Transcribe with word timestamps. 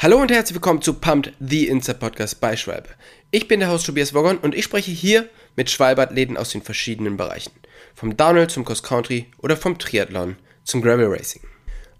Hallo 0.00 0.22
und 0.22 0.30
herzlich 0.30 0.54
willkommen 0.54 0.80
zu 0.80 0.94
Pumped, 0.94 1.32
the 1.40 1.66
Inside 1.66 1.98
Podcast 1.98 2.40
bei 2.40 2.56
Schwalbe. 2.56 2.90
Ich 3.32 3.48
bin 3.48 3.58
der 3.58 3.68
Host 3.68 3.84
Tobias 3.84 4.14
Woggon 4.14 4.38
und 4.38 4.54
ich 4.54 4.62
spreche 4.62 4.92
hier 4.92 5.28
mit 5.56 5.70
Schwalbe-Athleten 5.70 6.36
aus 6.36 6.50
den 6.50 6.62
verschiedenen 6.62 7.16
Bereichen. 7.16 7.50
Vom 7.96 8.16
Downhill 8.16 8.46
zum 8.46 8.64
Cross 8.64 8.84
Country 8.84 9.26
oder 9.38 9.56
vom 9.56 9.76
Triathlon 9.76 10.36
zum 10.62 10.82
Gravel 10.82 11.08
Racing. 11.08 11.42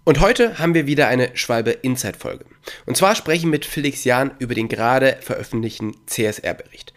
Und 0.05 0.21
heute 0.21 0.59
haben 0.59 0.75
wir 0.75 0.87
wieder 0.87 1.09
eine 1.09 1.35
Schwalbe 1.35 1.71
Inside 1.71 2.17
Folge. 2.17 2.45
Und 2.85 2.95
zwar 2.95 3.15
spreche 3.15 3.39
ich 3.39 3.51
mit 3.51 3.65
Felix 3.65 4.05
Jahn 4.05 4.31
über 4.39 4.55
den 4.55 4.69
gerade 4.69 5.17
veröffentlichten 5.19 5.93
CSR-Bericht. 6.05 6.93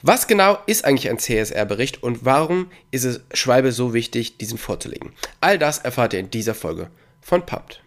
Was 0.00 0.26
genau 0.26 0.56
ist 0.64 0.86
eigentlich 0.86 1.10
ein 1.10 1.18
CSR-Bericht 1.18 2.02
und 2.02 2.24
warum 2.24 2.70
ist 2.90 3.04
es 3.04 3.20
Schwalbe 3.34 3.72
so 3.72 3.92
wichtig, 3.92 4.38
diesen 4.38 4.56
vorzulegen? 4.56 5.12
All 5.42 5.58
das 5.58 5.80
erfahrt 5.80 6.14
ihr 6.14 6.20
in 6.20 6.30
dieser 6.30 6.54
Folge 6.54 6.88
von 7.20 7.44
Pumped. 7.44 7.82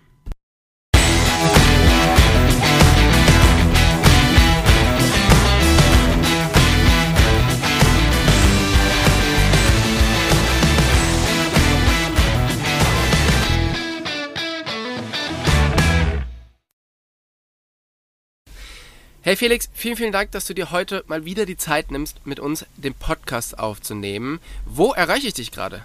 Hey 19.30 19.36
Felix, 19.36 19.70
vielen, 19.74 19.96
vielen 19.96 20.12
Dank, 20.12 20.32
dass 20.32 20.46
du 20.46 20.56
dir 20.56 20.72
heute 20.72 21.04
mal 21.06 21.24
wieder 21.24 21.46
die 21.46 21.56
Zeit 21.56 21.92
nimmst, 21.92 22.26
mit 22.26 22.40
uns 22.40 22.66
den 22.78 22.96
Podcast 22.96 23.60
aufzunehmen. 23.60 24.40
Wo 24.66 24.92
erreiche 24.92 25.28
ich 25.28 25.36
dich 25.36 25.52
gerade? 25.52 25.84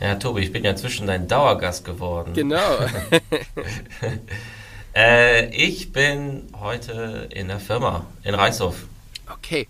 Ja, 0.00 0.16
Tobi, 0.16 0.40
ich 0.40 0.50
bin 0.50 0.64
ja 0.64 0.72
inzwischen 0.72 1.06
dein 1.06 1.28
Dauergast 1.28 1.84
geworden. 1.84 2.34
Genau. 2.34 2.78
äh, 4.96 5.54
ich 5.54 5.92
bin 5.92 6.48
heute 6.58 7.28
in 7.30 7.46
der 7.46 7.60
Firma 7.60 8.06
in 8.24 8.34
Reichshof. 8.34 8.74
Okay. 9.32 9.68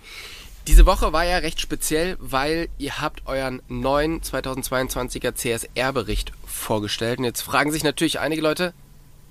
Diese 0.66 0.86
Woche 0.86 1.12
war 1.12 1.26
ja 1.26 1.36
recht 1.36 1.60
speziell, 1.60 2.16
weil 2.20 2.70
ihr 2.78 3.02
habt 3.02 3.26
euren 3.26 3.60
neuen 3.68 4.22
2022er 4.22 5.34
CSR-Bericht 5.34 6.32
vorgestellt. 6.46 7.18
Und 7.18 7.26
jetzt 7.26 7.42
fragen 7.42 7.70
sich 7.70 7.84
natürlich 7.84 8.18
einige 8.18 8.40
Leute, 8.40 8.72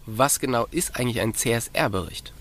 was 0.06 0.40
genau 0.40 0.68
ist 0.70 0.96
eigentlich 0.96 1.22
ein 1.22 1.34
CSR-Bericht? 1.34 2.34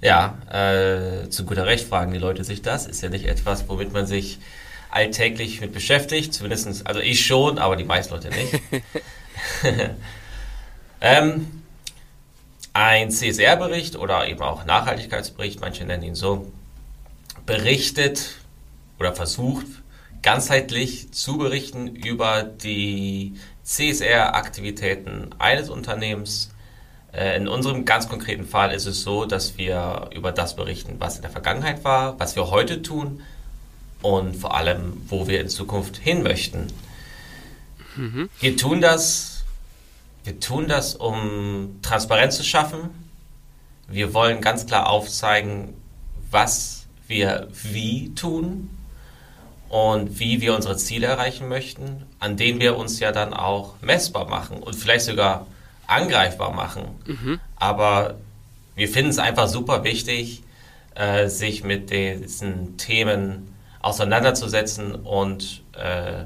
Ja, 0.00 0.38
äh, 0.50 1.28
zu 1.28 1.44
guter 1.44 1.66
Recht 1.66 1.88
fragen 1.88 2.12
die 2.12 2.18
Leute 2.18 2.44
sich 2.44 2.62
das. 2.62 2.86
Ist 2.86 3.02
ja 3.02 3.08
nicht 3.08 3.26
etwas, 3.26 3.68
womit 3.68 3.92
man 3.92 4.06
sich 4.06 4.38
alltäglich 4.90 5.60
mit 5.60 5.72
beschäftigt. 5.72 6.32
Zumindest, 6.34 6.86
also 6.86 7.00
ich 7.00 7.26
schon, 7.26 7.58
aber 7.58 7.76
die 7.76 7.84
meisten 7.84 8.14
Leute 8.14 8.30
nicht. 8.30 8.60
ähm, 11.00 11.62
ein 12.72 13.10
CSR-Bericht 13.10 13.96
oder 13.96 14.28
eben 14.28 14.40
auch 14.40 14.64
Nachhaltigkeitsbericht, 14.64 15.60
manche 15.60 15.84
nennen 15.84 16.04
ihn 16.04 16.14
so, 16.14 16.50
berichtet 17.44 18.36
oder 19.00 19.14
versucht 19.14 19.66
ganzheitlich 20.22 21.12
zu 21.12 21.38
berichten 21.38 21.94
über 21.94 22.42
die 22.42 23.34
CSR-Aktivitäten 23.64 25.30
eines 25.38 25.70
Unternehmens, 25.70 26.50
in 27.12 27.48
unserem 27.48 27.84
ganz 27.84 28.08
konkreten 28.08 28.46
Fall 28.46 28.72
ist 28.72 28.86
es 28.86 29.02
so, 29.02 29.24
dass 29.24 29.56
wir 29.56 30.10
über 30.14 30.30
das 30.30 30.56
berichten, 30.56 30.96
was 30.98 31.16
in 31.16 31.22
der 31.22 31.30
Vergangenheit 31.30 31.82
war, 31.82 32.18
was 32.20 32.36
wir 32.36 32.50
heute 32.50 32.82
tun 32.82 33.22
und 34.02 34.36
vor 34.36 34.54
allem, 34.54 35.02
wo 35.08 35.26
wir 35.26 35.40
in 35.40 35.48
Zukunft 35.48 35.96
hin 35.96 36.22
möchten. 36.22 36.66
Mhm. 37.96 38.28
Wir 38.40 38.56
tun 38.56 38.80
das, 38.80 39.44
wir 40.24 40.38
tun 40.38 40.68
das, 40.68 40.94
um 40.94 41.78
Transparenz 41.82 42.36
zu 42.36 42.44
schaffen. 42.44 42.90
Wir 43.88 44.12
wollen 44.12 44.42
ganz 44.42 44.66
klar 44.66 44.88
aufzeigen, 44.88 45.74
was 46.30 46.86
wir 47.06 47.48
wie 47.62 48.14
tun 48.14 48.68
und 49.70 50.20
wie 50.20 50.42
wir 50.42 50.54
unsere 50.54 50.76
Ziele 50.76 51.06
erreichen 51.06 51.48
möchten, 51.48 52.04
an 52.18 52.36
denen 52.36 52.60
wir 52.60 52.76
uns 52.76 53.00
ja 53.00 53.12
dann 53.12 53.32
auch 53.32 53.74
messbar 53.80 54.28
machen 54.28 54.58
und 54.58 54.74
vielleicht 54.74 55.06
sogar 55.06 55.46
angreifbar 55.88 56.52
machen. 56.52 56.84
Mhm. 57.06 57.40
Aber 57.56 58.14
wir 58.76 58.88
finden 58.88 59.10
es 59.10 59.18
einfach 59.18 59.48
super 59.48 59.82
wichtig, 59.82 60.44
äh, 60.94 61.28
sich 61.28 61.64
mit 61.64 61.90
diesen 61.90 62.76
Themen 62.76 63.54
auseinanderzusetzen 63.80 64.94
und 64.94 65.62
äh, 65.72 66.24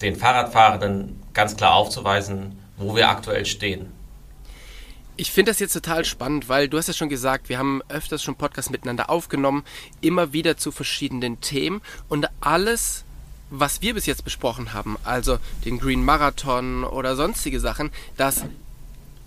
den 0.00 0.16
Fahrradfahrenden 0.16 1.22
ganz 1.34 1.56
klar 1.56 1.74
aufzuweisen, 1.74 2.58
wo 2.76 2.96
wir 2.96 3.08
aktuell 3.08 3.44
stehen. 3.44 3.92
Ich 5.16 5.30
finde 5.30 5.52
das 5.52 5.60
jetzt 5.60 5.72
total 5.72 6.04
spannend, 6.04 6.48
weil 6.48 6.68
du 6.68 6.76
hast 6.76 6.88
ja 6.88 6.94
schon 6.94 7.08
gesagt, 7.08 7.48
wir 7.48 7.58
haben 7.58 7.82
öfters 7.88 8.22
schon 8.22 8.34
Podcasts 8.34 8.70
miteinander 8.70 9.10
aufgenommen, 9.10 9.64
immer 10.00 10.32
wieder 10.32 10.56
zu 10.56 10.72
verschiedenen 10.72 11.40
Themen 11.40 11.82
und 12.08 12.26
alles, 12.40 13.04
was 13.48 13.80
wir 13.80 13.94
bis 13.94 14.06
jetzt 14.06 14.24
besprochen 14.24 14.72
haben, 14.72 14.96
also 15.04 15.38
den 15.64 15.78
Green 15.78 16.04
Marathon 16.04 16.82
oder 16.82 17.14
sonstige 17.14 17.60
Sachen, 17.60 17.92
das 18.16 18.44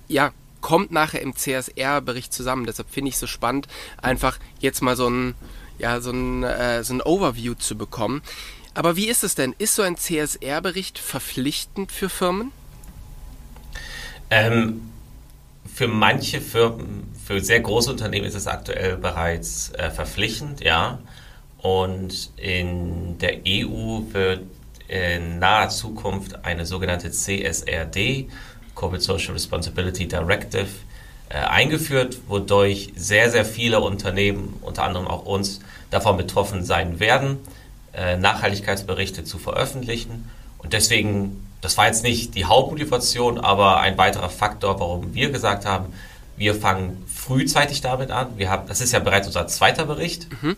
ja, 0.07 0.31
kommt 0.62 0.91
nachher 0.91 1.22
im 1.22 1.35
CSR-Bericht 1.35 2.34
zusammen. 2.34 2.66
Deshalb 2.66 2.90
finde 2.90 3.09
ich 3.09 3.16
es 3.16 3.22
so 3.22 3.28
spannend, 3.28 3.68
einfach 4.01 4.40
jetzt 4.59 4.81
mal 4.81 4.95
so 4.95 5.09
ein, 5.09 5.35
ja, 5.79 6.01
so 6.01 6.12
ein, 6.12 6.44
äh, 6.44 6.84
so 6.84 6.94
ein 6.94 7.01
Overview 7.01 7.53
zu 7.53 7.78
bekommen. 7.78 8.22
Aber 8.73 8.96
wie 8.96 9.07
ist 9.07 9.23
es 9.23 9.35
denn? 9.35 9.56
Ist 9.57 9.75
so 9.75 9.81
ein 9.81 9.97
CSR-Bericht 9.97 11.00
verpflichtend 11.00 11.91
für 11.91 12.09
Firmen? 12.09 12.51
Ähm, 14.29 14.81
für 15.73 15.88
manche 15.88 16.41
Firmen, 16.41 17.12
für 17.25 17.40
sehr 17.41 17.59
große 17.59 17.90
Unternehmen 17.90 18.25
ist 18.25 18.35
es 18.35 18.47
aktuell 18.47 18.97
bereits 18.97 19.72
äh, 19.72 19.90
verpflichtend, 19.90 20.62
ja. 20.62 21.00
Und 21.59 22.31
in 22.38 23.17
der 23.19 23.40
EU 23.47 24.01
wird 24.12 24.44
in 24.88 25.40
naher 25.40 25.69
Zukunft 25.69 26.46
eine 26.46 26.66
sogenannte 26.66 27.12
CSRD 27.12 28.29
Corporate 28.78 29.04
Social 29.04 29.34
Responsibility 29.34 30.08
Directive 30.08 30.68
äh, 31.30 31.40
eingeführt, 31.40 32.20
wodurch 32.28 32.94
sehr, 32.96 33.30
sehr 33.32 33.44
viele 33.44 33.82
Unternehmen, 33.82 34.58
unter 34.62 34.84
anderem 34.84 35.08
auch 35.08 35.26
uns, 35.26 35.60
davon 35.90 36.16
betroffen 36.16 36.64
sein 36.64 37.00
werden, 37.00 37.40
äh, 37.94 38.18
Nachhaltigkeitsberichte 38.18 39.24
zu 39.24 39.40
veröffentlichen. 39.40 40.30
Und 40.60 40.74
deswegen, 40.74 41.46
das 41.62 41.78
war 41.78 41.88
jetzt 41.88 42.04
nicht 42.04 42.36
die 42.36 42.46
Hauptmotivation, 42.46 43.40
aber 43.40 43.80
ein 43.80 43.98
weiterer 43.98 44.30
Faktor, 44.30 44.80
warum 44.80 45.14
wir 45.14 45.32
gesagt 45.32 45.66
haben, 45.66 45.92
wir 46.38 46.54
fangen 46.54 47.04
frühzeitig 47.08 47.82
damit 47.82 48.12
an. 48.12 48.38
Wir 48.38 48.52
haben, 48.52 48.68
das 48.68 48.80
ist 48.80 48.94
ja 48.94 49.00
bereits 49.00 49.26
unser 49.26 49.48
zweiter 49.48 49.86
Bericht. 49.86 50.28
Mhm. 50.44 50.56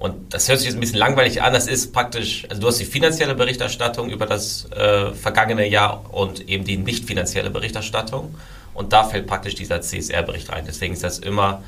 Und 0.00 0.32
das 0.32 0.48
hört 0.48 0.58
sich 0.58 0.66
jetzt 0.68 0.76
ein 0.78 0.80
bisschen 0.80 0.98
langweilig 0.98 1.42
an. 1.42 1.52
Das 1.52 1.66
ist 1.66 1.92
praktisch, 1.92 2.46
also 2.48 2.62
du 2.62 2.68
hast 2.68 2.78
die 2.78 2.86
finanzielle 2.86 3.34
Berichterstattung 3.34 4.08
über 4.08 4.24
das 4.24 4.64
äh, 4.72 5.12
vergangene 5.12 5.68
Jahr 5.68 6.02
und 6.10 6.48
eben 6.48 6.64
die 6.64 6.78
nicht 6.78 7.04
finanzielle 7.04 7.50
Berichterstattung. 7.50 8.34
Und 8.72 8.94
da 8.94 9.04
fällt 9.04 9.26
praktisch 9.26 9.56
dieser 9.56 9.82
CSR-Bericht 9.82 10.50
rein. 10.50 10.64
Deswegen 10.66 10.94
ist 10.94 11.04
das 11.04 11.18
immer 11.18 11.62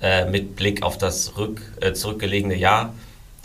äh, 0.00 0.24
mit 0.24 0.56
Blick 0.56 0.82
auf 0.82 0.96
das 0.96 1.36
rück, 1.36 1.60
äh, 1.82 1.92
zurückgelegene 1.92 2.54
Jahr. 2.54 2.94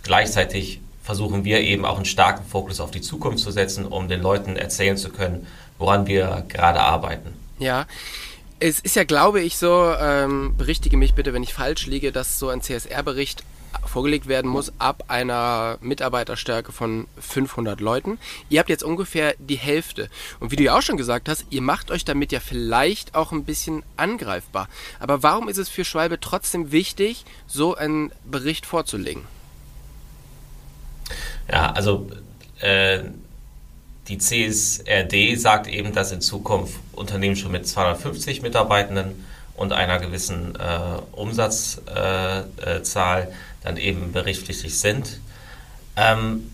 Gleichzeitig 0.03 0.79
versuchen 1.03 1.43
wir 1.43 1.59
eben 1.59 1.83
auch 1.83 1.97
einen 1.97 2.05
starken 2.05 2.45
Fokus 2.47 2.79
auf 2.79 2.91
die 2.91 3.01
Zukunft 3.01 3.39
zu 3.39 3.51
setzen, 3.51 3.85
um 3.85 4.07
den 4.07 4.21
Leuten 4.21 4.55
erzählen 4.55 4.95
zu 4.95 5.09
können, 5.09 5.47
woran 5.77 6.07
wir 6.07 6.45
gerade 6.47 6.79
arbeiten. 6.79 7.33
Ja, 7.57 7.87
es 8.61 8.79
ist 8.79 8.95
ja, 8.95 9.03
glaube 9.03 9.41
ich, 9.41 9.57
so, 9.57 9.93
ähm, 9.99 10.55
berichtige 10.57 10.95
mich 10.95 11.13
bitte, 11.13 11.33
wenn 11.33 11.43
ich 11.43 11.53
falsch 11.53 11.87
liege, 11.87 12.13
dass 12.13 12.39
so 12.39 12.47
ein 12.47 12.61
CSR-Bericht 12.61 13.43
vorgelegt 13.85 14.27
werden 14.27 14.49
muss 14.49 14.71
ab 14.77 15.05
einer 15.07 15.77
Mitarbeiterstärke 15.81 16.71
von 16.71 17.07
500 17.19 17.81
Leuten. 17.81 18.19
Ihr 18.49 18.59
habt 18.59 18.69
jetzt 18.69 18.83
ungefähr 18.83 19.35
die 19.39 19.57
Hälfte. 19.57 20.09
Und 20.39 20.51
wie 20.51 20.55
du 20.55 20.63
ja 20.63 20.77
auch 20.77 20.81
schon 20.81 20.97
gesagt 20.97 21.27
hast, 21.27 21.45
ihr 21.49 21.61
macht 21.61 21.91
euch 21.91 22.05
damit 22.05 22.31
ja 22.31 22.39
vielleicht 22.39 23.15
auch 23.15 23.31
ein 23.31 23.45
bisschen 23.45 23.83
angreifbar. 23.97 24.69
Aber 24.99 25.23
warum 25.23 25.49
ist 25.49 25.57
es 25.57 25.69
für 25.69 25.85
Schwalbe 25.85 26.19
trotzdem 26.19 26.71
wichtig, 26.71 27.25
so 27.47 27.75
einen 27.75 28.11
Bericht 28.25 28.65
vorzulegen? 28.65 29.23
Ja, 31.51 31.71
also 31.71 32.09
äh, 32.59 32.99
die 34.07 34.17
CSRD 34.17 35.35
sagt 35.35 35.67
eben, 35.67 35.93
dass 35.93 36.11
in 36.11 36.21
Zukunft 36.21 36.75
Unternehmen 36.93 37.35
schon 37.35 37.51
mit 37.51 37.67
250 37.67 38.41
Mitarbeitenden 38.41 39.25
und 39.55 39.73
einer 39.73 39.99
gewissen 39.99 40.55
äh, 40.55 40.99
Umsatzzahl 41.11 42.47
äh, 42.63 43.23
äh 43.23 43.33
dann 43.63 43.77
eben 43.77 44.11
berichtspflichtig 44.11 44.77
sind. 44.77 45.19
Ähm, 45.95 46.51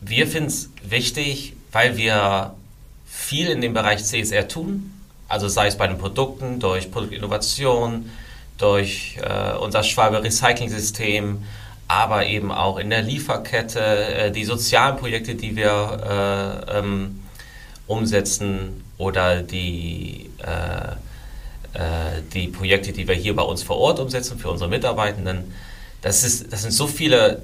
wir 0.00 0.26
finden 0.26 0.48
es 0.48 0.70
wichtig, 0.82 1.54
weil 1.72 1.96
wir 1.96 2.54
viel 3.06 3.48
in 3.48 3.60
dem 3.60 3.74
Bereich 3.74 4.04
CSR 4.04 4.48
tun, 4.48 4.92
also 5.28 5.48
sei 5.48 5.68
es 5.68 5.76
bei 5.76 5.86
den 5.86 5.98
Produkten, 5.98 6.60
durch 6.60 6.90
Produktinnovation, 6.90 8.10
durch 8.58 9.18
äh, 9.22 9.56
unser 9.56 9.82
Schwalbe 9.82 10.22
Recycling-System, 10.22 11.42
aber 11.88 12.26
eben 12.26 12.52
auch 12.52 12.78
in 12.78 12.90
der 12.90 13.02
Lieferkette, 13.02 13.80
äh, 13.80 14.30
die 14.30 14.44
sozialen 14.44 14.96
Projekte, 14.96 15.34
die 15.34 15.56
wir 15.56 16.64
äh, 16.70 16.78
ähm, 16.78 17.22
umsetzen 17.86 18.84
oder 18.98 19.42
die 19.42 20.30
äh, 20.38 20.96
die 22.32 22.46
Projekte, 22.46 22.92
die 22.92 23.08
wir 23.08 23.16
hier 23.16 23.34
bei 23.34 23.42
uns 23.42 23.64
vor 23.64 23.78
Ort 23.78 23.98
umsetzen 23.98 24.38
für 24.38 24.48
unsere 24.48 24.70
Mitarbeitenden. 24.70 25.52
Das, 26.04 26.22
ist, 26.22 26.52
das 26.52 26.60
sind 26.60 26.70
so 26.70 26.86
viele 26.86 27.42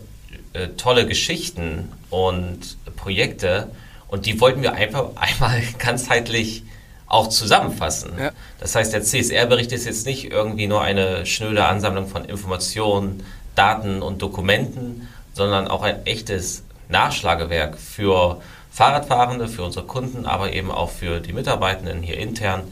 äh, 0.52 0.68
tolle 0.76 1.06
Geschichten 1.06 1.90
und 2.10 2.76
Projekte 2.94 3.70
und 4.06 4.26
die 4.26 4.38
wollten 4.38 4.60
wir 4.60 4.74
einfach 4.74 5.12
einmal 5.16 5.62
ganzheitlich 5.78 6.64
auch 7.06 7.28
zusammenfassen. 7.28 8.12
Ja. 8.18 8.32
Das 8.60 8.74
heißt, 8.74 8.92
der 8.92 9.02
CSR-Bericht 9.02 9.72
ist 9.72 9.86
jetzt 9.86 10.04
nicht 10.04 10.30
irgendwie 10.30 10.66
nur 10.66 10.82
eine 10.82 11.24
schnöde 11.24 11.64
Ansammlung 11.64 12.06
von 12.06 12.26
Informationen, 12.26 13.24
Daten 13.54 14.02
und 14.02 14.20
Dokumenten, 14.20 15.08
sondern 15.32 15.66
auch 15.66 15.82
ein 15.82 16.04
echtes 16.04 16.62
Nachschlagewerk 16.90 17.78
für 17.78 18.42
Fahrradfahrende, 18.70 19.48
für 19.48 19.62
unsere 19.62 19.86
Kunden, 19.86 20.26
aber 20.26 20.52
eben 20.52 20.70
auch 20.70 20.90
für 20.90 21.20
die 21.20 21.32
Mitarbeitenden 21.32 22.02
hier 22.02 22.18
intern, 22.18 22.64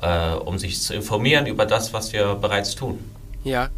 äh, 0.00 0.30
um 0.32 0.58
sich 0.58 0.80
zu 0.80 0.94
informieren 0.94 1.44
über 1.44 1.66
das, 1.66 1.92
was 1.92 2.14
wir 2.14 2.34
bereits 2.34 2.74
tun. 2.74 2.98
Ja. 3.44 3.68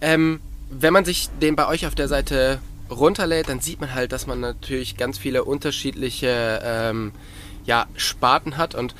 Ähm, 0.00 0.40
wenn 0.70 0.92
man 0.92 1.04
sich 1.04 1.28
den 1.40 1.56
bei 1.56 1.66
euch 1.66 1.86
auf 1.86 1.94
der 1.94 2.08
Seite 2.08 2.60
runterlädt, 2.90 3.48
dann 3.48 3.60
sieht 3.60 3.80
man 3.80 3.94
halt, 3.94 4.12
dass 4.12 4.26
man 4.26 4.40
natürlich 4.40 4.96
ganz 4.96 5.18
viele 5.18 5.44
unterschiedliche 5.44 6.60
ähm, 6.62 7.12
ja, 7.64 7.86
Sparten 7.96 8.56
hat 8.56 8.74
und 8.74 8.94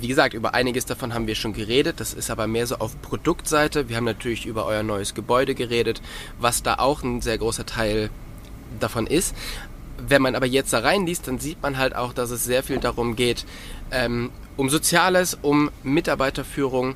wie 0.00 0.08
gesagt, 0.08 0.34
über 0.34 0.54
einiges 0.54 0.86
davon 0.86 1.12
haben 1.12 1.26
wir 1.26 1.34
schon 1.34 1.52
geredet. 1.52 1.98
Das 1.98 2.14
ist 2.14 2.30
aber 2.30 2.46
mehr 2.46 2.66
so 2.66 2.76
auf 2.76 3.00
Produktseite. 3.02 3.88
Wir 3.88 3.96
haben 3.96 4.04
natürlich 4.04 4.46
über 4.46 4.64
euer 4.64 4.82
neues 4.82 5.14
Gebäude 5.14 5.54
geredet, 5.54 6.00
was 6.38 6.62
da 6.62 6.76
auch 6.76 7.02
ein 7.02 7.20
sehr 7.20 7.38
großer 7.38 7.66
Teil 7.66 8.10
davon 8.78 9.06
ist. 9.06 9.34
Wenn 9.98 10.22
man 10.22 10.34
aber 10.34 10.46
jetzt 10.46 10.72
da 10.72 10.80
reinliest, 10.80 11.28
dann 11.28 11.38
sieht 11.38 11.62
man 11.62 11.78
halt 11.78 11.94
auch, 11.94 12.12
dass 12.12 12.30
es 12.30 12.44
sehr 12.44 12.62
viel 12.62 12.78
darum 12.78 13.16
geht, 13.16 13.44
ähm, 13.90 14.30
um 14.56 14.70
Soziales, 14.70 15.38
um 15.40 15.70
Mitarbeiterführung, 15.82 16.94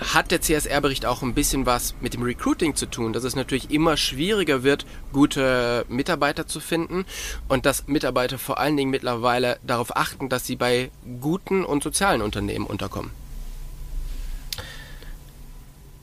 hat 0.00 0.30
der 0.30 0.40
CSR-Bericht 0.40 1.04
auch 1.04 1.22
ein 1.22 1.34
bisschen 1.34 1.66
was 1.66 1.94
mit 2.00 2.14
dem 2.14 2.22
Recruiting 2.22 2.74
zu 2.74 2.86
tun, 2.86 3.12
dass 3.12 3.24
es 3.24 3.36
natürlich 3.36 3.70
immer 3.70 3.96
schwieriger 3.96 4.62
wird, 4.62 4.86
gute 5.12 5.84
Mitarbeiter 5.88 6.46
zu 6.46 6.60
finden 6.60 7.04
und 7.48 7.66
dass 7.66 7.86
Mitarbeiter 7.86 8.38
vor 8.38 8.58
allen 8.58 8.76
Dingen 8.76 8.90
mittlerweile 8.90 9.58
darauf 9.62 9.96
achten, 9.96 10.28
dass 10.28 10.46
sie 10.46 10.56
bei 10.56 10.90
guten 11.20 11.64
und 11.64 11.82
sozialen 11.82 12.22
Unternehmen 12.22 12.66
unterkommen. 12.66 13.10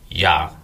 Ja, 0.09 0.55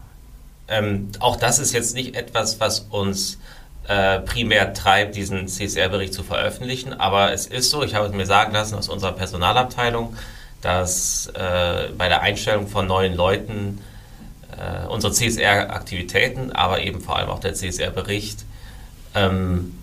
ähm, 0.68 1.10
auch 1.20 1.36
das 1.36 1.60
ist 1.60 1.74
jetzt 1.74 1.96
nicht 1.96 2.16
etwas, 2.16 2.60
was 2.60 2.82
uns 2.82 3.40
äh, 3.88 4.20
primär 4.20 4.74
treibt, 4.74 5.16
diesen 5.16 5.48
CSR-Bericht 5.48 6.14
zu 6.14 6.24
veröffentlichen, 6.24 6.94
aber 6.94 7.34
es 7.34 7.48
ist 7.48 7.70
so, 7.70 7.84
ich 7.84 7.96
habe 7.96 8.08
es 8.08 8.14
mir 8.14 8.26
sagen 8.26 8.54
lassen 8.54 8.76
aus 8.76 8.90
unserer 8.90 9.12
Personalabteilung, 9.12 10.16
dass 10.64 11.28
äh, 11.36 11.90
bei 11.98 12.08
der 12.08 12.22
Einstellung 12.22 12.68
von 12.68 12.88
neuen 12.88 13.16
Leuten 13.16 13.82
äh, 14.58 14.88
unsere 14.88 15.12
CSR-Aktivitäten, 15.12 16.54
aber 16.54 16.82
eben 16.82 17.02
vor 17.02 17.18
allem 17.18 17.30
auch 17.30 17.40
der 17.40 17.54
CSR-Bericht, 17.54 18.46
ähm, 19.14 19.78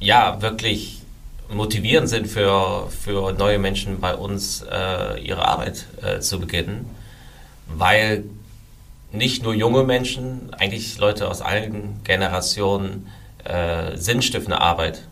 ja, 0.00 0.42
wirklich 0.42 1.00
motivierend 1.48 2.10
sind 2.10 2.26
für, 2.26 2.90
für 2.90 3.32
neue 3.32 3.58
Menschen 3.58 4.00
bei 4.00 4.14
uns, 4.14 4.62
äh, 4.70 5.18
ihre 5.20 5.48
Arbeit 5.48 5.86
äh, 6.02 6.20
zu 6.20 6.40
beginnen, 6.40 6.90
weil 7.66 8.24
nicht 9.12 9.42
nur 9.44 9.54
junge 9.54 9.84
Menschen, 9.84 10.52
eigentlich 10.52 10.98
Leute 10.98 11.28
aus 11.28 11.40
allen 11.40 12.00
Generationen 12.04 13.10
äh, 13.44 13.96
sinnstiftende 13.96 14.60
Arbeit 14.60 15.04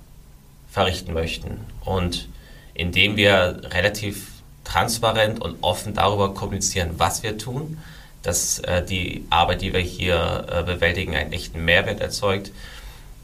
verrichten 0.70 1.14
möchten. 1.14 1.60
Und 1.84 2.28
indem 2.74 3.16
wir 3.16 3.62
relativ 3.70 4.31
transparent 4.64 5.40
und 5.40 5.58
offen 5.62 5.94
darüber 5.94 6.34
kommunizieren, 6.34 6.90
was 6.98 7.22
wir 7.22 7.38
tun, 7.38 7.78
dass 8.22 8.60
äh, 8.60 8.84
die 8.84 9.26
Arbeit, 9.30 9.62
die 9.62 9.72
wir 9.72 9.80
hier 9.80 10.46
äh, 10.50 10.62
bewältigen, 10.62 11.14
einen 11.14 11.32
echten 11.32 11.64
Mehrwert 11.64 12.00
erzeugt. 12.00 12.52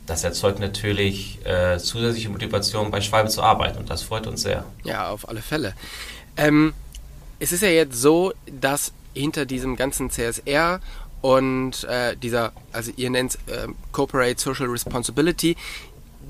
Das 0.06 0.24
erzeugt 0.24 0.58
natürlich 0.58 1.44
äh, 1.44 1.78
zusätzliche 1.78 2.30
Motivation, 2.30 2.90
bei 2.90 3.00
Schwalbe 3.00 3.28
zu 3.28 3.42
arbeiten 3.42 3.78
und 3.78 3.90
das 3.90 4.02
freut 4.02 4.26
uns 4.26 4.42
sehr. 4.42 4.64
Ja, 4.84 5.10
auf 5.10 5.28
alle 5.28 5.42
Fälle. 5.42 5.74
Ähm, 6.36 6.72
es 7.38 7.52
ist 7.52 7.62
ja 7.62 7.68
jetzt 7.68 8.00
so, 8.00 8.32
dass 8.50 8.92
hinter 9.14 9.46
diesem 9.46 9.76
ganzen 9.76 10.10
CSR 10.10 10.80
und 11.20 11.84
äh, 11.84 12.16
dieser, 12.16 12.52
also 12.72 12.92
ihr 12.96 13.10
nennt 13.10 13.34
es 13.46 13.54
äh, 13.54 13.68
Corporate 13.92 14.40
Social 14.40 14.66
Responsibility, 14.66 15.56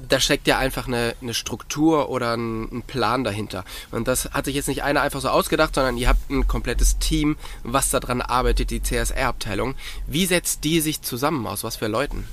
da 0.08 0.20
steckt 0.20 0.46
ja 0.46 0.58
einfach 0.58 0.86
eine, 0.86 1.14
eine 1.20 1.34
Struktur 1.34 2.08
oder 2.08 2.36
ein, 2.36 2.64
ein, 2.72 2.82
Plan 2.82 3.24
dahinter. 3.24 3.64
Und 3.90 4.08
das 4.08 4.30
hat 4.32 4.46
sich 4.46 4.54
jetzt 4.54 4.68
nicht 4.68 4.82
einer 4.82 5.02
einfach 5.02 5.20
so 5.20 5.28
ausgedacht, 5.28 5.74
sondern 5.74 5.96
ihr 5.96 6.08
habt 6.08 6.30
ein 6.30 6.46
komplettes 6.46 6.98
Team, 6.98 7.36
was 7.62 7.90
daran 7.90 8.22
arbeitet, 8.22 8.70
die 8.70 8.82
CSR-Abteilung. 8.82 9.74
Wie 10.06 10.26
setzt 10.26 10.64
die 10.64 10.80
sich 10.80 11.02
zusammen 11.02 11.46
aus? 11.46 11.64
Was 11.64 11.76
für 11.76 11.88
Leuten? 11.88 12.26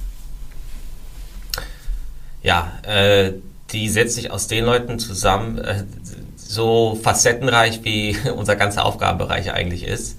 Ja, 2.43 2.71
äh, 2.83 3.33
die 3.71 3.89
setzt 3.89 4.15
sich 4.15 4.31
aus 4.31 4.47
den 4.47 4.65
Leuten 4.65 4.99
zusammen, 4.99 5.57
äh, 5.57 5.83
so 6.35 6.99
facettenreich 7.01 7.83
wie 7.83 8.17
unser 8.35 8.55
ganzer 8.55 8.85
Aufgabenbereich 8.85 9.51
eigentlich 9.51 9.83
ist. 9.83 10.17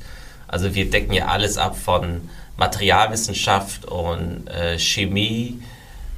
Also 0.48 0.74
wir 0.74 0.90
decken 0.90 1.12
ja 1.12 1.26
alles 1.26 1.58
ab 1.58 1.76
von 1.76 2.28
Materialwissenschaft 2.56 3.84
und 3.84 4.48
äh, 4.48 4.78
Chemie, 4.78 5.60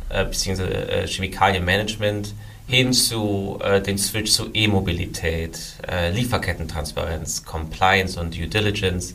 äh, 0.08 0.25
beziehungsweise 0.25 0.72
äh, 0.72 1.06
Chemikalienmanagement 1.06 2.34
hin 2.69 2.93
zu 2.93 3.58
äh, 3.62 3.81
den 3.81 3.96
Switch 3.99 4.31
zu 4.31 4.50
E-Mobilität, 4.52 5.58
äh, 5.90 6.10
Lieferkettentransparenz, 6.10 7.44
Compliance 7.44 8.20
und 8.20 8.37
Due 8.37 8.46
Diligence, 8.46 9.14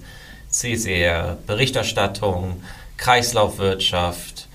CSR, 0.50 1.38
Berichterstattung, 1.46 2.64
Kreislaufwirtschaft, 2.98 4.48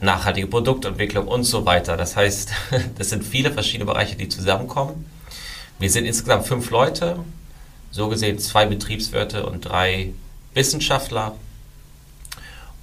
nachhaltige 0.00 0.46
Produktentwicklung 0.46 1.28
und 1.28 1.44
so 1.44 1.66
weiter. 1.66 1.96
Das 1.96 2.16
heißt, 2.16 2.52
das 2.98 3.10
sind 3.10 3.24
viele 3.24 3.52
verschiedene 3.52 3.84
Bereiche, 3.84 4.16
die 4.16 4.28
zusammenkommen. 4.28 5.04
Wir 5.78 5.90
sind 5.90 6.06
insgesamt 6.06 6.46
fünf 6.46 6.70
Leute, 6.70 7.18
so 7.90 8.08
gesehen 8.08 8.38
zwei 8.38 8.66
Betriebswirte 8.66 9.46
und 9.46 9.62
drei 9.62 10.12
Wissenschaftler. 10.54 11.36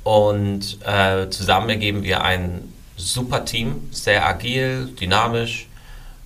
Und 0.03 0.77
äh, 0.85 1.29
zusammen 1.31 1.69
ergeben 1.69 2.03
wir 2.03 2.23
ein 2.23 2.71
super 2.95 3.45
Team, 3.45 3.89
sehr 3.91 4.25
agil, 4.25 4.93
dynamisch, 4.99 5.67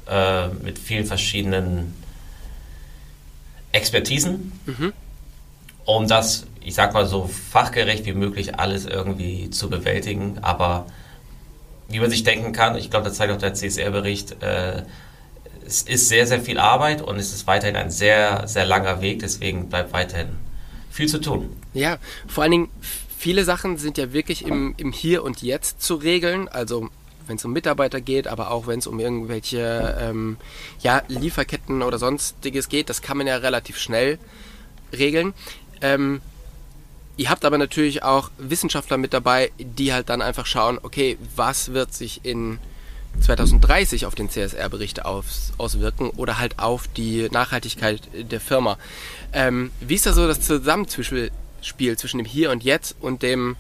äh, 0.08 0.48
mit 0.50 0.80
vielen 0.80 1.06
verschiedenen 1.06 1.94
Expertisen, 3.72 4.52
mhm. 4.66 4.94
um 5.86 6.08
das, 6.08 6.46
ich 6.62 6.76
sag 6.76 6.94
mal 6.94 7.06
so 7.06 7.28
fachgerecht 7.28 8.06
wie 8.06 8.14
möglich 8.14 8.60
alles 8.60 8.86
irgendwie 8.86 9.50
zu 9.50 9.70
bewältigen. 9.70 10.40
Aber 10.42 10.88
wie 11.88 12.00
man 12.00 12.10
sich 12.10 12.24
denken 12.24 12.54
kann, 12.54 12.76
ich 12.76 12.90
glaube, 12.90 13.10
das 13.10 13.18
zeigt 13.18 13.34
auch 13.34 13.38
der 13.38 13.54
CSR-Bericht, 13.54 14.42
äh, 14.42 14.84
es 15.66 15.84
ist 15.84 16.10
sehr, 16.10 16.26
sehr 16.26 16.42
viel 16.42 16.58
Arbeit 16.58 17.02
und 17.02 17.18
es 17.18 17.32
ist 17.32 17.46
weiterhin 17.46 17.76
ein 17.76 17.92
sehr, 17.92 18.48
sehr 18.48 18.66
langer 18.66 19.02
Weg, 19.02 19.20
deswegen 19.20 19.70
bleibt 19.70 19.94
weiterhin 19.94 20.30
viel 20.90 21.08
zu 21.08 21.20
tun. 21.20 21.56
Ja, 21.74 21.98
vor 22.28 22.44
allen 22.44 22.52
Dingen 22.52 22.70
viele 23.20 23.44
Sachen 23.44 23.78
sind 23.78 23.98
ja 23.98 24.14
wirklich 24.14 24.46
im, 24.46 24.74
im 24.78 24.94
Hier 24.94 25.24
und 25.24 25.42
Jetzt 25.42 25.82
zu 25.82 25.96
regeln. 25.96 26.48
Also 26.48 26.90
wenn 27.28 27.36
es 27.36 27.44
um 27.44 27.52
Mitarbeiter 27.52 28.00
geht, 28.00 28.28
aber 28.28 28.50
auch 28.50 28.66
wenn 28.66 28.80
es 28.80 28.88
um 28.88 28.98
irgendwelche 29.00 29.98
ähm, 30.00 30.38
ja, 30.80 31.04
Lieferketten 31.10 31.84
oder 31.84 32.00
sonstiges 32.00 32.70
geht, 32.70 32.90
das 32.90 33.02
kann 33.02 33.18
man 33.18 33.28
ja 33.28 33.36
relativ 33.36 33.78
schnell 33.78 34.20
regeln. 34.94 35.34
Ähm, 35.82 36.22
ihr 37.18 37.30
habt 37.30 37.44
aber 37.44 37.58
natürlich 37.58 38.04
auch 38.04 38.32
Wissenschaftler 38.38 38.98
mit 38.98 39.14
dabei, 39.14 39.52
die 39.60 39.94
halt 39.94 40.08
dann 40.08 40.22
einfach 40.22 40.46
schauen, 40.46 40.80
okay, 40.82 41.18
was 41.36 41.74
wird 41.74 41.94
sich 41.94 42.22
in 42.24 42.58
2030 43.20 44.06
auf 44.06 44.16
den 44.16 44.30
CSR-Bericht 44.30 45.04
auswirken 45.06 46.10
oder 46.12 46.38
halt 46.38 46.58
auf 46.58 46.88
die 46.88 47.28
Nachhaltigkeit 47.32 48.02
der 48.14 48.40
Firma. 48.40 48.78
Ähm, 49.34 49.72
wie 49.82 49.96
ist 49.96 50.06
da 50.06 50.14
so 50.14 50.26
das 50.26 50.40
Zusammenspiel 50.40 51.32
Spiel 51.62 51.98
zwischen 51.98 52.18
dem 52.18 52.26
Hier 52.26 52.52
und 52.52 52.64
Jetzt 52.64 52.96
und 53.00 53.24
dem 53.24 53.56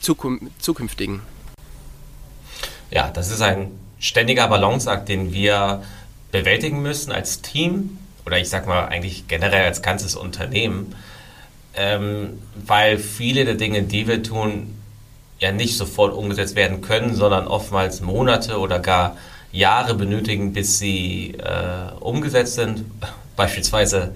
Zukum 0.00 0.50
zukünftigen? 0.58 1.22
Ja, 2.90 3.10
das 3.10 3.30
ist 3.30 3.40
ein 3.40 3.70
ständiger 3.98 4.48
Balanceakt, 4.48 5.08
den 5.08 5.32
wir 5.32 5.82
bewältigen 6.30 6.82
müssen 6.82 7.12
als 7.12 7.40
Team 7.40 7.98
oder 8.26 8.38
ich 8.38 8.48
sag 8.48 8.66
mal 8.66 8.86
eigentlich 8.86 9.28
generell 9.28 9.64
als 9.64 9.82
ganzes 9.82 10.14
Unternehmen, 10.14 10.94
ähm, 11.74 12.42
weil 12.54 12.98
viele 12.98 13.44
der 13.44 13.54
Dinge, 13.54 13.82
die 13.82 14.06
wir 14.06 14.22
tun, 14.22 14.78
ja 15.38 15.52
nicht 15.52 15.76
sofort 15.76 16.14
umgesetzt 16.14 16.54
werden 16.54 16.82
können, 16.82 17.14
sondern 17.14 17.48
oftmals 17.48 18.00
Monate 18.00 18.58
oder 18.58 18.78
gar 18.78 19.16
Jahre 19.50 19.94
benötigen, 19.94 20.52
bis 20.52 20.78
sie 20.78 21.34
äh, 21.38 21.92
umgesetzt 22.00 22.54
sind. 22.54 22.84
Beispielsweise 23.36 24.12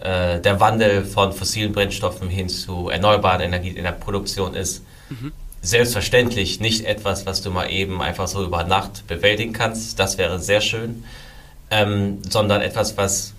äh, 0.00 0.40
der 0.40 0.60
Wandel 0.60 1.04
von 1.04 1.32
fossilen 1.32 1.72
Brennstoffen 1.72 2.28
hin 2.28 2.48
zu 2.48 2.88
erneuerbaren 2.88 3.40
Energien 3.40 3.76
in 3.76 3.84
der 3.84 3.92
Produktion 3.92 4.54
ist 4.54 4.82
mhm. 5.08 5.32
selbstverständlich 5.62 6.60
nicht 6.60 6.84
etwas, 6.84 7.26
was 7.26 7.42
du 7.42 7.50
mal 7.50 7.70
eben 7.70 8.00
einfach 8.00 8.28
so 8.28 8.44
über 8.44 8.64
Nacht 8.64 9.06
bewältigen 9.06 9.52
kannst. 9.52 9.98
Das 9.98 10.18
wäre 10.18 10.38
sehr 10.38 10.60
schön. 10.60 11.04
Ähm, 11.70 12.18
sondern 12.28 12.62
etwas, 12.62 12.96
was 12.96 13.32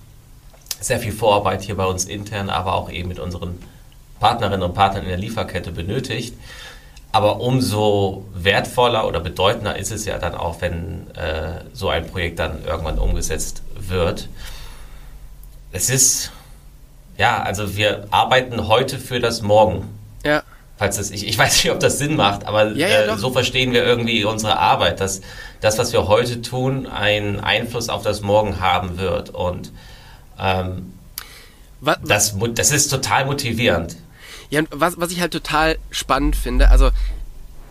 sehr 0.79 0.99
viel 0.99 1.11
Vorarbeit 1.11 1.63
hier 1.63 1.75
bei 1.75 1.85
uns 1.85 2.05
intern, 2.05 2.49
aber 2.49 2.73
auch 2.75 2.89
eben 2.89 3.09
mit 3.09 3.19
unseren 3.19 3.59
Partnerinnen 4.19 4.63
und 4.63 4.73
Partnern 4.73 5.03
in 5.03 5.09
der 5.09 5.17
Lieferkette 5.17 5.71
benötigt. 5.71 6.33
Aber 7.11 7.41
umso 7.41 8.25
wertvoller 8.33 9.05
oder 9.05 9.19
bedeutender 9.19 9.77
ist 9.77 9.91
es 9.91 10.05
ja 10.05 10.17
dann 10.17 10.33
auch, 10.33 10.61
wenn 10.61 11.09
äh, 11.15 11.61
so 11.73 11.89
ein 11.89 12.07
Projekt 12.07 12.39
dann 12.39 12.63
irgendwann 12.63 12.99
umgesetzt 12.99 13.63
wird. 13.75 14.29
Es 15.73 15.89
ist, 15.89 16.31
ja, 17.17 17.41
also 17.41 17.75
wir 17.75 18.07
arbeiten 18.11 18.67
heute 18.67 18.97
für 18.99 19.19
das 19.19 19.41
Morgen. 19.41 19.87
Ja. 20.23 20.43
Falls 20.77 20.97
das, 20.97 21.11
ich, 21.11 21.27
ich 21.27 21.37
weiß 21.37 21.63
nicht, 21.63 21.71
ob 21.71 21.79
das 21.79 21.99
Sinn 21.99 22.15
macht, 22.15 22.45
aber 22.45 22.71
Ja, 22.71 22.87
ja, 22.87 23.13
äh, 23.13 23.17
so 23.17 23.31
verstehen 23.31 23.71
wir 23.71 23.83
irgendwie 23.83 24.23
unsere 24.25 24.57
Arbeit, 24.57 24.99
dass 24.99 25.21
das, 25.59 25.77
was 25.77 25.93
wir 25.93 26.07
heute 26.07 26.41
tun, 26.41 26.87
einen 26.87 27.39
Einfluss 27.39 27.89
auf 27.89 28.01
das 28.01 28.21
Morgen 28.21 28.59
haben 28.59 28.97
wird. 28.97 29.29
Und 29.29 29.71
ähm, 30.39 30.93
Was, 31.81 31.99
das, 32.03 32.35
das 32.55 32.71
ist 32.71 32.87
total 32.89 33.25
motivierend. 33.25 33.95
Ja, 34.49 34.59
und 34.59 34.69
was, 34.71 34.99
was 34.99 35.11
ich 35.11 35.21
halt 35.21 35.33
total 35.33 35.77
spannend 35.91 36.35
finde, 36.35 36.69
also 36.69 36.89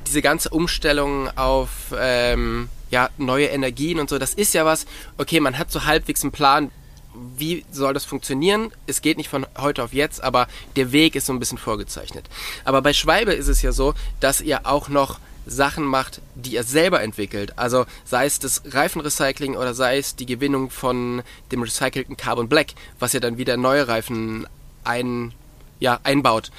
diese 0.07 0.23
ganze 0.23 0.51
Umstellung 0.51 1.29
auf 1.37 1.71
ähm, 1.99 2.69
ja, 2.91 3.11
neue 3.19 3.47
Energien 3.47 3.99
und 3.99 4.09
so, 4.09 4.19
das 4.19 4.35
ist 4.35 4.55
ja 4.55 4.65
was, 4.65 4.87
okay, 5.19 5.41
man 5.41 5.59
hat 5.59 5.71
so 5.71 5.85
halbwegs 5.85 6.23
einen 6.23 6.33
Plan, 6.33 6.71
wie 7.15 7.65
soll 7.73 7.95
das 7.95 8.05
funktionieren? 8.05 8.73
Es 8.87 9.03
geht 9.03 9.17
nicht 9.17 9.29
von 9.29 9.47
heute 9.59 9.83
auf 9.83 9.93
jetzt, 9.93 10.23
aber 10.23 10.49
der 10.77 10.93
Weg 10.93 11.15
ist 11.15 11.27
so 11.27 11.33
ein 11.33 11.41
bisschen 11.41 11.59
vorgezeichnet. 11.59 12.29
Aber 12.65 12.83
bei 12.83 12.93
Schwalbe 12.93 13.33
ist 13.33 13.49
es 13.49 13.63
ja 13.63 13.73
so, 13.73 13.95
dass 14.21 14.41
ihr 14.41 14.67
auch 14.67 14.89
noch 14.89 15.19
Sachen 15.47 15.85
macht, 15.85 16.21
die 16.35 16.53
ihr 16.53 16.63
selber 16.63 17.03
entwickelt. 17.03 17.59
Also 17.59 17.87
sei 18.05 18.27
es 18.27 18.39
das 18.39 18.63
Reifenrecycling 18.67 19.57
oder 19.57 19.75
sei 19.75 19.99
es 19.99 20.15
die 20.17 20.27
Gewinnung 20.27 20.71
von 20.71 21.23
dem 21.51 21.63
recycelten 21.63 22.17
Carbon 22.17 22.49
Black, 22.49 22.69
was 22.99 23.13
ja 23.13 23.21
dann 23.21 23.39
wieder 23.39 23.57
neue 23.57 23.89
Reifen 23.89 24.47
ein, 24.85 25.33
ja, 25.81 25.99
einbaut. 26.05 26.51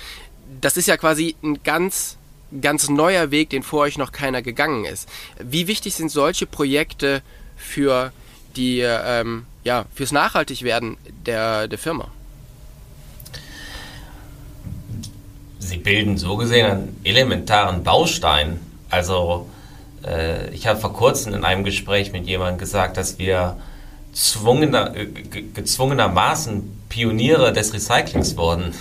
Das 0.59 0.77
ist 0.77 0.87
ja 0.87 0.97
quasi 0.97 1.35
ein 1.43 1.63
ganz, 1.63 2.17
ganz 2.59 2.89
neuer 2.89 3.31
Weg, 3.31 3.49
den 3.51 3.63
vor 3.63 3.81
euch 3.81 3.97
noch 3.97 4.11
keiner 4.11 4.41
gegangen 4.41 4.85
ist. 4.85 5.07
Wie 5.39 5.67
wichtig 5.67 5.95
sind 5.95 6.09
solche 6.09 6.45
Projekte 6.45 7.21
für 7.55 8.11
die, 8.55 8.79
ähm, 8.81 9.45
ja, 9.63 9.85
fürs 9.93 10.11
Nachhaltigwerden 10.11 10.97
der, 11.25 11.67
der 11.67 11.77
Firma? 11.77 12.07
Sie 15.59 15.77
bilden 15.77 16.17
so 16.17 16.37
gesehen 16.37 16.65
einen 16.69 16.99
elementaren 17.03 17.83
Baustein. 17.83 18.59
Also 18.89 19.47
äh, 20.05 20.49
ich 20.53 20.67
habe 20.67 20.79
vor 20.79 20.93
kurzem 20.93 21.33
in 21.33 21.45
einem 21.45 21.63
Gespräch 21.63 22.11
mit 22.11 22.25
jemandem 22.27 22.57
gesagt, 22.57 22.97
dass 22.97 23.19
wir 23.19 23.57
zwungener, 24.13 24.95
äh, 24.95 25.05
ge- 25.05 25.45
gezwungenermaßen 25.53 26.81
Pioniere 26.89 27.53
des 27.53 27.73
Recyclings 27.73 28.35
wurden. 28.37 28.73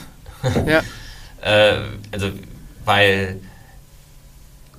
Ja, 0.67 0.83
Äh, 1.43 1.77
also, 2.13 2.33
weil 2.85 3.41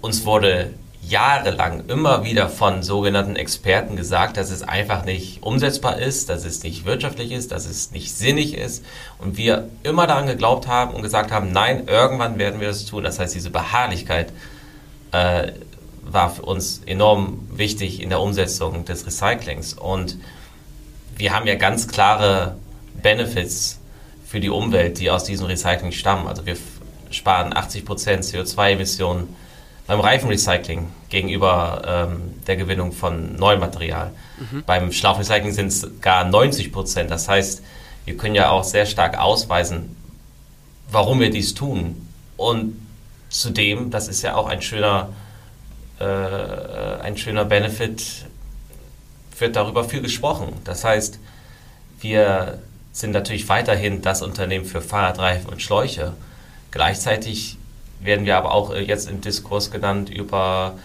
uns 0.02 0.24
wurde 0.26 0.72
jahrelang 1.02 1.88
immer 1.88 2.24
wieder 2.24 2.48
von 2.48 2.84
sogenannten 2.84 3.36
Experten 3.36 3.96
gesagt, 3.96 4.38
dass 4.38 4.52
es 4.52 4.62
einfach 4.62 5.04
nicht 5.04 5.42
umsetzbar 5.42 5.98
ist, 6.00 6.30
dass 6.30 6.46
es 6.46 6.64
nicht 6.64 6.86
wirtschaftlich 6.86 7.32
ist, 7.32 7.52
dass 7.52 7.66
es 7.66 7.92
nicht 7.92 8.14
sinnig 8.14 8.56
ist. 8.56 8.86
Und 9.18 9.38
wir 9.38 9.68
immer 9.84 10.08
daran 10.08 10.28
geglaubt 10.28 10.68
haben 10.68 10.94
und 10.94 11.02
gesagt 11.02 11.32
haben, 11.32 11.52
nein, 11.52 11.88
irgendwann 11.88 12.38
werden 12.38 12.60
wir 12.60 12.68
das 12.68 12.86
tun. 12.86 13.04
Das 13.04 13.20
heißt, 13.20 13.34
diese 13.34 13.50
Beharrlichkeit 13.50 14.32
äh, 15.12 15.52
war 16.04 16.30
für 16.30 16.44
uns 16.44 16.82
enorm 16.86 17.48
wichtig 17.52 18.02
in 18.02 18.10
der 18.10 18.22
Umsetzung 18.22 18.86
des 18.86 19.06
Recyclings. 19.06 19.74
Und 19.74 20.18
wir 21.16 21.34
haben 21.34 21.48
ja 21.48 21.56
ganz 21.56 21.88
klare 21.88 22.58
Benefits 23.02 23.80
für 24.26 24.40
die 24.40 24.50
Umwelt, 24.50 25.00
die 25.00 25.10
aus 25.10 25.24
diesem 25.24 25.48
Recycling 25.48 25.92
stammen. 25.92 26.28
Also 26.28 26.46
wir 26.46 26.58
sparen 27.10 27.54
80% 27.54 27.86
CO2-Emissionen 27.86 29.36
beim 29.92 30.00
Reifenrecycling 30.00 30.88
gegenüber 31.10 31.82
ähm, 31.86 32.42
der 32.48 32.56
Gewinnung 32.56 32.94
von 32.94 33.36
neuem 33.36 33.60
Material. 33.60 34.12
Beim 34.66 34.94
Schlauchrecycling 34.94 35.52
sind 35.52 35.68
es 35.68 35.86
gar 36.00 36.24
90%. 36.24 37.04
Das 37.08 37.28
heißt, 37.28 37.62
wir 38.06 38.16
können 38.16 38.36
ja 38.36 38.52
auch 38.52 38.64
sehr 38.64 38.86
stark 38.86 39.20
ausweisen, 39.20 39.98
warum 40.90 41.20
wir 41.20 41.30
dies 41.30 41.56
tun. 41.56 42.08
Und 42.38 42.88
zudem, 43.28 43.92
das 43.92 44.08
ist 44.08 44.22
ja 44.22 44.36
auch 44.36 44.48
ein 44.48 44.62
schöner, 44.62 45.10
äh, 46.00 46.06
ein 46.06 47.18
schöner 47.18 47.44
Benefit, 47.44 48.28
wird 49.40 49.58
darüber 49.58 49.84
viel 49.84 50.02
gesprochen. 50.02 50.54
Das 50.64 50.86
heißt, 50.86 51.20
wir 52.00 52.60
sind 52.94 53.12
natürlich 53.12 53.50
weiterhin 53.50 54.02
das 54.02 54.22
Unternehmen 54.22 54.64
für 54.64 54.82
Fahrradreifen 54.82 55.50
und 55.50 55.62
Schläuche. 55.62 56.14
Gleichzeitig 56.72 57.58
werden 58.04 58.26
wir 58.26 58.38
aber 58.38 58.54
auch 58.54 58.74
äh, 58.74 58.82
jetzt 58.82 59.10
im 59.10 59.22
Diskurs 59.22 59.72
genannt 59.72 60.10
über 60.10 60.78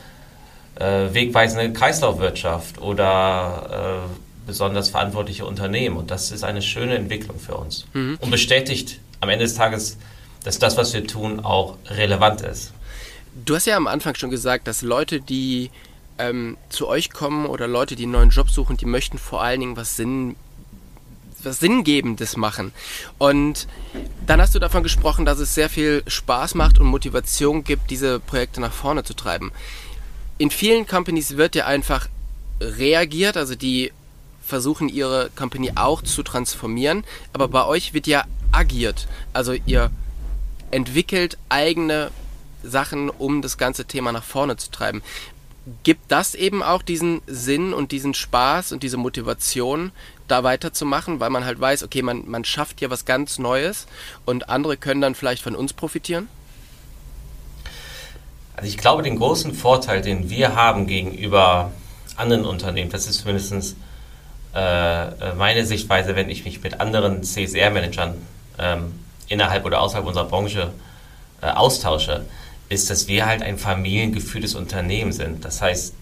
äh, 0.76 1.08
wegweisende 1.12 1.72
Kreislaufwirtschaft 1.72 2.80
oder 2.80 4.04
äh, 4.06 4.46
besonders 4.46 4.90
verantwortliche 4.90 5.44
Unternehmen. 5.44 5.96
Und 5.96 6.10
das 6.10 6.30
ist 6.30 6.44
eine 6.44 6.62
schöne 6.62 6.96
Entwicklung 6.96 7.38
für 7.38 7.56
uns. 7.56 7.86
Und 7.94 8.30
bestätigt 8.30 9.00
am 9.20 9.28
Ende 9.28 9.44
des 9.44 9.54
Tages, 9.54 9.98
dass 10.44 10.58
das, 10.58 10.76
was 10.76 10.92
wir 10.94 11.06
tun, 11.06 11.40
auch 11.40 11.76
relevant 11.88 12.42
ist. 12.42 12.72
Du 13.44 13.54
hast 13.54 13.66
ja 13.66 13.76
am 13.76 13.86
Anfang 13.86 14.14
schon 14.14 14.30
gesagt, 14.30 14.68
dass 14.68 14.82
Leute, 14.82 15.20
die 15.20 15.70
ähm, 16.18 16.56
zu 16.68 16.88
euch 16.88 17.10
kommen 17.10 17.46
oder 17.46 17.66
Leute, 17.66 17.96
die 17.96 18.04
einen 18.04 18.12
neuen 18.12 18.30
Job 18.30 18.50
suchen, 18.50 18.76
die 18.76 18.86
möchten 18.86 19.18
vor 19.18 19.42
allen 19.42 19.60
Dingen 19.60 19.76
was 19.76 19.96
Sinn 19.96 20.36
was 21.46 21.60
Sinngebendes 21.60 22.36
machen. 22.36 22.72
Und 23.18 23.66
dann 24.26 24.40
hast 24.40 24.54
du 24.54 24.58
davon 24.58 24.82
gesprochen, 24.82 25.24
dass 25.24 25.38
es 25.38 25.54
sehr 25.54 25.70
viel 25.70 26.02
Spaß 26.06 26.54
macht 26.54 26.78
und 26.78 26.86
Motivation 26.86 27.64
gibt, 27.64 27.90
diese 27.90 28.20
Projekte 28.20 28.60
nach 28.60 28.72
vorne 28.72 29.04
zu 29.04 29.14
treiben. 29.14 29.52
In 30.38 30.50
vielen 30.50 30.86
Companies 30.86 31.36
wird 31.36 31.54
ja 31.54 31.66
einfach 31.66 32.08
reagiert, 32.60 33.36
also 33.36 33.54
die 33.54 33.92
versuchen 34.44 34.88
ihre 34.88 35.30
Company 35.34 35.72
auch 35.74 36.02
zu 36.02 36.22
transformieren, 36.22 37.04
aber 37.32 37.48
bei 37.48 37.64
euch 37.64 37.94
wird 37.94 38.06
ja 38.06 38.24
agiert. 38.52 39.08
Also 39.32 39.54
ihr 39.66 39.90
entwickelt 40.70 41.36
eigene 41.48 42.10
Sachen, 42.62 43.10
um 43.10 43.42
das 43.42 43.58
ganze 43.58 43.84
Thema 43.84 44.12
nach 44.12 44.24
vorne 44.24 44.56
zu 44.56 44.70
treiben. 44.70 45.02
Gibt 45.82 46.12
das 46.12 46.34
eben 46.34 46.62
auch 46.62 46.82
diesen 46.82 47.22
Sinn 47.26 47.74
und 47.74 47.90
diesen 47.90 48.14
Spaß 48.14 48.72
und 48.72 48.82
diese 48.82 48.96
Motivation, 48.96 49.90
da 50.28 50.44
weiterzumachen, 50.44 51.20
weil 51.20 51.30
man 51.30 51.44
halt 51.44 51.60
weiß, 51.60 51.82
okay, 51.82 52.02
man, 52.02 52.28
man 52.28 52.44
schafft 52.44 52.80
hier 52.80 52.90
was 52.90 53.04
ganz 53.04 53.38
Neues 53.38 53.86
und 54.24 54.48
andere 54.48 54.76
können 54.76 55.00
dann 55.00 55.14
vielleicht 55.14 55.42
von 55.42 55.54
uns 55.54 55.72
profitieren? 55.72 56.28
Also 58.56 58.68
ich 58.68 58.78
glaube, 58.78 59.02
den 59.02 59.16
großen 59.16 59.54
Vorteil, 59.54 60.00
den 60.00 60.30
wir 60.30 60.54
haben 60.56 60.86
gegenüber 60.86 61.72
anderen 62.16 62.46
Unternehmen, 62.46 62.90
das 62.90 63.06
ist 63.06 63.20
zumindest 63.20 63.76
äh, 64.54 65.34
meine 65.34 65.66
Sichtweise, 65.66 66.16
wenn 66.16 66.30
ich 66.30 66.44
mich 66.44 66.62
mit 66.62 66.80
anderen 66.80 67.22
CSR-Managern 67.22 68.14
ähm, 68.58 68.98
innerhalb 69.28 69.66
oder 69.66 69.80
außerhalb 69.82 70.06
unserer 70.06 70.24
Branche 70.24 70.72
äh, 71.42 71.48
austausche, 71.48 72.24
ist, 72.70 72.88
dass 72.88 73.06
wir 73.06 73.26
halt 73.26 73.42
ein 73.42 73.58
familiengeführtes 73.58 74.54
Unternehmen 74.54 75.12
sind. 75.12 75.44
Das 75.44 75.60
heißt, 75.60 75.94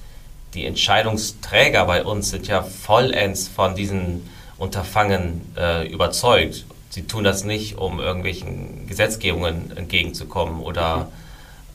die 0.54 0.66
Entscheidungsträger 0.66 1.84
bei 1.84 2.04
uns 2.04 2.30
sind 2.30 2.46
ja 2.46 2.62
vollends 2.62 3.49
von 3.49 3.75
diesen 3.75 4.28
Unterfangen 4.56 5.40
äh, 5.56 5.87
überzeugt. 5.88 6.64
Sie 6.90 7.06
tun 7.06 7.25
das 7.25 7.44
nicht, 7.44 7.76
um 7.76 7.99
irgendwelchen 7.99 8.87
Gesetzgebungen 8.87 9.76
entgegenzukommen 9.76 10.61
oder 10.61 11.11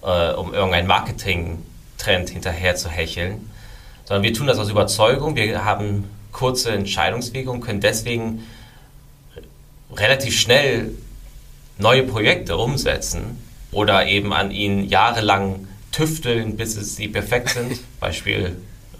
äh, 0.01 0.31
um 0.31 0.53
irgendeinen 0.53 0.87
Marketing-Trend 0.87 2.29
hinterher 2.29 2.75
zu 2.75 2.89
hecheln, 2.89 3.49
sondern 4.05 4.23
wir 4.23 4.33
tun 4.33 4.47
das 4.47 4.57
aus 4.57 4.69
Überzeugung. 4.69 5.35
Wir 5.35 5.65
haben 5.65 6.09
kurze 6.31 6.71
Entscheidungswege 6.71 7.51
und 7.51 7.59
können 7.61 7.81
deswegen 7.81 8.43
relativ 9.93 10.39
schnell 10.39 10.91
neue 11.77 12.03
Projekte 12.03 12.55
umsetzen 12.55 13.43
oder 13.71 14.05
eben 14.05 14.33
an 14.33 14.51
ihnen 14.51 14.87
jahrelang 14.87 15.67
tüfteln, 15.99 16.55
bis 16.55 16.75
sie 16.95 17.07
perfekt 17.09 17.49
sind. 17.49 17.79
Beispiel 17.99 18.55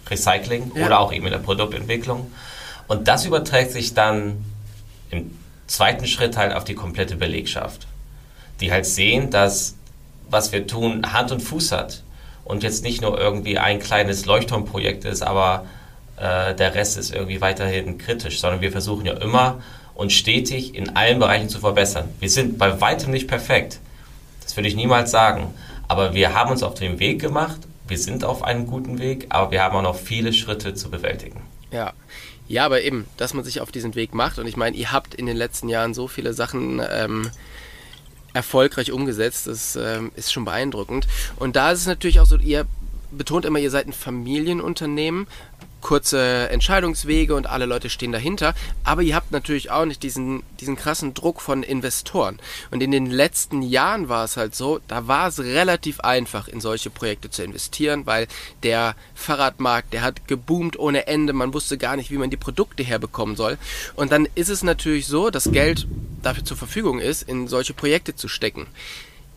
Recycling 0.10 0.72
Ja. 0.76 0.86
oder 0.86 1.00
auch 1.00 1.14
eben 1.14 1.26
in 1.26 1.32
der 1.32 1.40
Produktentwicklung. 1.40 2.32
Und 2.88 3.08
das 3.08 3.26
überträgt 3.26 3.72
sich 3.72 3.94
dann 3.94 4.44
im 5.12 5.32
zweiten 5.68 6.08
Schritt 6.08 6.36
halt 6.36 6.54
auf 6.54 6.64
die 6.64 6.74
komplette 6.76 7.16
Belegschaft, 7.16 7.88
die 8.60 8.72
halt 8.72 8.86
sehen, 8.86 9.30
dass 9.30 9.76
was 10.30 10.52
wir 10.52 10.68
tun 10.68 11.12
Hand 11.14 11.32
und 11.32 11.42
Fuß 11.42 11.72
hat 11.72 12.04
und 12.44 12.64
jetzt 12.64 12.84
nicht 12.84 13.02
nur 13.02 13.20
irgendwie 13.20 13.58
ein 13.58 13.80
kleines 13.80 14.26
Leuchtturmprojekt 14.26 15.06
ist, 15.06 15.24
aber 15.24 15.66
äh, 16.18 16.54
der 16.54 16.76
Rest 16.76 16.98
ist 16.98 17.14
irgendwie 17.14 17.42
weiterhin 17.42 17.98
kritisch, 17.98 18.40
sondern 18.40 18.62
wir 18.62 18.72
versuchen 18.72 19.06
ja 19.06 19.14
immer 19.14 19.62
und 19.96 20.12
stetig 20.12 20.76
in 20.76 20.96
allen 20.96 21.20
Bereichen 21.20 21.50
zu 21.50 21.60
verbessern. 21.60 22.10
Wir 22.20 22.30
sind 22.30 22.58
bei 22.58 22.80
weitem 22.82 23.12
nicht 23.12 23.28
perfekt. 23.28 23.80
Das 24.44 24.56
würde 24.56 24.68
ich 24.68 24.76
niemals 24.76 25.12
sagen. 25.12 25.54
Aber 25.90 26.14
wir 26.14 26.34
haben 26.34 26.52
uns 26.52 26.64
auf 26.64 26.76
den 26.76 27.00
Weg 27.00 27.20
gemacht. 27.20 27.60
Wir 27.88 27.98
sind 27.98 28.24
auf 28.24 28.44
einem 28.44 28.68
guten 28.68 29.00
Weg, 29.00 29.26
aber 29.30 29.52
wir 29.52 29.64
haben 29.64 29.76
auch 29.76 29.82
noch 29.82 29.96
viele 29.96 30.32
Schritte 30.32 30.76
zu 30.76 30.90
bewältigen. 30.90 31.42
Ja. 31.72 31.94
Ja, 32.48 32.66
aber 32.66 32.82
eben, 32.82 33.06
dass 33.18 33.34
man 33.34 33.44
sich 33.44 33.60
auf 33.60 33.72
diesen 33.72 33.96
Weg 33.96 34.14
macht. 34.14 34.40
Und 34.40 34.48
ich 34.48 34.56
meine, 34.56 34.76
ihr 34.78 34.92
habt 34.92 35.14
in 35.14 35.26
den 35.26 35.36
letzten 35.36 35.68
Jahren 35.68 35.94
so 35.94 36.08
viele 36.08 36.34
Sachen 36.34 36.82
ähm, 36.92 37.30
erfolgreich 38.34 38.92
umgesetzt. 38.92 39.48
Das 39.48 39.76
ähm, 39.76 40.12
ist 40.16 40.32
schon 40.32 40.46
beeindruckend. 40.46 41.08
Und 41.38 41.56
da 41.56 41.72
ist 41.72 41.82
es 41.82 41.88
natürlich 41.88 42.20
auch 42.20 42.26
so, 42.26 42.38
ihr 42.38 42.66
betont 43.12 43.46
immer, 43.46 43.60
ihr 43.60 43.72
seid 43.72 43.88
ein 43.88 43.94
Familienunternehmen, 43.94 45.28
kurze 45.82 46.50
Entscheidungswege 46.50 47.36
und 47.36 47.48
alle 47.48 47.66
Leute 47.66 47.90
stehen 47.90 48.12
dahinter. 48.12 48.54
Aber 48.84 49.02
ihr 49.02 49.16
habt 49.16 49.32
natürlich 49.32 49.72
auch 49.72 49.86
nicht 49.86 50.04
diesen, 50.04 50.44
diesen 50.60 50.76
krassen 50.76 51.14
Druck 51.14 51.42
von 51.42 51.64
Investoren. 51.64 52.40
Und 52.72 52.82
in 52.82 52.92
den 52.92 53.06
letzten 53.06 53.62
Jahren 53.62 54.10
war 54.10 54.26
es 54.26 54.38
halt 54.38 54.56
so, 54.56 54.80
da 54.88 55.08
war 55.08 55.28
es 55.28 55.40
relativ 55.40 56.00
einfach, 56.02 56.48
in 56.48 56.62
solche 56.62 56.90
Projekte 56.90 57.30
zu 57.30 57.44
investieren, 57.44 58.06
weil 58.06 58.28
der 58.64 58.96
Fahrradmarkt, 59.16 59.94
der 59.94 60.02
hat 60.02 60.28
geboomt 60.28 60.78
ohne 60.78 61.08
Ende. 61.08 61.34
Man 61.34 61.54
wusste 61.54 61.78
gar 61.78 61.96
nicht, 61.96 62.12
wie 62.12 62.18
man 62.18 62.30
die 62.30 62.38
Produkte 62.38 62.84
herbekommen 62.84 63.36
soll. 63.36 63.58
Und 63.96 64.12
dann 64.12 64.28
ist 64.36 64.50
es 64.50 64.64
natürlich 64.64 65.08
so, 65.08 65.30
dass 65.30 65.52
Geld 65.52 65.88
dafür 66.22 66.44
zur 66.44 66.58
Verfügung 66.58 67.00
ist, 67.00 67.24
in 67.24 67.48
solche 67.48 67.74
Projekte 67.74 68.16
zu 68.16 68.28
stecken. 68.28 68.68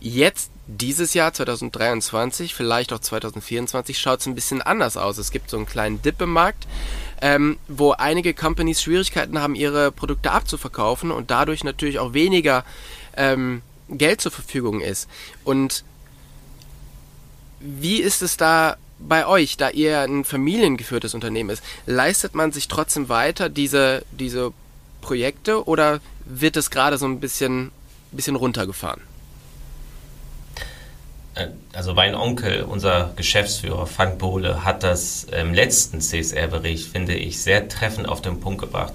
Jetzt, 0.05 0.51
dieses 0.67 1.15
Jahr 1.15 1.33
2023, 1.33 2.57
vielleicht 2.57 2.93
auch 2.93 2.99
2024, 2.99 4.01
schaut 4.01 4.19
es 4.19 4.27
ein 4.27 4.35
bisschen 4.35 4.61
anders 4.61 4.97
aus. 4.97 5.17
Es 5.17 5.31
gibt 5.31 5.49
so 5.49 5.57
einen 5.57 5.67
kleinen 5.67 6.03
Dip 6.03 6.21
im 6.21 6.33
Markt, 6.33 6.67
ähm, 7.21 7.57
wo 7.69 7.93
einige 7.93 8.35
Companies 8.35 8.83
Schwierigkeiten 8.83 9.39
haben, 9.39 9.55
ihre 9.55 9.93
Produkte 9.93 10.33
abzuverkaufen 10.33 11.13
und 11.13 11.31
dadurch 11.31 11.63
natürlich 11.63 12.01
auch 12.01 12.15
weniger 12.15 12.65
ähm, 13.17 13.63
Geld 13.89 14.21
zur 14.21 14.33
Verfügung 14.33 14.81
ist. 14.81 15.09
Und 15.45 15.85
wie 17.61 18.03
ist 18.03 18.23
es 18.23 18.37
da 18.37 18.79
bei 18.99 19.25
euch, 19.25 19.57
da 19.57 19.71
ihr 19.71 20.01
ein 20.01 20.25
familiengeführtes 20.25 21.15
Unternehmen 21.15 21.51
ist? 21.51 21.63
Leistet 21.87 22.35
man 22.35 22.51
sich 22.51 22.67
trotzdem 22.67 23.09
weiter 23.09 23.49
diese, 23.49 24.05
diese 24.11 24.53
Projekte 25.01 25.65
oder 25.69 26.01
wird 26.25 26.57
es 26.57 26.73
gerade 26.73 26.99
so 26.99 27.07
ein 27.07 27.21
bisschen, 27.21 27.71
bisschen 28.11 28.35
runtergefahren? 28.35 29.12
Äh, 31.35 31.49
also 31.73 31.95
mein 31.95 32.15
Onkel, 32.15 32.63
unser 32.63 33.13
Geschäftsführer 33.17 33.87
Frank 33.87 34.19
Bohle, 34.19 34.65
hat 34.65 34.83
das 34.83 35.25
im 35.25 35.55
letzten 35.55 36.01
CSR-Bericht, 36.01 36.89
finde 36.89 37.15
ich, 37.15 37.41
sehr 37.41 37.69
treffend 37.69 38.09
auf 38.09 38.23
den 38.23 38.41
Punkt 38.41 38.61
gebracht. 38.61 38.95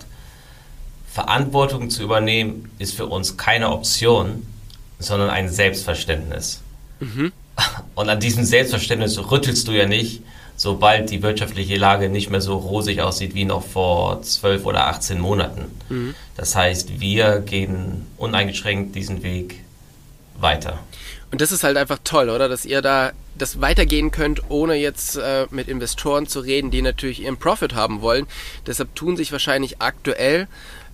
Verantwortung 1.11 1.89
zu 1.89 2.03
übernehmen 2.03 2.69
ist 2.77 2.93
für 2.93 3.07
uns 3.07 3.37
keine 3.37 3.71
Option, 3.71 4.45
sondern 4.99 5.29
ein 5.29 5.49
Selbstverständnis. 5.49 6.61
Mhm. 6.99 7.31
Und 7.95 8.09
an 8.09 8.19
diesem 8.19 8.45
Selbstverständnis 8.45 9.17
rüttelst 9.31 9.67
du 9.67 9.71
ja 9.71 9.87
nicht, 9.87 10.21
sobald 10.55 11.09
die 11.09 11.21
wirtschaftliche 11.21 11.77
Lage 11.77 12.09
nicht 12.09 12.29
mehr 12.29 12.41
so 12.41 12.57
rosig 12.57 13.01
aussieht 13.01 13.35
wie 13.35 13.45
noch 13.45 13.63
vor 13.63 14.21
12 14.21 14.65
oder 14.65 14.87
18 14.87 15.19
Monaten. 15.19 15.65
Mhm. 15.89 16.15
Das 16.35 16.55
heißt, 16.55 16.99
wir 16.99 17.39
gehen 17.39 18.05
uneingeschränkt 18.17 18.95
diesen 18.95 19.23
Weg 19.23 19.63
weiter. 20.39 20.79
Und 21.31 21.41
das 21.41 21.51
ist 21.51 21.63
halt 21.63 21.77
einfach 21.77 21.99
toll, 22.03 22.29
oder? 22.29 22.47
Dass 22.47 22.65
ihr 22.65 22.81
da 22.81 23.11
das 23.37 23.61
weitergehen 23.61 24.11
könnt, 24.11 24.49
ohne 24.49 24.75
jetzt 24.75 25.17
äh, 25.17 25.47
mit 25.51 25.67
Investoren 25.67 26.27
zu 26.27 26.39
reden, 26.39 26.71
die 26.71 26.81
natürlich 26.81 27.21
ihren 27.21 27.37
Profit 27.37 27.75
haben 27.75 28.01
wollen. 28.01 28.27
Deshalb 28.65 28.95
tun 28.95 29.17
sich 29.17 29.31
wahrscheinlich 29.31 29.81
aktuell 29.81 30.47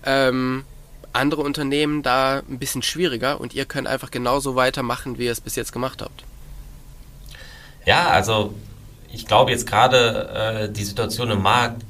ähm, 0.04 0.64
andere 1.12 1.42
Unternehmen 1.42 2.02
da 2.02 2.42
ein 2.48 2.58
bisschen 2.58 2.82
schwieriger 2.82 3.40
und 3.40 3.54
ihr 3.54 3.64
könnt 3.64 3.86
einfach 3.86 4.10
genauso 4.10 4.56
weitermachen, 4.56 5.18
wie 5.18 5.26
ihr 5.26 5.32
es 5.32 5.40
bis 5.40 5.56
jetzt 5.56 5.72
gemacht 5.72 6.02
habt. 6.02 6.24
Ja, 7.86 8.08
also 8.08 8.54
ich 9.12 9.26
glaube 9.26 9.52
jetzt 9.52 9.66
gerade 9.66 10.68
äh, 10.68 10.72
die 10.72 10.84
Situation 10.84 11.30
im 11.30 11.42
Markt 11.42 11.82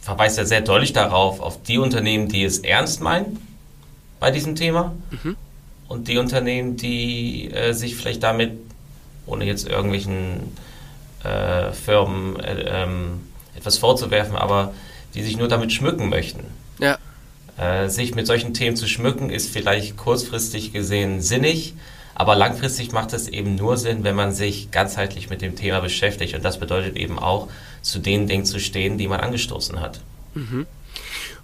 verweist 0.00 0.38
ja 0.38 0.46
sehr 0.46 0.62
deutlich 0.62 0.94
darauf, 0.94 1.40
auf 1.40 1.62
die 1.62 1.76
Unternehmen, 1.76 2.28
die 2.28 2.44
es 2.44 2.60
ernst 2.60 3.02
meinen 3.02 3.38
bei 4.18 4.30
diesem 4.30 4.56
Thema. 4.56 4.94
Mhm 5.10 5.36
und 5.88 6.08
die 6.08 6.18
Unternehmen, 6.18 6.76
die 6.76 7.50
äh, 7.50 7.72
sich 7.72 7.96
vielleicht 7.96 8.22
damit, 8.22 8.52
ohne 9.26 9.44
jetzt 9.44 9.66
irgendwelchen 9.66 10.56
äh, 11.24 11.72
Firmen 11.72 12.38
äh, 12.40 12.82
ähm, 12.82 13.20
etwas 13.56 13.78
vorzuwerfen, 13.78 14.36
aber 14.36 14.74
die 15.14 15.22
sich 15.22 15.36
nur 15.36 15.48
damit 15.48 15.72
schmücken 15.72 16.08
möchten. 16.08 16.44
Ja. 16.78 16.98
Äh, 17.56 17.88
sich 17.88 18.14
mit 18.14 18.26
solchen 18.26 18.54
Themen 18.54 18.76
zu 18.76 18.86
schmücken, 18.86 19.30
ist 19.30 19.50
vielleicht 19.50 19.96
kurzfristig 19.96 20.72
gesehen 20.72 21.20
sinnig, 21.20 21.74
aber 22.14 22.36
langfristig 22.36 22.92
macht 22.92 23.12
es 23.12 23.28
eben 23.28 23.54
nur 23.54 23.76
Sinn, 23.76 24.04
wenn 24.04 24.14
man 24.14 24.32
sich 24.32 24.70
ganzheitlich 24.70 25.30
mit 25.30 25.40
dem 25.40 25.56
Thema 25.56 25.80
beschäftigt. 25.80 26.34
Und 26.34 26.44
das 26.44 26.60
bedeutet 26.60 26.96
eben 26.96 27.18
auch, 27.18 27.48
zu 27.80 27.98
den 28.00 28.26
Dingen 28.26 28.44
zu 28.44 28.60
stehen, 28.60 28.98
die 28.98 29.08
man 29.08 29.20
angestoßen 29.20 29.80
hat. 29.80 30.00
Mhm. 30.34 30.66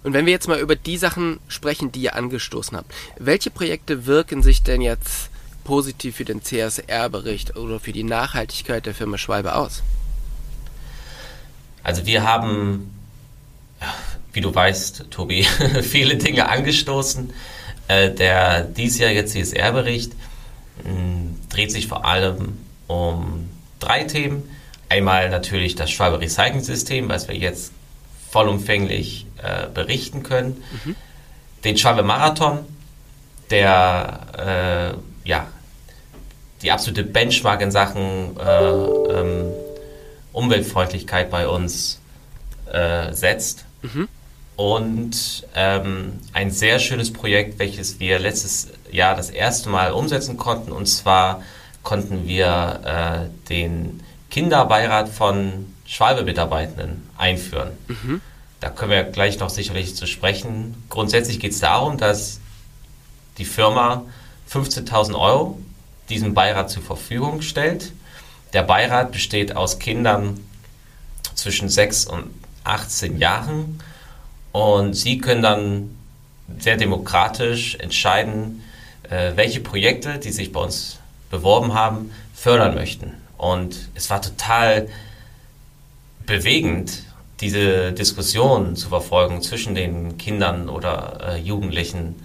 Und 0.05 0.13
wenn 0.13 0.27
wir 0.27 0.33
jetzt 0.33 0.47
mal 0.47 0.59
über 0.59 0.75
die 0.75 0.97
Sachen 0.97 1.39
sprechen, 1.47 1.91
die 1.91 2.01
ihr 2.01 2.13
angestoßen 2.15 2.77
habt, 2.77 2.93
welche 3.17 3.49
Projekte 3.49 4.05
wirken 4.05 4.43
sich 4.43 4.61
denn 4.61 4.81
jetzt 4.81 5.31
positiv 5.63 6.17
für 6.17 6.25
den 6.25 6.43
CSR-Bericht 6.43 7.55
oder 7.57 7.79
für 7.79 7.91
die 7.91 8.03
Nachhaltigkeit 8.03 8.85
der 8.85 8.93
Firma 8.93 9.17
Schwalbe 9.17 9.55
aus? 9.55 9.81
Also 11.81 12.05
wir 12.05 12.21
haben, 12.21 12.93
wie 14.31 14.41
du 14.41 14.53
weißt, 14.53 15.05
Tobi, 15.09 15.43
viele 15.81 16.17
Dinge 16.17 16.49
angestoßen. 16.49 17.33
Äh, 17.87 18.11
der 18.11 18.61
diesjährige 18.61 19.25
CSR-Bericht 19.25 20.11
hm, 20.83 21.35
dreht 21.49 21.71
sich 21.71 21.87
vor 21.87 22.05
allem 22.05 22.59
um 22.85 23.49
drei 23.79 24.03
Themen. 24.03 24.47
Einmal 24.87 25.31
natürlich 25.31 25.73
das 25.73 25.89
Schwalbe 25.89 26.19
Recycling 26.19 26.61
System, 26.61 27.09
was 27.09 27.27
wir 27.27 27.35
jetzt 27.35 27.71
vollumfänglich 28.29 29.25
äh, 29.41 29.67
berichten 29.73 30.23
können. 30.23 30.63
Mhm. 30.83 30.95
Den 31.63 31.77
Schwabe 31.77 32.03
Marathon, 32.03 32.59
der 33.49 34.95
äh, 35.25 35.27
ja, 35.27 35.47
die 36.61 36.71
absolute 36.71 37.03
Benchmark 37.03 37.61
in 37.61 37.71
Sachen 37.71 38.37
äh, 38.39 38.63
ähm, 38.63 39.51
Umweltfreundlichkeit 40.31 41.29
bei 41.29 41.47
uns 41.47 41.99
äh, 42.71 43.13
setzt. 43.13 43.65
Mhm. 43.81 44.07
Und 44.55 45.47
ähm, 45.53 46.19
ein 46.33 46.49
sehr 46.49 46.79
schönes 46.79 47.11
Projekt, 47.11 47.59
welches 47.59 47.99
wir 47.99 48.19
letztes 48.19 48.69
Jahr 48.91 49.15
das 49.15 49.29
erste 49.29 49.69
Mal 49.69 49.91
umsetzen 49.91 50.37
konnten. 50.37 50.71
Und 50.71 50.87
zwar 50.87 51.41
konnten 51.83 52.27
wir 52.27 52.79
äh, 52.85 53.49
den 53.49 54.01
Kinderbeirat 54.31 55.09
von 55.09 55.73
Schwalbe-Mitarbeitenden 55.85 57.07
einführen. 57.17 57.71
Mhm. 57.87 58.21
Da 58.65 58.71
können 58.71 58.89
wir 58.89 59.03
gleich 59.03 59.37
noch 59.37 59.51
sicherlich 59.51 59.95
zu 59.95 60.07
sprechen. 60.07 60.73
Grundsätzlich 60.89 61.39
geht 61.39 61.51
es 61.51 61.59
darum, 61.59 61.99
dass 61.99 62.39
die 63.37 63.45
Firma 63.45 64.01
15.000 64.49 65.13
Euro 65.13 65.59
diesem 66.09 66.33
Beirat 66.33 66.71
zur 66.71 66.81
Verfügung 66.81 67.43
stellt. 67.43 67.91
Der 68.53 68.63
Beirat 68.63 69.11
besteht 69.11 69.55
aus 69.55 69.77
Kindern 69.77 70.39
zwischen 71.35 71.69
6 71.69 72.07
und 72.07 72.31
18 72.63 73.19
Jahren 73.19 73.83
und 74.51 74.95
sie 74.95 75.19
können 75.19 75.43
dann 75.43 75.95
sehr 76.57 76.75
demokratisch 76.75 77.75
entscheiden, 77.75 78.63
äh, 79.03 79.33
welche 79.35 79.59
Projekte, 79.59 80.17
die 80.17 80.31
sich 80.31 80.51
bei 80.51 80.61
uns 80.61 80.97
beworben 81.29 81.75
haben, 81.75 82.09
fördern 82.33 82.73
möchten. 82.73 83.13
Und 83.37 83.89
es 83.93 84.09
war 84.09 84.23
total 84.23 84.89
bewegend, 86.25 87.04
diese 87.41 87.91
Diskussion 87.91 88.75
zu 88.75 88.89
verfolgen 88.89 89.41
zwischen 89.41 89.75
den 89.75 90.17
Kindern 90.17 90.69
oder 90.69 91.35
äh, 91.35 91.37
Jugendlichen. 91.37 92.15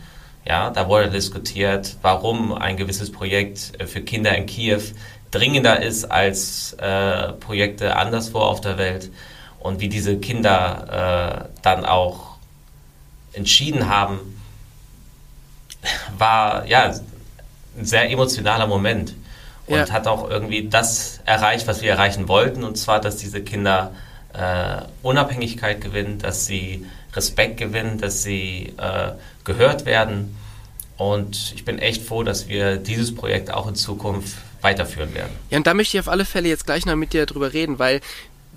Ja, 0.47 0.71
da 0.71 0.89
wurde 0.89 1.11
diskutiert, 1.11 1.97
warum 2.03 2.53
ein 2.53 2.77
gewisses 2.77 3.11
Projekt 3.11 3.81
äh, 3.81 3.87
für 3.87 4.03
Kinder 4.03 4.37
in 4.37 4.47
Kiew 4.47 4.83
dringender 5.31 5.83
ist 5.83 6.05
als 6.05 6.73
äh, 6.75 7.33
Projekte 7.35 7.97
anderswo 7.97 8.41
auf 8.41 8.61
der 8.61 8.79
Welt 8.79 9.11
und 9.61 9.81
wie 9.81 9.89
diese 9.89 10.19
Kinder 10.19 11.49
äh, 11.49 11.61
dann 11.63 11.85
auch 11.85 12.37
entschieden 13.33 13.89
haben, 13.89 14.19
war 16.19 16.67
ja 16.67 16.95
ein 17.77 17.85
sehr 17.85 18.11
emotionaler 18.11 18.67
Moment 18.67 19.15
und 19.67 19.77
ja. 19.77 19.89
hat 19.91 20.07
auch 20.07 20.29
irgendwie 20.29 20.69
das 20.69 21.21
erreicht, 21.25 21.67
was 21.67 21.81
wir 21.81 21.91
erreichen 21.91 22.27
wollten, 22.27 22.65
und 22.65 22.77
zwar, 22.77 23.01
dass 23.01 23.17
diese 23.17 23.43
Kinder 23.43 23.93
äh, 24.33 24.83
Unabhängigkeit 25.03 25.81
gewinnen, 25.81 26.19
dass 26.19 26.47
sie 26.47 26.87
Respekt 27.15 27.57
gewinnen, 27.57 27.99
dass 27.99 28.23
sie 28.23 28.73
äh, 28.77 29.13
gehört 29.45 29.87
werden. 29.87 30.37
Und 30.97 31.53
ich 31.55 31.65
bin 31.65 31.79
echt 31.79 32.03
froh, 32.03 32.23
dass 32.23 32.49
wir 32.49 32.77
dieses 32.77 33.15
Projekt 33.15 33.51
auch 33.51 33.67
in 33.67 33.75
Zukunft 33.75 34.37
weiterführen 34.61 35.15
werden. 35.15 35.33
Ja, 35.49 35.59
und 35.59 35.67
da 35.67 35.75
möchte 35.75 35.97
ich 35.97 36.01
auf 36.01 36.09
alle 36.09 36.25
Fälle 36.25 36.49
jetzt 36.49 36.67
gleich 36.67 36.85
noch 36.85 36.97
mit 36.97 37.13
dir 37.13 37.25
drüber 37.27 37.53
reden, 37.53 37.79
weil 37.79 38.01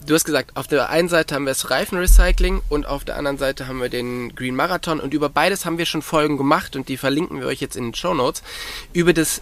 du 0.05 0.13
hast 0.13 0.25
gesagt, 0.25 0.55
auf 0.57 0.67
der 0.67 0.89
einen 0.89 1.09
Seite 1.09 1.35
haben 1.35 1.45
wir 1.45 1.51
das 1.51 1.69
Reifenrecycling 1.69 2.61
und 2.69 2.85
auf 2.85 3.05
der 3.05 3.15
anderen 3.15 3.37
Seite 3.37 3.67
haben 3.67 3.81
wir 3.81 3.89
den 3.89 4.35
Green 4.35 4.55
Marathon 4.55 4.99
und 4.99 5.13
über 5.13 5.29
beides 5.29 5.65
haben 5.65 5.77
wir 5.77 5.85
schon 5.85 6.01
Folgen 6.01 6.37
gemacht 6.37 6.75
und 6.75 6.89
die 6.89 6.97
verlinken 6.97 7.39
wir 7.39 7.47
euch 7.47 7.61
jetzt 7.61 7.75
in 7.75 7.85
den 7.85 7.93
Show 7.95 8.13
Notes. 8.13 8.43
Über 8.91 9.13
das 9.13 9.41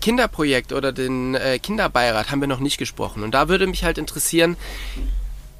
Kinderprojekt 0.00 0.72
oder 0.72 0.92
den 0.92 1.34
äh, 1.34 1.58
Kinderbeirat 1.58 2.30
haben 2.30 2.40
wir 2.40 2.48
noch 2.48 2.60
nicht 2.60 2.78
gesprochen 2.78 3.22
und 3.22 3.32
da 3.32 3.48
würde 3.48 3.66
mich 3.66 3.84
halt 3.84 3.98
interessieren, 3.98 4.56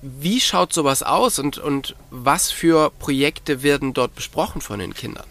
wie 0.02 0.40
schaut 0.40 0.72
sowas 0.72 1.02
aus 1.02 1.38
und, 1.38 1.58
und 1.58 1.94
was 2.10 2.50
für 2.50 2.90
Projekte 2.90 3.62
werden 3.62 3.92
dort 3.92 4.14
besprochen 4.14 4.60
von 4.60 4.78
den 4.78 4.94
Kindern? 4.94 5.26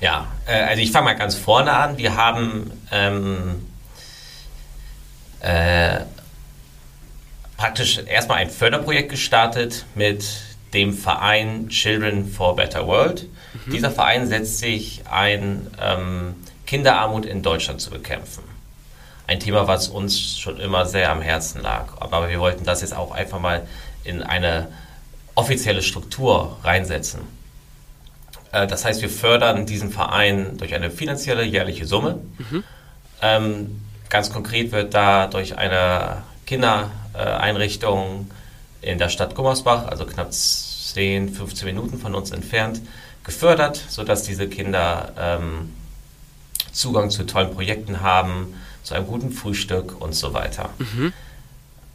Ja, 0.00 0.28
äh, 0.46 0.60
also 0.62 0.82
ich 0.82 0.92
fange 0.92 1.06
mal 1.06 1.14
ganz 1.14 1.34
vorne 1.34 1.72
an. 1.72 1.98
Wir 1.98 2.16
haben 2.16 2.70
ähm, 2.92 3.66
äh, 5.40 6.00
praktisch 7.56 7.98
erstmal 7.98 8.38
ein 8.38 8.50
Förderprojekt 8.50 9.10
gestartet 9.10 9.86
mit 9.94 10.24
dem 10.74 10.92
Verein 10.92 11.68
Children 11.68 12.28
for 12.28 12.50
a 12.50 12.52
Better 12.52 12.86
World. 12.86 13.26
Mhm. 13.66 13.72
Dieser 13.72 13.90
Verein 13.90 14.26
setzt 14.26 14.58
sich 14.58 15.02
ein, 15.10 15.66
ähm, 15.80 16.34
Kinderarmut 16.68 17.24
in 17.24 17.42
Deutschland 17.42 17.80
zu 17.80 17.88
bekämpfen. 17.88 18.44
Ein 19.28 19.40
Thema, 19.40 19.68
was 19.68 19.88
uns 19.88 20.38
schon 20.38 20.58
immer 20.58 20.86
sehr 20.86 21.12
am 21.12 21.20
Herzen 21.20 21.60
lag. 21.62 21.84
Aber 22.00 22.28
wir 22.30 22.40
wollten 22.40 22.64
das 22.64 22.80
jetzt 22.80 22.96
auch 22.96 23.12
einfach 23.12 23.38
mal 23.38 23.66
in 24.02 24.22
eine 24.22 24.68
offizielle 25.34 25.82
Struktur 25.82 26.56
reinsetzen. 26.64 27.20
Äh, 28.52 28.66
das 28.66 28.84
heißt, 28.84 29.02
wir 29.02 29.10
fördern 29.10 29.66
diesen 29.66 29.90
Verein 29.90 30.56
durch 30.56 30.74
eine 30.74 30.90
finanzielle 30.90 31.44
jährliche 31.44 31.86
Summe. 31.86 32.20
Mhm. 32.38 32.64
Ähm, 33.20 33.80
ganz 34.08 34.32
konkret 34.32 34.72
wird 34.72 34.94
da 34.94 35.26
durch 35.26 35.58
eine 35.58 36.22
Kindereinrichtung 36.46 38.30
in 38.80 38.98
der 38.98 39.10
Stadt 39.10 39.34
Gummersbach, 39.34 39.88
also 39.88 40.06
knapp 40.06 40.32
10, 40.32 41.34
15 41.34 41.66
Minuten 41.66 41.98
von 41.98 42.14
uns 42.14 42.30
entfernt, 42.30 42.80
gefördert, 43.24 43.78
sodass 43.88 44.22
diese 44.22 44.48
Kinder 44.48 45.12
ähm, 45.18 45.74
Zugang 46.72 47.10
zu 47.10 47.26
tollen 47.26 47.52
Projekten 47.52 48.00
haben, 48.00 48.54
zu 48.82 48.94
einem 48.94 49.06
guten 49.06 49.32
Frühstück 49.32 50.00
und 50.00 50.14
so 50.14 50.32
weiter. 50.34 50.70
Mhm. 50.78 51.12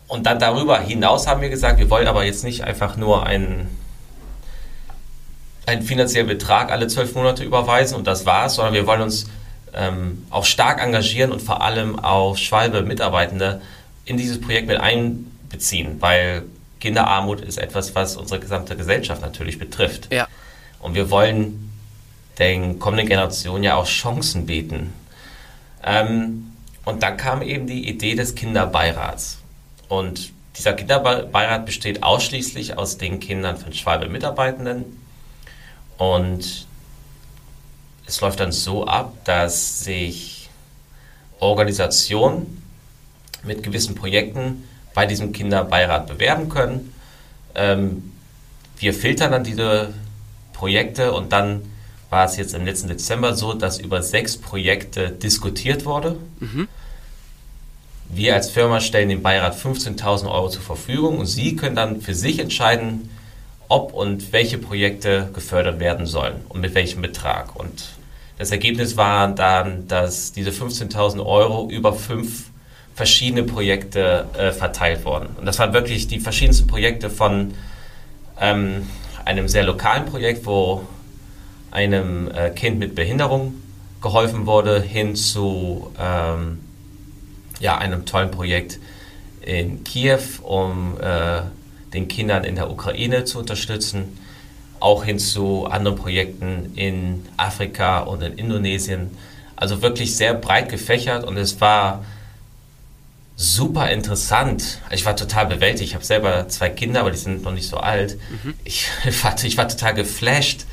Und 0.08 0.26
dann 0.26 0.40
darüber 0.40 0.80
hinaus 0.80 1.28
haben 1.28 1.42
wir 1.42 1.50
gesagt, 1.50 1.80
wir 1.80 1.90
wollen 1.90 2.08
aber 2.08 2.24
jetzt 2.24 2.44
nicht 2.44 2.64
einfach 2.64 2.98
nur 2.98 3.26
einen 3.26 3.68
einen 5.66 5.82
finanziellen 5.82 6.28
Betrag 6.28 6.72
alle 6.72 6.88
zwölf 6.88 7.16
Monate 7.16 7.44
überweisen 7.44 7.96
und 7.96 8.06
das 8.06 8.26
war's, 8.26 8.56
sondern 8.56 8.74
wir 8.74 8.86
wollen 8.86 9.02
uns 9.02 9.28
ähm, 9.74 10.26
auch 10.30 10.46
stark 10.46 10.82
engagieren 10.82 11.32
und 11.32 11.42
vor 11.42 11.62
allem 11.62 12.00
auch 12.00 12.38
Schwalbe-Mitarbeitende 12.38 13.62
in 14.06 14.18
dieses 14.18 14.42
Projekt 14.42 14.68
mit 14.68 14.80
einbeziehen, 14.80 16.02
weil 16.02 16.44
Kinderarmut 16.80 17.42
ist 17.42 17.58
etwas, 17.58 17.96
was 17.96 18.18
unsere 18.18 18.42
gesamte 18.42 18.76
Gesellschaft 18.76 19.22
natürlich 19.22 19.58
betrifft. 19.58 20.14
Ja. 20.14 20.28
Und 20.80 20.96
wir 20.96 21.10
wollen 21.10 21.72
den 22.40 22.80
kommenden 22.80 23.08
Generationen 23.08 23.64
ja 23.64 23.76
auch 23.76 23.86
Chancen 23.86 24.46
bieten. 24.46 24.94
Ähm, 25.84 26.53
und 26.86 27.04
dann 27.04 27.18
kam 27.18 27.42
eben 27.42 27.68
die 27.68 27.88
Idee 27.88 28.16
des 28.16 28.36
Kinderbeirats. 28.36 29.40
Und 29.88 30.32
dieser 30.58 30.74
Kinderbeirat 30.74 31.66
besteht 31.66 32.04
ausschließlich 32.04 32.78
aus 32.78 32.98
den 32.98 33.20
Kindern 33.20 33.58
von 33.58 33.74
Schwalbe-Mitarbeitenden, 33.74 35.04
und 35.98 36.68
es 38.06 38.22
läuft 38.22 38.40
dann 38.40 38.52
so 38.52 38.86
ab, 38.86 39.14
dass 39.24 39.80
sich 39.82 40.50
Organisationen 41.40 42.62
mit 43.44 43.64
gewissen 43.64 43.96
Projekten 43.96 44.68
bei 44.94 45.06
diesem 45.06 45.34
Kinderbeirat 45.34 46.08
bewerben 46.08 46.50
können. 46.50 46.94
Ähm, 47.56 48.12
wir 48.78 48.94
filtern 48.94 49.32
dann 49.32 49.44
diese 49.44 49.94
Projekte 50.54 51.14
und 51.14 51.32
dann 51.32 51.62
war 52.14 52.26
es 52.26 52.38
jetzt 52.38 52.54
im 52.54 52.64
letzten 52.64 52.90
Dezember 52.90 53.34
so, 53.34 53.54
dass 53.54 53.80
über 53.80 54.04
sechs 54.04 54.38
Projekte 54.38 55.10
diskutiert 55.10 55.84
wurde. 55.84 56.18
Mhm. 56.40 56.68
Wir 58.08 58.36
als 58.36 58.52
Firma 58.52 58.82
stellen 58.82 59.10
dem 59.10 59.24
Beirat 59.24 59.56
15.000 59.56 60.30
Euro 60.30 60.48
zur 60.48 60.62
Verfügung 60.62 61.18
und 61.18 61.26
Sie 61.26 61.56
können 61.56 61.76
dann 61.76 62.02
für 62.02 62.14
sich 62.14 62.38
entscheiden, 62.38 63.10
ob 63.68 63.94
und 63.94 64.32
welche 64.32 64.60
Projekte 64.60 65.32
gefördert 65.34 65.80
werden 65.80 66.06
sollen 66.06 66.36
und 66.50 66.62
mit 66.62 66.76
welchem 66.76 67.02
Betrag. 67.02 67.56
Und 67.56 67.86
das 68.38 68.52
Ergebnis 68.52 68.96
war 68.96 69.30
dann, 69.30 69.88
dass 69.88 70.34
diese 70.34 70.52
15.000 70.52 71.26
Euro 71.26 71.68
über 71.68 71.94
fünf 71.94 72.52
verschiedene 72.94 73.42
Projekte 73.42 74.28
äh, 74.38 74.52
verteilt 74.52 75.04
wurden. 75.04 75.30
Und 75.40 75.48
das 75.48 75.58
waren 75.58 75.74
wirklich 75.74 76.08
die 76.08 76.20
verschiedensten 76.20 76.68
Projekte 76.68 77.10
von 77.10 77.56
ähm, 78.40 78.88
einem 79.26 79.48
sehr 79.48 79.64
lokalen 79.64 80.06
Projekt, 80.06 80.46
wo 80.46 80.84
einem 81.74 82.30
äh, 82.32 82.52
Kind 82.52 82.78
mit 82.78 82.96
Behinderung 82.96 83.56
geholfen 84.02 84.46
wurde, 84.46 84.80
hin 84.80 85.16
zu 85.16 85.92
ähm, 86.00 86.60
ja, 87.60 87.78
einem 87.78 88.06
tollen 88.06 88.30
Projekt 88.30 88.80
in 89.42 89.84
Kiew, 89.84 90.20
um 90.44 90.98
äh, 91.02 91.42
den 91.94 92.08
Kindern 92.08 92.44
in 92.44 92.56
der 92.56 92.70
Ukraine 92.70 93.26
zu 93.26 93.40
unterstützen, 93.40 94.18
auch 94.80 95.04
hin 95.04 95.18
zu 95.18 95.66
anderen 95.66 95.98
Projekten 95.98 96.74
in 96.76 97.26
Afrika 97.38 98.00
und 98.02 98.22
in 98.22 98.34
Indonesien. 98.34 99.18
Also 99.56 99.82
wirklich 99.82 100.16
sehr 100.16 100.34
breit 100.34 100.70
gefächert 100.70 101.24
und 101.24 101.38
es 101.38 101.60
war 101.60 102.04
super 103.36 103.90
interessant. 103.90 104.80
Ich 104.92 105.06
war 105.06 105.16
total 105.16 105.48
bewältigt. 105.48 105.90
Ich 105.90 105.96
habe 105.96 106.06
selber 106.06 106.48
zwei 106.50 106.70
Kinder, 106.70 107.00
aber 107.00 107.12
die 107.12 107.18
sind 107.18 107.44
noch 107.44 107.52
nicht 107.54 107.68
so 107.68 107.78
alt. 107.78 108.18
Mhm. 108.44 108.54
Ich, 108.64 108.90
war, 109.24 109.42
ich 109.44 109.58
war 109.58 109.68
total 109.68 109.96
geflasht 109.96 110.66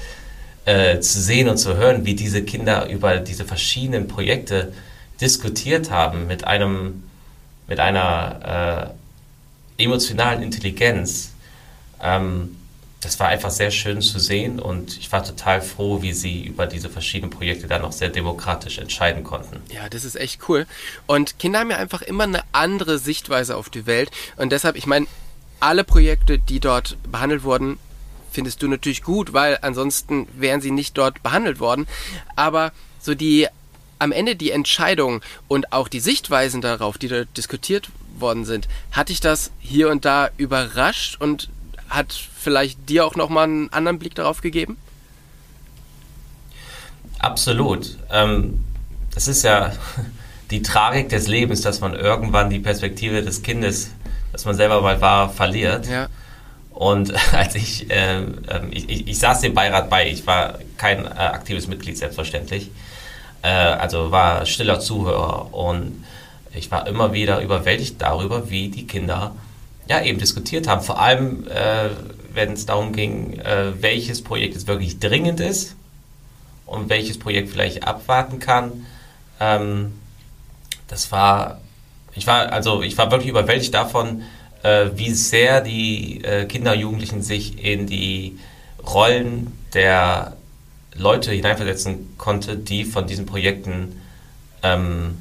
äh, 0.64 1.00
zu 1.00 1.20
sehen 1.20 1.48
und 1.48 1.56
zu 1.56 1.76
hören, 1.76 2.04
wie 2.04 2.14
diese 2.14 2.42
Kinder 2.42 2.88
über 2.88 3.16
diese 3.18 3.44
verschiedenen 3.44 4.08
Projekte 4.08 4.72
diskutiert 5.20 5.90
haben 5.90 6.26
mit 6.26 6.44
einem 6.44 7.04
mit 7.66 7.78
einer 7.78 8.90
äh, 9.78 9.82
emotionalen 9.82 10.42
Intelligenz. 10.42 11.32
Ähm, 12.02 12.56
das 13.00 13.18
war 13.18 13.28
einfach 13.28 13.50
sehr 13.50 13.70
schön 13.70 14.02
zu 14.02 14.18
sehen 14.18 14.58
und 14.58 14.98
ich 14.98 15.10
war 15.10 15.24
total 15.24 15.62
froh, 15.62 16.02
wie 16.02 16.12
sie 16.12 16.44
über 16.44 16.66
diese 16.66 16.90
verschiedenen 16.90 17.30
Projekte 17.30 17.66
dann 17.66 17.82
auch 17.82 17.92
sehr 17.92 18.10
demokratisch 18.10 18.78
entscheiden 18.78 19.24
konnten. 19.24 19.62
Ja, 19.72 19.88
das 19.88 20.04
ist 20.04 20.16
echt 20.16 20.48
cool. 20.48 20.66
Und 21.06 21.38
Kinder 21.38 21.60
haben 21.60 21.70
ja 21.70 21.78
einfach 21.78 22.02
immer 22.02 22.24
eine 22.24 22.42
andere 22.52 22.98
Sichtweise 22.98 23.56
auf 23.56 23.70
die 23.70 23.86
Welt 23.86 24.10
und 24.36 24.52
deshalb, 24.52 24.76
ich 24.76 24.86
meine, 24.86 25.06
alle 25.60 25.84
Projekte, 25.84 26.38
die 26.38 26.60
dort 26.60 26.98
behandelt 27.10 27.42
wurden, 27.42 27.78
findest 28.30 28.62
du 28.62 28.68
natürlich 28.68 29.02
gut, 29.02 29.32
weil 29.32 29.58
ansonsten 29.62 30.28
wären 30.34 30.60
sie 30.60 30.70
nicht 30.70 30.96
dort 30.96 31.22
behandelt 31.22 31.60
worden. 31.60 31.86
Aber 32.36 32.72
so 33.00 33.14
die 33.14 33.48
am 33.98 34.12
Ende 34.12 34.34
die 34.34 34.50
Entscheidung 34.50 35.20
und 35.46 35.72
auch 35.72 35.86
die 35.86 36.00
Sichtweisen 36.00 36.60
darauf, 36.60 36.98
die 36.98 37.08
dort 37.08 37.28
diskutiert 37.36 37.90
worden 38.18 38.44
sind, 38.44 38.66
hat 38.92 39.10
dich 39.10 39.20
das 39.20 39.50
hier 39.60 39.90
und 39.90 40.04
da 40.04 40.30
überrascht 40.36 41.20
und 41.20 41.50
hat 41.88 42.12
vielleicht 42.12 42.88
dir 42.88 43.04
auch 43.04 43.14
nochmal 43.14 43.44
einen 43.44 43.72
anderen 43.72 43.98
Blick 43.98 44.14
darauf 44.14 44.40
gegeben? 44.40 44.78
Absolut. 47.18 47.98
Ähm, 48.10 48.64
das 49.14 49.28
ist 49.28 49.42
ja 49.42 49.72
die 50.50 50.62
Tragik 50.62 51.10
des 51.10 51.28
Lebens, 51.28 51.60
dass 51.60 51.80
man 51.80 51.94
irgendwann 51.94 52.48
die 52.48 52.58
Perspektive 52.58 53.22
des 53.22 53.42
Kindes, 53.42 53.90
das 54.32 54.44
man 54.46 54.54
selber 54.54 54.80
mal 54.80 55.00
war, 55.00 55.28
verliert. 55.28 55.86
Ja. 55.86 56.08
Und 56.70 57.12
als 57.34 57.54
ich, 57.54 57.90
äh, 57.90 58.22
ich, 58.70 59.08
ich, 59.08 59.18
saß 59.18 59.40
dem 59.40 59.54
Beirat 59.54 59.90
bei, 59.90 60.08
ich 60.08 60.26
war 60.26 60.58
kein 60.76 61.04
äh, 61.04 61.08
aktives 61.08 61.66
Mitglied, 61.66 61.98
selbstverständlich. 61.98 62.70
Äh, 63.42 63.48
also 63.48 64.10
war 64.10 64.46
stiller 64.46 64.80
Zuhörer 64.80 65.54
und 65.54 66.04
ich 66.54 66.70
war 66.70 66.86
immer 66.86 67.12
wieder 67.12 67.40
überwältigt 67.40 68.00
darüber, 68.00 68.50
wie 68.50 68.68
die 68.68 68.86
Kinder 68.86 69.34
ja 69.88 70.02
eben 70.02 70.18
diskutiert 70.18 70.68
haben. 70.68 70.82
Vor 70.82 71.00
allem, 71.00 71.46
äh, 71.48 71.90
wenn 72.32 72.52
es 72.52 72.66
darum 72.66 72.92
ging, 72.92 73.38
äh, 73.40 73.72
welches 73.80 74.22
Projekt 74.22 74.54
jetzt 74.54 74.66
wirklich 74.66 74.98
dringend 74.98 75.40
ist 75.40 75.76
und 76.66 76.88
welches 76.88 77.18
Projekt 77.18 77.50
vielleicht 77.50 77.86
abwarten 77.86 78.38
kann. 78.38 78.86
Ähm, 79.40 79.98
das 80.88 81.10
war, 81.12 81.60
ich 82.14 82.26
war, 82.26 82.52
also 82.52 82.82
ich 82.82 82.96
war 82.98 83.10
wirklich 83.10 83.30
überwältigt 83.30 83.74
davon, 83.74 84.22
wie 84.62 85.12
sehr 85.12 85.60
die 85.60 86.22
äh, 86.24 86.44
Kinder 86.46 86.72
und 86.72 86.80
Jugendlichen 86.80 87.22
sich 87.22 87.64
in 87.64 87.86
die 87.86 88.38
Rollen 88.86 89.56
der 89.74 90.36
Leute 90.94 91.32
hineinversetzen 91.32 92.16
konnte, 92.18 92.56
die 92.56 92.84
von 92.84 93.06
diesen 93.06 93.26
Projekten 93.26 94.00
ähm, 94.62 95.18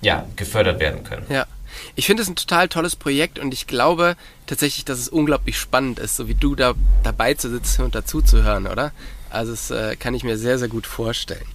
ja, 0.00 0.26
gefördert 0.36 0.80
werden 0.80 1.04
können. 1.04 1.26
Ja. 1.28 1.46
Ich 1.94 2.06
finde 2.06 2.22
es 2.22 2.28
ein 2.28 2.36
total 2.36 2.68
tolles 2.68 2.96
Projekt 2.96 3.38
und 3.38 3.52
ich 3.52 3.66
glaube 3.66 4.16
tatsächlich, 4.46 4.84
dass 4.84 4.98
es 4.98 5.08
unglaublich 5.08 5.58
spannend 5.58 5.98
ist, 5.98 6.16
so 6.16 6.26
wie 6.26 6.34
du 6.34 6.54
da 6.54 6.74
dabei 7.02 7.34
zu 7.34 7.50
sitzen 7.50 7.82
und 7.82 7.94
dazu 7.94 8.22
zu 8.22 8.42
hören, 8.42 8.66
oder? 8.66 8.92
Also 9.30 9.52
das 9.52 9.70
äh, 9.70 9.96
kann 9.96 10.14
ich 10.14 10.24
mir 10.24 10.38
sehr, 10.38 10.58
sehr 10.58 10.68
gut 10.68 10.86
vorstellen. 10.86 11.46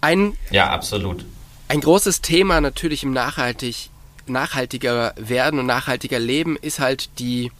Ein, 0.00 0.36
ja, 0.50 0.70
absolut. 0.70 1.26
Ein 1.68 1.80
großes 1.80 2.20
Thema 2.20 2.60
natürlich 2.60 3.02
im 3.02 3.12
nachhaltig, 3.12 3.90
nachhaltiger 4.30 5.14
werden 5.16 5.60
und 5.60 5.66
nachhaltiger 5.66 6.18
Leben 6.18 6.56
ist 6.56 6.80
halt 6.80 7.18
die 7.18 7.52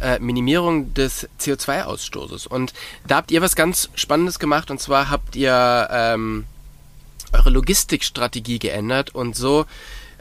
äh, 0.00 0.18
Minimierung 0.18 0.94
des 0.94 1.28
CO2-Ausstoßes. 1.40 2.46
Und 2.46 2.72
da 3.06 3.16
habt 3.16 3.30
ihr 3.30 3.42
was 3.42 3.56
ganz 3.56 3.90
Spannendes 3.94 4.38
gemacht 4.38 4.70
und 4.70 4.80
zwar 4.80 5.10
habt 5.10 5.36
ihr 5.36 5.88
ähm, 5.90 6.44
eure 7.32 7.50
Logistikstrategie 7.50 8.58
geändert 8.58 9.14
und 9.14 9.36
so 9.36 9.66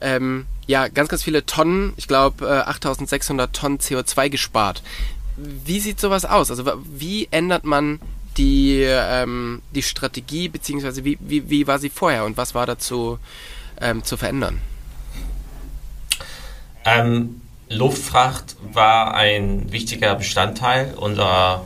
ähm, 0.02 0.46
ja 0.68 0.88
ganz, 0.88 1.10
ganz 1.10 1.24
viele 1.24 1.46
Tonnen, 1.46 1.94
ich 1.98 2.08
glaube 2.08 2.46
äh, 2.46 2.70
8600 2.70 3.54
Tonnen 3.54 3.80
CO2 3.80 4.30
gespart. 4.30 4.82
Wie 5.38 5.80
sieht 5.80 6.00
sowas 6.00 6.26
aus? 6.26 6.50
Also 6.50 6.66
wie 6.86 7.28
ändert 7.32 7.66
man 7.66 8.00
die, 8.38 8.82
ähm, 8.84 9.62
die 9.72 9.84
Strategie, 9.84 10.50
beziehungsweise 10.50 11.06
wie, 11.06 11.18
wie, 11.22 11.50
wie 11.50 11.68
war 11.68 11.80
sie 11.80 11.90
vorher 11.90 12.26
und 12.26 12.38
was 12.38 12.56
war 12.56 12.66
dazu 12.66 13.20
ähm, 13.80 14.04
zu 14.04 14.18
verändern? 14.18 14.62
Ähm, 16.86 17.42
Luftfracht 17.68 18.56
war 18.74 19.16
ein 19.16 19.72
wichtiger 19.72 20.14
Bestandteil 20.16 20.94
unserer, 20.94 21.66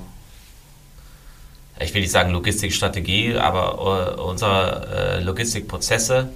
ich 1.80 1.94
will 1.94 2.02
nicht 2.02 2.12
sagen 2.12 2.32
Logistikstrategie, 2.32 3.36
aber 3.36 4.18
uh, 4.18 4.30
unserer 4.30 5.20
uh, 5.20 5.24
Logistikprozesse. 5.24 6.30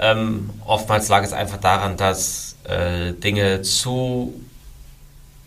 Ähm, 0.00 0.50
oftmals 0.64 1.08
lag 1.08 1.22
es 1.22 1.32
einfach 1.32 1.58
daran, 1.58 1.96
dass 1.96 2.56
äh, 2.64 3.12
Dinge 3.12 3.62
zu, 3.62 4.40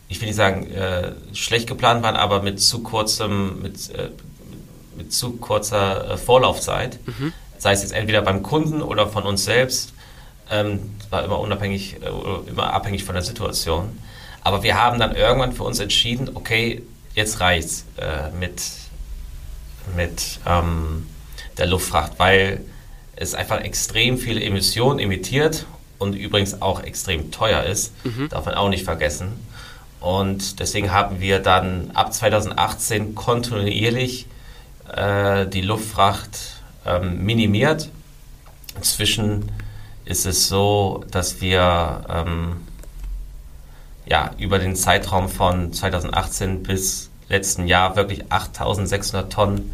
ich 0.08 0.20
will 0.20 0.28
nicht 0.28 0.36
sagen 0.36 0.70
äh, 0.72 1.14
schlecht 1.34 1.68
geplant 1.68 2.04
waren, 2.04 2.16
aber 2.16 2.42
mit 2.44 2.62
zu 2.62 2.84
kurzem, 2.84 3.62
mit, 3.62 3.90
äh, 3.92 4.10
mit 4.98 5.14
zu 5.14 5.34
kurzer 5.38 6.12
äh, 6.12 6.18
Vorlaufzeit, 6.18 7.00
mhm. 7.08 7.34
sei 7.58 7.72
es 7.72 7.82
jetzt 7.82 7.94
entweder 7.94 8.22
beim 8.22 8.44
Kunden 8.44 8.82
oder 8.82 9.08
von 9.08 9.24
uns 9.24 9.46
selbst, 9.46 9.94
ähm, 10.52 10.92
war 11.10 11.24
immer 11.24 11.40
unabhängig, 11.40 11.98
äh, 12.02 12.50
immer 12.50 12.74
abhängig 12.74 13.04
von 13.04 13.16
der 13.16 13.24
Situation. 13.24 13.98
Aber 14.44 14.64
wir 14.64 14.80
haben 14.80 15.00
dann 15.00 15.16
irgendwann 15.16 15.54
für 15.54 15.64
uns 15.64 15.80
entschieden, 15.80 16.32
okay, 16.34 16.84
jetzt 17.16 17.40
reicht's 17.40 17.86
äh, 17.98 18.30
mit, 18.38 18.62
mit 19.96 20.40
ähm, 20.46 21.08
der 21.58 21.68
Luftfracht, 21.68 22.14
weil 22.18 22.62
es 23.16 23.34
einfach 23.34 23.62
extrem 23.62 24.18
viele 24.18 24.44
Emissionen 24.44 25.00
emittiert 25.00 25.66
und 26.00 26.16
übrigens 26.16 26.62
auch 26.62 26.84
extrem 26.84 27.32
teuer 27.32 27.64
ist, 27.64 27.94
mhm. 28.04 28.30
darf 28.30 28.46
man 28.46 28.56
auch 28.56 28.70
nicht 28.70 28.84
vergessen. 28.84 29.34
Und 30.00 30.60
deswegen 30.60 30.92
haben 30.92 31.22
wir 31.22 31.40
dann 31.40 31.92
ab 31.94 32.12
2018 32.12 33.14
kontinuierlich 33.14 34.26
äh, 34.92 35.46
die 35.46 35.62
Luftfracht 35.62 36.62
ähm, 36.88 37.24
minimiert. 37.24 37.90
Inzwischen 38.76 39.52
ist 40.06 40.26
es 40.26 40.48
so, 40.48 41.06
dass 41.12 41.42
wir 41.42 42.04
ähm, 42.10 42.58
ja, 44.06 44.32
über 44.38 44.60
den 44.60 44.76
Zeitraum 44.76 45.30
von 45.30 45.72
2018 45.74 46.64
bis 46.64 47.10
letzten 47.30 47.68
Jahr 47.68 47.96
wirklich 47.96 48.32
8600 48.32 49.32
Tonnen 49.32 49.74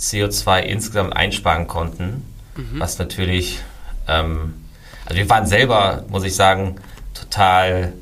CO2 0.00 0.60
insgesamt 0.60 1.14
einsparen 1.14 1.68
konnten, 1.68 2.24
mhm. 2.56 2.80
was 2.80 2.98
natürlich, 2.98 3.60
ähm, 4.06 4.54
also 5.06 5.16
wir 5.16 5.28
waren 5.28 5.46
selber, 5.46 6.04
muss 6.08 6.24
ich 6.24 6.34
sagen, 6.34 6.76
total, 7.14 7.92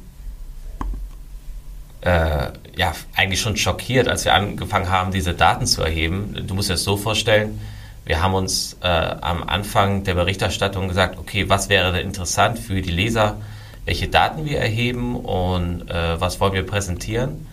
äh, 2.02 2.48
ja, 2.76 2.92
eigentlich 3.14 3.40
schon 3.40 3.56
schockiert, 3.56 4.08
als 4.08 4.24
wir 4.24 4.34
angefangen 4.34 4.90
haben, 4.90 5.12
diese 5.12 5.34
Daten 5.34 5.66
zu 5.66 5.82
erheben. 5.82 6.44
Du 6.46 6.54
musst 6.54 6.68
dir 6.68 6.74
das 6.74 6.84
so 6.84 6.96
vorstellen, 6.96 7.60
wir 8.06 8.22
haben 8.22 8.34
uns 8.34 8.76
äh, 8.82 8.86
am 8.86 9.42
Anfang 9.42 10.04
der 10.04 10.14
Berichterstattung 10.14 10.86
gesagt, 10.86 11.18
okay, 11.18 11.48
was 11.48 11.68
wäre 11.68 11.92
denn 11.92 12.06
interessant 12.06 12.58
für 12.58 12.80
die 12.80 12.92
Leser, 12.92 13.36
welche 13.84 14.06
Daten 14.06 14.44
wir 14.44 14.58
erheben 14.60 15.16
und 15.16 15.90
äh, 15.90 16.20
was 16.20 16.38
wollen 16.38 16.52
wir 16.52 16.64
präsentieren. 16.64 17.46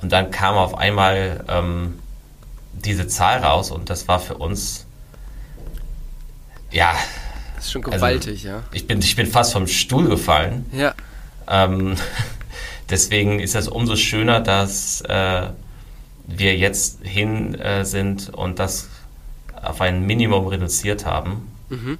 Und 0.00 0.12
dann 0.12 0.30
kam 0.30 0.54
auf 0.54 0.78
einmal 0.78 1.44
ähm, 1.48 1.98
diese 2.72 3.08
Zahl 3.08 3.40
raus 3.40 3.72
und 3.72 3.90
das 3.90 4.06
war 4.06 4.20
für 4.20 4.36
uns, 4.36 4.86
ja. 6.70 6.94
Das 7.56 7.66
ist 7.66 7.72
schon 7.72 7.84
also 7.84 7.96
gewaltig, 7.96 8.46
also, 8.46 8.48
ja. 8.48 8.62
Ich 8.72 8.86
bin, 8.86 9.00
ich 9.00 9.16
bin 9.16 9.26
fast 9.26 9.52
vom 9.52 9.66
Stuhl 9.66 10.08
gefallen. 10.08 10.66
Ja. 10.72 10.94
Ähm, 11.48 11.96
deswegen 12.90 13.40
ist 13.40 13.56
es 13.56 13.66
umso 13.66 13.96
schöner, 13.96 14.40
dass 14.40 15.00
äh, 15.00 15.48
wir 16.28 16.56
jetzt 16.56 17.00
hin 17.02 17.56
äh, 17.56 17.84
sind 17.84 18.28
und 18.28 18.60
das 18.60 18.88
auf 19.62 19.80
ein 19.80 20.06
Minimum 20.06 20.46
reduziert 20.46 21.04
haben. 21.04 21.48
Mhm. 21.68 21.98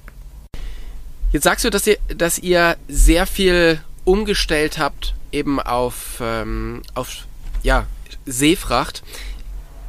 Jetzt 1.31 1.43
sagst 1.43 1.63
du, 1.63 1.69
dass 1.69 1.87
ihr, 1.87 1.97
dass 2.15 2.39
ihr 2.39 2.75
sehr 2.87 3.25
viel 3.25 3.79
umgestellt 4.03 4.77
habt, 4.77 5.15
eben 5.31 5.59
auf, 5.59 6.19
ähm, 6.21 6.81
auf 6.93 7.25
ja, 7.63 7.85
Seefracht. 8.25 9.03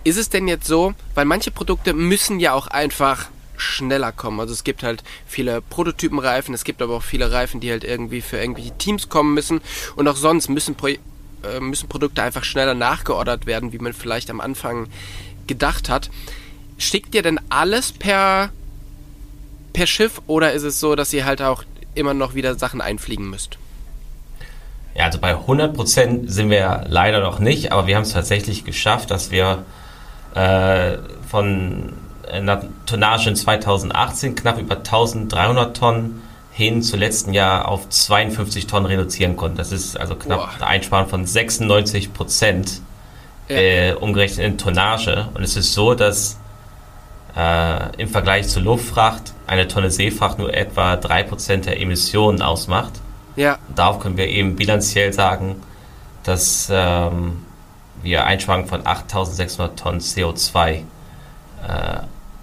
Ist 0.05 0.19
es 0.19 0.29
denn 0.29 0.49
jetzt 0.49 0.67
so, 0.67 0.95
weil 1.15 1.25
manche 1.25 1.51
Produkte 1.51 1.93
müssen 1.95 2.41
ja 2.41 2.53
auch 2.53 2.67
einfach 2.67 3.29
schneller 3.57 4.13
kommen. 4.13 4.41
Also 4.41 4.53
es 4.53 4.65
gibt 4.65 4.83
halt 4.83 5.03
viele 5.27 5.61
Prototypenreifen, 5.63 6.55
es 6.55 6.65
gibt 6.65 6.83
aber 6.83 6.97
auch 6.97 7.03
viele 7.03 7.31
Reifen, 7.31 7.61
die 7.61 7.71
halt 7.71 7.85
irgendwie 7.85 8.21
für 8.21 8.39
irgendwelche 8.39 8.77
Teams 8.79 9.09
kommen 9.09 9.35
müssen. 9.35 9.61
Und 9.97 10.09
auch 10.09 10.17
sonst 10.17 10.49
müssen, 10.49 10.75
Pro 10.75 10.89
äh, 10.89 10.99
müssen 11.61 11.89
Produkte 11.89 12.23
einfach 12.23 12.45
schneller 12.45 12.75
nachgeordert 12.75 13.47
werden, 13.47 13.73
wie 13.73 13.79
man 13.79 13.93
vielleicht 13.93 14.31
am 14.31 14.41
Anfang 14.41 14.89
gedacht 15.47 15.89
hat. 15.89 16.11
Schickt 16.83 17.15
ihr 17.15 17.23
denn 17.23 17.39
alles 17.49 17.93
per, 17.93 18.51
per 19.73 19.87
Schiff 19.87 20.21
oder 20.27 20.53
ist 20.53 20.65
es 20.65 20.81
so, 20.81 20.97
dass 20.97 21.13
ihr 21.13 21.25
halt 21.25 21.41
auch 21.41 21.63
immer 21.95 22.13
noch 22.13 22.35
wieder 22.35 22.57
Sachen 22.57 22.81
einfliegen 22.81 23.31
müsst? 23.31 23.57
Ja, 24.97 25.05
also 25.05 25.21
bei 25.21 25.37
100% 25.37 26.29
sind 26.29 26.51
wir 26.51 26.85
leider 26.89 27.21
noch 27.21 27.39
nicht, 27.39 27.71
aber 27.71 27.87
wir 27.87 27.95
haben 27.95 28.03
es 28.03 28.13
tatsächlich 28.13 28.65
geschafft, 28.65 29.13
dass 29.13 29.31
wir 29.31 29.65
äh, 30.35 30.99
von 31.31 31.93
einer 32.29 32.65
Tonnage 32.87 33.29
in 33.29 33.37
2018 33.37 34.35
knapp 34.35 34.59
über 34.59 34.79
1300 34.79 35.77
Tonnen 35.77 36.21
hin 36.51 36.83
zu 36.83 36.97
letzten 36.97 37.33
Jahr 37.33 37.69
auf 37.69 37.89
52 37.91 38.67
Tonnen 38.67 38.87
reduzieren 38.87 39.37
konnten. 39.37 39.57
Das 39.57 39.71
ist 39.71 39.97
also 39.97 40.17
knapp 40.17 40.41
Boah. 40.41 40.51
eine 40.57 40.67
Einsparung 40.67 41.09
von 41.09 41.27
96 41.27 42.13
Prozent 42.13 42.83
ja. 43.49 43.57
äh, 43.57 43.93
umgerechnet 43.93 44.45
in 44.45 44.59
Tonnage. 44.59 45.29
Und 45.35 45.45
es 45.45 45.55
ist 45.55 45.75
so, 45.75 45.95
dass 45.95 46.39
äh, 47.37 47.97
im 47.97 48.09
Vergleich 48.09 48.49
zur 48.49 48.63
Luftfracht 48.63 49.33
eine 49.47 49.69
Tonne 49.69 49.91
Seefracht 49.91 50.39
nur 50.39 50.53
etwa 50.55 50.95
3% 50.95 51.65
der 51.65 51.81
Emissionen 51.81 52.43
ausmacht. 52.43 52.93
Ja. 53.35 53.59
darauf 53.75 53.99
können 53.99 54.19
wir 54.19 54.29
eben 54.29 54.57
bilanziell 54.57 55.15
sagen, 55.15 55.57
dass 56.23 56.69
ähm, 56.71 57.47
wir 58.03 58.27
Einsparungen 58.27 58.67
von 58.67 58.87
8600 58.87 59.79
Tonnen 59.79 60.01
CO2 60.01 60.69
äh, 60.71 60.83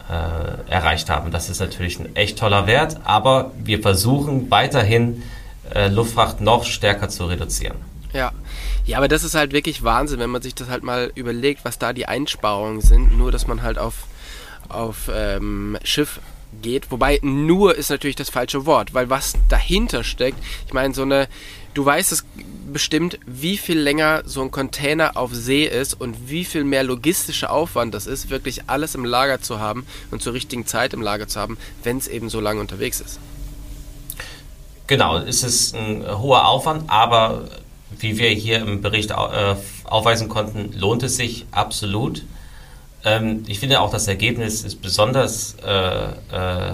äh, 0.09 0.71
erreicht 0.71 1.09
haben. 1.09 1.29
Das 1.31 1.49
ist 1.49 1.59
natürlich 1.59 1.99
ein 1.99 2.15
echt 2.15 2.39
toller 2.39 2.65
Wert, 2.65 2.97
aber 3.03 3.51
wir 3.63 3.81
versuchen 3.81 4.49
weiterhin 4.49 5.21
äh, 5.73 5.89
Luftfracht 5.89 6.41
noch 6.41 6.63
stärker 6.63 7.09
zu 7.09 7.25
reduzieren. 7.25 7.77
Ja. 8.13 8.31
Ja, 8.85 8.97
aber 8.97 9.07
das 9.07 9.23
ist 9.23 9.35
halt 9.35 9.53
wirklich 9.53 9.83
Wahnsinn, 9.83 10.19
wenn 10.19 10.31
man 10.31 10.41
sich 10.41 10.55
das 10.55 10.69
halt 10.69 10.83
mal 10.83 11.11
überlegt, 11.13 11.63
was 11.63 11.77
da 11.77 11.93
die 11.93 12.07
Einsparungen 12.07 12.81
sind, 12.81 13.15
nur 13.15 13.31
dass 13.31 13.45
man 13.45 13.61
halt 13.61 13.77
auf 13.77 14.05
auf 14.69 15.09
ähm, 15.13 15.77
Schiff 15.83 16.19
geht. 16.61 16.91
Wobei 16.91 17.19
nur 17.21 17.75
ist 17.75 17.89
natürlich 17.89 18.15
das 18.15 18.29
falsche 18.29 18.65
Wort, 18.65 18.93
weil 18.93 19.09
was 19.09 19.33
dahinter 19.49 20.03
steckt, 20.03 20.37
ich 20.65 20.73
meine, 20.73 20.93
so 20.93 21.03
eine, 21.03 21.27
du 21.73 21.85
weißt 21.85 22.11
es 22.11 22.25
bestimmt, 22.71 23.19
wie 23.25 23.57
viel 23.57 23.79
länger 23.79 24.23
so 24.25 24.41
ein 24.41 24.51
Container 24.51 25.17
auf 25.17 25.33
See 25.33 25.65
ist 25.65 25.99
und 25.99 26.29
wie 26.29 26.45
viel 26.45 26.63
mehr 26.63 26.83
logistischer 26.83 27.51
Aufwand 27.51 27.93
das 27.93 28.07
ist, 28.07 28.29
wirklich 28.29 28.63
alles 28.67 28.95
im 28.95 29.05
Lager 29.05 29.41
zu 29.41 29.59
haben 29.59 29.85
und 30.11 30.21
zur 30.21 30.33
richtigen 30.33 30.65
Zeit 30.65 30.93
im 30.93 31.01
Lager 31.01 31.27
zu 31.27 31.39
haben, 31.39 31.57
wenn 31.83 31.97
es 31.97 32.07
eben 32.07 32.29
so 32.29 32.39
lange 32.39 32.59
unterwegs 32.59 33.01
ist. 33.01 33.19
Genau, 34.87 35.17
es 35.17 35.43
ist 35.43 35.75
ein 35.75 36.03
hoher 36.17 36.47
Aufwand, 36.47 36.89
aber 36.89 37.47
wie 37.99 38.17
wir 38.17 38.29
hier 38.29 38.59
im 38.59 38.81
Bericht 38.81 39.11
äh, 39.11 39.55
aufweisen 39.83 40.29
konnten, 40.29 40.73
lohnt 40.77 41.03
es 41.03 41.15
sich 41.15 41.45
absolut. 41.51 42.23
Ähm, 43.05 43.43
ich 43.47 43.59
finde 43.59 43.79
auch, 43.79 43.91
das 43.91 44.07
Ergebnis 44.07 44.63
ist 44.63 44.81
besonders 44.81 45.55
äh, 45.65 45.71
äh, 45.71 46.71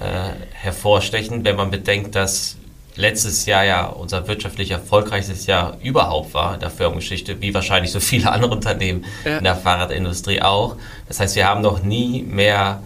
äh, 0.00 0.32
hervorstechend, 0.52 1.44
wenn 1.44 1.56
man 1.56 1.70
bedenkt, 1.70 2.14
dass 2.14 2.56
letztes 2.94 3.46
Jahr 3.46 3.64
ja 3.64 3.86
unser 3.86 4.28
wirtschaftlich 4.28 4.70
erfolgreichstes 4.70 5.46
Jahr 5.46 5.78
überhaupt 5.82 6.34
war 6.34 6.54
in 6.54 6.60
der 6.60 6.70
Firmengeschichte, 6.70 7.40
wie 7.40 7.54
wahrscheinlich 7.54 7.90
so 7.90 8.00
viele 8.00 8.30
andere 8.30 8.52
Unternehmen 8.52 9.04
ja. 9.24 9.38
in 9.38 9.44
der 9.44 9.56
Fahrradindustrie 9.56 10.42
auch. 10.42 10.76
Das 11.08 11.20
heißt, 11.20 11.36
wir 11.36 11.46
haben 11.46 11.62
noch 11.62 11.82
nie 11.82 12.22
mehr 12.22 12.82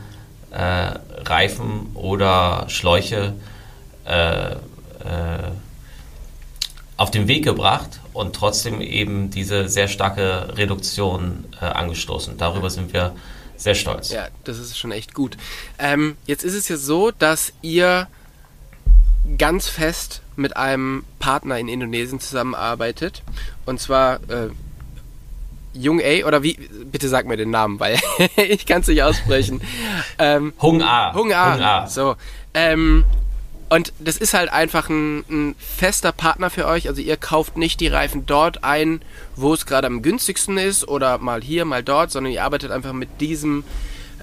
äh, 0.52 0.90
Reifen 1.24 1.90
oder 1.94 2.66
Schläuche 2.68 3.34
äh, 4.06 4.52
äh, 4.52 4.56
auf 6.96 7.10
den 7.10 7.28
Weg 7.28 7.44
gebracht 7.44 8.00
und 8.16 8.34
trotzdem 8.34 8.80
eben 8.80 9.30
diese 9.30 9.68
sehr 9.68 9.88
starke 9.88 10.56
Reduktion 10.56 11.44
äh, 11.60 11.66
angestoßen. 11.66 12.38
Darüber 12.38 12.70
sind 12.70 12.92
wir 12.94 13.14
sehr 13.56 13.74
stolz. 13.74 14.10
Ja, 14.10 14.28
das 14.44 14.58
ist 14.58 14.78
schon 14.78 14.90
echt 14.90 15.12
gut. 15.14 15.36
Ähm, 15.78 16.16
jetzt 16.26 16.42
ist 16.42 16.54
es 16.54 16.68
ja 16.68 16.78
so, 16.78 17.10
dass 17.10 17.52
ihr 17.60 18.08
ganz 19.36 19.68
fest 19.68 20.22
mit 20.34 20.56
einem 20.56 21.04
Partner 21.18 21.58
in 21.58 21.68
Indonesien 21.68 22.18
zusammenarbeitet. 22.18 23.22
Und 23.66 23.80
zwar 23.80 24.16
äh, 24.30 24.48
Jung 25.74 26.00
A 26.00 26.26
oder 26.26 26.42
wie, 26.42 26.54
bitte 26.90 27.08
sag 27.08 27.26
mir 27.26 27.36
den 27.36 27.50
Namen, 27.50 27.78
weil 27.80 27.98
ich 28.36 28.64
kann 28.64 28.80
es 28.80 28.88
nicht 28.88 29.02
aussprechen. 29.02 29.60
Ähm, 30.18 30.54
Hung 30.62 30.80
A. 30.80 31.12
Hung 31.12 31.30
A. 31.30 31.54
Hung 31.54 31.62
A. 31.62 31.86
So. 31.86 32.16
Ähm, 32.54 33.04
Und 33.68 33.92
das 33.98 34.16
ist 34.16 34.32
halt 34.32 34.50
einfach 34.52 34.88
ein, 34.88 35.24
ein, 35.28 35.54
fester 35.58 36.12
Partner 36.12 36.50
für 36.50 36.66
euch. 36.66 36.88
Also 36.88 37.00
ihr 37.00 37.16
kauft 37.16 37.56
nicht 37.56 37.80
die 37.80 37.88
Reifen 37.88 38.24
dort 38.24 38.62
ein, 38.62 39.00
wo 39.34 39.52
es 39.54 39.66
gerade 39.66 39.88
am 39.88 40.02
günstigsten 40.02 40.56
ist 40.56 40.86
oder 40.86 41.18
mal 41.18 41.42
hier, 41.42 41.64
mal 41.64 41.82
dort, 41.82 42.12
sondern 42.12 42.32
ihr 42.32 42.44
arbeitet 42.44 42.70
einfach 42.70 42.92
mit 42.92 43.20
diesem 43.20 43.64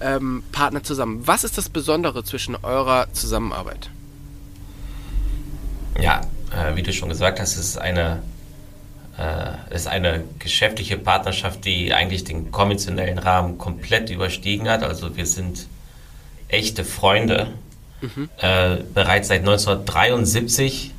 ähm, 0.02 0.44
Partner 0.54 0.84
zusammen. 0.84 1.28
Was 1.28 1.44
ist 1.44 1.58
das 1.58 1.68
Besondere 1.68 2.24
zwischen 2.24 2.56
eurer 2.56 3.12
Zusammenarbeit? 3.12 3.90
Ja, 6.00 6.22
äh, 6.52 6.76
wie 6.76 6.84
du 6.84 6.94
schon 6.94 7.10
gesagt 7.10 7.40
hast, 7.42 7.58
es 7.58 7.66
ist 7.66 7.78
eine, 7.78 8.24
äh, 9.18 9.76
ist 9.76 9.88
eine 9.88 10.24
geschäftliche 10.40 10.98
Partnerschaft, 10.98 11.66
die 11.66 11.94
eigentlich 11.94 12.24
den 12.24 12.52
konventionellen 12.52 13.18
Rahmen 13.18 13.58
komplett 13.58 14.10
überstiegen 14.10 14.70
hat. 14.70 14.84
Also 14.84 15.18
wir 15.18 15.26
sind 15.26 15.68
echte 16.48 16.86
Freunde 16.86 17.52
Äh, 18.38 18.84
bereits 18.94 19.30
seit 19.30 19.40
1973 19.40 20.92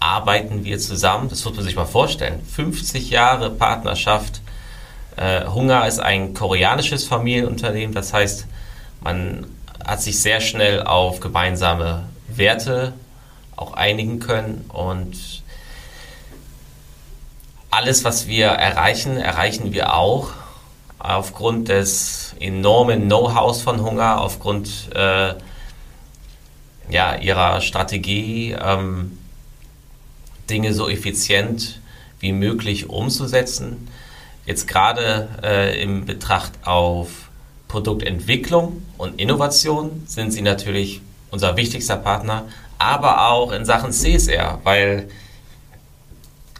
arbeiten 0.00 0.64
wir 0.64 0.78
zusammen. 0.78 1.28
Das 1.28 1.44
muss 1.44 1.54
man 1.54 1.64
sich 1.64 1.76
mal 1.76 1.84
vorstellen. 1.86 2.40
50 2.44 3.10
Jahre 3.10 3.50
Partnerschaft. 3.50 4.40
Äh, 5.16 5.46
Hunger 5.46 5.86
ist 5.86 6.00
ein 6.00 6.34
koreanisches 6.34 7.04
Familienunternehmen. 7.04 7.94
Das 7.94 8.12
heißt, 8.12 8.46
man 9.00 9.46
hat 9.84 10.02
sich 10.02 10.20
sehr 10.20 10.40
schnell 10.40 10.82
auf 10.82 11.20
gemeinsame 11.20 12.04
Werte 12.28 12.94
auch 13.56 13.74
einigen 13.74 14.18
können 14.18 14.64
und 14.68 15.42
alles, 17.70 18.04
was 18.04 18.26
wir 18.26 18.46
erreichen, 18.46 19.16
erreichen 19.16 19.72
wir 19.72 19.94
auch 19.94 20.30
aufgrund 20.98 21.68
des 21.68 22.34
enormen 22.40 23.06
Know-hows 23.06 23.62
von 23.62 23.82
Hunger, 23.82 24.20
aufgrund 24.20 24.94
äh, 24.94 25.34
ja, 26.88 27.16
ihrer 27.16 27.60
Strategie, 27.60 28.56
ähm, 28.60 29.18
Dinge 30.48 30.74
so 30.74 30.88
effizient 30.88 31.80
wie 32.20 32.32
möglich 32.32 32.88
umzusetzen. 32.88 33.88
Jetzt 34.46 34.68
gerade 34.68 35.28
äh, 35.42 35.82
im 35.82 36.04
Betracht 36.04 36.52
auf 36.64 37.30
Produktentwicklung 37.68 38.82
und 38.98 39.20
Innovation 39.20 40.02
sind 40.06 40.32
sie 40.32 40.42
natürlich 40.42 41.00
unser 41.30 41.56
wichtigster 41.56 41.96
Partner, 41.96 42.44
aber 42.78 43.28
auch 43.30 43.52
in 43.52 43.64
Sachen 43.64 43.92
CSR, 43.92 44.60
weil 44.64 45.08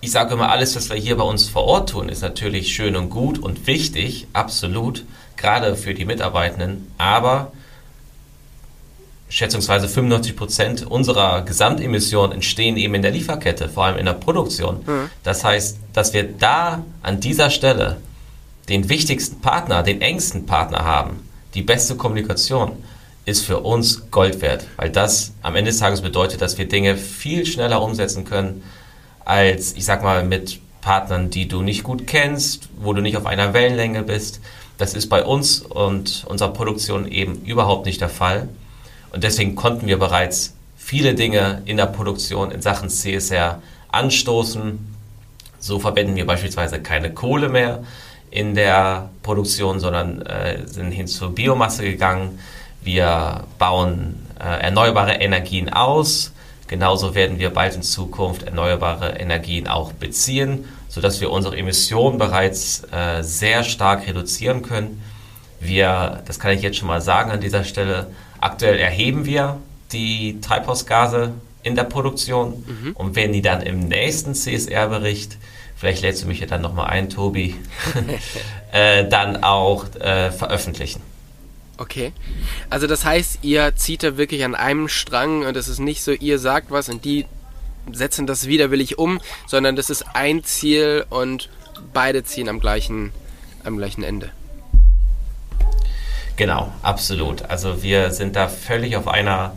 ich 0.01 0.11
sage 0.11 0.35
immer, 0.35 0.51
alles, 0.51 0.77
was 0.77 0.91
wir 0.91 0.97
hier 0.97 1.17
bei 1.17 1.25
uns 1.25 1.49
vor 1.49 1.65
Ort 1.65 1.91
tun, 1.91 2.09
ist 2.09 2.21
natürlich 2.21 2.75
schön 2.75 2.97
und 2.97 3.09
gut 3.09 3.39
und 3.39 3.67
wichtig, 3.67 4.27
absolut, 4.33 5.05
gerade 5.37 5.77
für 5.77 5.95
die 5.95 6.05
Mitarbeitenden, 6.05 6.93
aber 6.99 7.53
schätzungsweise 9.29 9.89
95 9.89 10.37
Prozent 10.37 10.87
unserer 10.87 11.43
Gesamtemissionen 11.43 12.33
entstehen 12.33 12.77
eben 12.77 12.95
in 12.95 13.03
der 13.03 13.11
Lieferkette, 13.11 13.69
vor 13.69 13.85
allem 13.85 13.99
in 13.99 14.07
der 14.07 14.13
Produktion. 14.13 14.81
Mhm. 14.87 15.11
Das 15.23 15.45
heißt, 15.45 15.79
dass 15.93 16.13
wir 16.13 16.25
da 16.25 16.85
an 17.03 17.21
dieser 17.21 17.51
Stelle 17.51 17.97
den 18.69 18.89
wichtigsten 18.89 19.41
Partner, 19.41 19.83
den 19.83 20.01
engsten 20.01 20.47
Partner 20.47 20.85
haben, 20.85 21.29
die 21.55 21.63
beste 21.63 21.97
Kommunikation, 21.97 22.73
ist 23.27 23.45
für 23.45 23.61
uns 23.61 24.11
Gold 24.11 24.43
wert, 24.43 24.67
weil 24.77 24.91
das 24.91 25.33
am 25.43 25.57
Ende 25.57 25.71
des 25.71 25.81
Tages 25.81 26.03
bedeutet, 26.03 26.43
dass 26.43 26.59
wir 26.59 26.69
Dinge 26.69 26.97
viel 26.97 27.47
schneller 27.47 27.83
umsetzen 27.83 28.25
können, 28.25 28.63
als 29.25 29.73
ich 29.73 29.85
sag 29.85 30.03
mal 30.03 30.25
mit 30.25 30.61
Partnern, 30.83 31.31
die 31.31 31.49
du 31.49 31.63
nicht 31.63 31.83
gut 31.83 32.07
kennst, 32.07 32.69
wo 32.77 32.93
du 32.93 33.01
nicht 33.01 33.17
auf 33.17 33.25
einer 33.25 33.55
Wellenlänge 33.55 34.03
bist. 34.03 34.41
Das 34.77 34.93
ist 34.93 35.09
bei 35.09 35.25
uns 35.25 35.61
und 35.61 36.25
unserer 36.29 36.53
Produktion 36.53 37.09
eben 37.09 37.41
überhaupt 37.45 37.87
nicht 37.87 38.03
der 38.03 38.11
Fall. 38.11 38.49
Und 39.15 39.23
deswegen 39.23 39.55
konnten 39.55 39.87
wir 39.87 40.01
bereits 40.01 40.55
viele 40.77 41.15
Dinge 41.15 41.63
in 41.67 41.77
der 41.77 41.87
Produktion 41.87 42.51
in 42.51 42.61
Sachen 42.61 42.89
CSR 42.89 43.63
anstoßen. 43.93 44.93
So 45.61 45.79
verwenden 45.79 46.17
wir 46.17 46.27
beispielsweise 46.27 46.81
keine 46.81 47.15
Kohle 47.15 47.49
mehr 47.49 47.85
in 48.33 48.57
der 48.57 49.11
Produktion, 49.23 49.79
sondern 49.79 50.23
äh, 50.23 50.67
sind 50.67 50.91
hin 50.91 51.07
zur 51.07 51.33
Biomasse 51.33 51.85
gegangen. 51.85 52.41
Wir 52.83 53.45
bauen 53.57 54.17
äh, 54.41 54.63
erneuerbare 54.63 55.13
Energien 55.13 55.73
aus. 55.73 56.33
Genauso 56.67 57.15
werden 57.15 57.39
wir 57.39 57.51
bald 57.51 57.77
in 57.77 57.83
Zukunft 57.83 58.43
erneuerbare 58.43 59.11
Energien 59.21 59.69
auch 59.69 59.93
beziehen, 59.93 60.65
sodass 60.89 61.21
wir 61.21 61.31
unsere 61.31 61.57
Emissionen 61.57 62.19
bereits 62.19 62.83
äh, 62.91 63.23
sehr 63.23 63.63
stark 63.63 64.09
reduzieren 64.09 64.63
können. 64.63 65.01
Wir, 65.61 66.25
das 66.27 66.41
kann 66.41 66.51
ich 66.51 66.63
jetzt 66.63 66.79
schon 66.79 66.89
mal 66.89 67.01
sagen 67.01 67.31
an 67.31 67.41
dieser 67.41 67.63
Stelle, 67.63 68.09
Aktuell 68.45 68.79
erheben 68.79 69.25
wir 69.25 69.59
die 69.91 70.39
Treibhausgase 70.43 71.33
in 71.63 71.77
der 71.77 71.85
Produktion 71.85 72.63
mhm. 72.67 72.93
und 72.93 73.17
werden 73.17 73.33
die 73.33 73.41
dann 73.41 73.63
im 73.63 73.89
nächsten 73.89 74.35
CSR-Bericht, 74.35 75.39
vielleicht 75.75 76.03
lädst 76.03 76.23
du 76.23 76.27
mich 76.29 76.41
ja 76.41 76.47
dann 76.47 76.61
nochmal 76.61 76.89
ein, 76.89 77.09
Tobi, 77.09 77.55
äh, 78.73 79.09
dann 79.09 79.43
auch 79.43 79.87
äh, 79.95 80.31
veröffentlichen. 80.31 81.01
Okay. 81.79 82.13
Also 82.69 82.87
das 82.87 83.07
heißt, 83.07 83.39
ihr 83.41 83.75
zieht 83.77 84.03
da 84.03 84.19
wirklich 84.19 84.45
an 84.45 84.55
einem 84.55 84.89
Strang 84.89 85.47
und 85.47 85.57
es 85.57 85.69
ist 85.69 85.79
nicht 85.79 86.03
so, 86.03 86.13
ihr 86.13 86.39
sagt 86.39 86.71
was 86.71 86.91
und 86.91 87.07
die 87.07 87.25
setzen 87.91 88.27
das 88.27 88.47
widerwillig 88.47 88.99
um, 88.99 89.23
sondern 89.47 89.75
das 89.75 89.89
ist 89.89 90.05
ein 90.13 90.45
Ziel 90.45 91.07
und 91.09 91.49
beide 91.95 92.25
ziehen 92.25 92.51
am 92.51 92.61
gleichen, 92.61 93.11
am 93.65 93.79
gleichen 93.79 94.05
Ende. 94.05 94.33
Genau, 96.37 96.73
absolut. 96.83 97.43
Also 97.43 97.83
wir 97.83 98.11
sind 98.11 98.37
da 98.37 98.49
völlig 98.49 98.97
auf 98.97 99.07
einer 99.09 99.53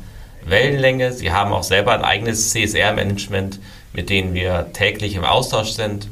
Wellenlänge. 0.46 1.12
Sie 1.12 1.32
haben 1.32 1.52
auch 1.52 1.64
selber 1.64 1.94
ein 1.94 2.04
eigenes 2.04 2.52
CSR-Management, 2.52 3.60
mit 3.94 4.10
denen 4.10 4.34
wir 4.34 4.72
täglich 4.74 5.16
im 5.16 5.24
Austausch 5.24 5.72
sind, 5.72 6.08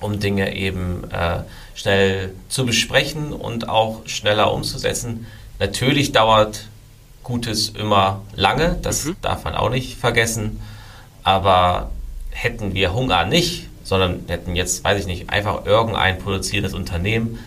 um 0.00 0.18
Dinge 0.18 0.54
eben 0.56 1.04
äh, 1.10 1.42
schnell 1.74 2.34
zu 2.48 2.66
besprechen 2.66 3.32
und 3.32 3.68
auch 3.68 4.06
schneller 4.06 4.52
umzusetzen. 4.52 5.26
Natürlich 5.58 6.12
dauert 6.12 6.66
Gutes 7.22 7.68
immer 7.68 8.22
lange, 8.34 8.78
das 8.82 9.04
mhm. 9.04 9.16
darf 9.22 9.44
man 9.44 9.54
auch 9.54 9.70
nicht 9.70 9.98
vergessen. 9.98 10.60
Aber 11.22 11.90
hätten 12.30 12.74
wir 12.74 12.92
Hunger 12.92 13.24
nicht, 13.24 13.68
sondern 13.84 14.24
hätten 14.26 14.56
jetzt, 14.56 14.82
weiß 14.84 15.00
ich 15.00 15.06
nicht, 15.06 15.30
einfach 15.30 15.64
irgendein 15.66 16.18
produzierendes 16.18 16.74
Unternehmen, 16.74 17.38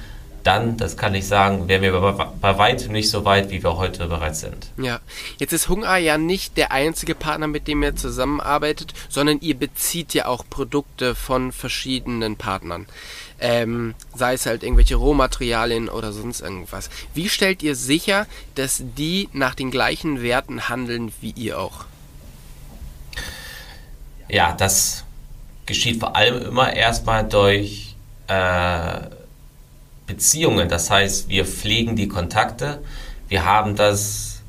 dann, 0.44 0.78
das 0.78 0.98
kann 0.98 1.16
ich 1.16 1.28
sagen, 1.28 1.68
wären 1.68 1.82
wir 1.82 2.00
bei, 2.00 2.26
bei 2.42 2.58
weitem 2.58 2.92
nicht 2.92 3.10
so 3.10 3.26
weit, 3.26 3.50
wie 3.50 3.64
wir 3.64 3.78
heute 3.78 4.08
bereits 4.08 4.42
sind. 4.42 4.70
Ja, 4.78 5.00
jetzt 5.38 5.54
ist 5.54 5.70
Hunger 5.70 5.98
ja 5.98 6.18
nicht 6.18 6.58
der 6.58 6.72
einzige 6.72 7.16
Partner, 7.16 7.48
mit 7.48 7.68
dem 7.68 7.82
ihr 7.82 7.96
zusammenarbeitet, 7.96 8.94
sondern 9.10 9.40
ihr 9.40 9.58
bezieht 9.58 10.14
ja 10.14 10.26
auch 10.26 10.44
Produkte 10.50 11.16
von 11.16 11.52
verschiedenen 11.52 12.36
Partnern. 12.36 12.88
Ähm, 13.40 13.96
sei 14.16 14.34
es 14.34 14.46
halt 14.46 14.64
irgendwelche 14.64 14.96
Rohmaterialien 14.96 15.90
oder 15.90 16.14
sonst 16.14 16.42
irgendwas. 16.42 16.90
Wie 17.14 17.30
stellt 17.30 17.64
ihr 17.64 17.76
sicher, 17.76 18.28
dass 18.56 18.84
die 18.98 19.30
nach 19.34 19.56
den 19.56 19.72
gleichen 19.72 20.22
Werten 20.22 20.70
handeln 20.70 21.12
wie 21.20 21.32
ihr 21.32 21.60
auch? 21.60 21.86
Ja, 24.30 24.54
das 24.54 25.04
geschieht 25.66 26.00
vor 26.00 26.16
allem 26.16 26.42
immer 26.42 26.74
erstmal 26.74 27.28
durch 27.28 27.96
äh, 28.28 29.02
Beziehungen. 30.08 30.70
Das 30.70 30.90
heißt, 30.90 31.30
wir 31.30 31.46
pflegen 31.46 31.96
die 31.96 32.08
Kontakte. 32.08 32.80
Wir 33.28 33.46
haben 33.46 33.76
das, 33.76 34.42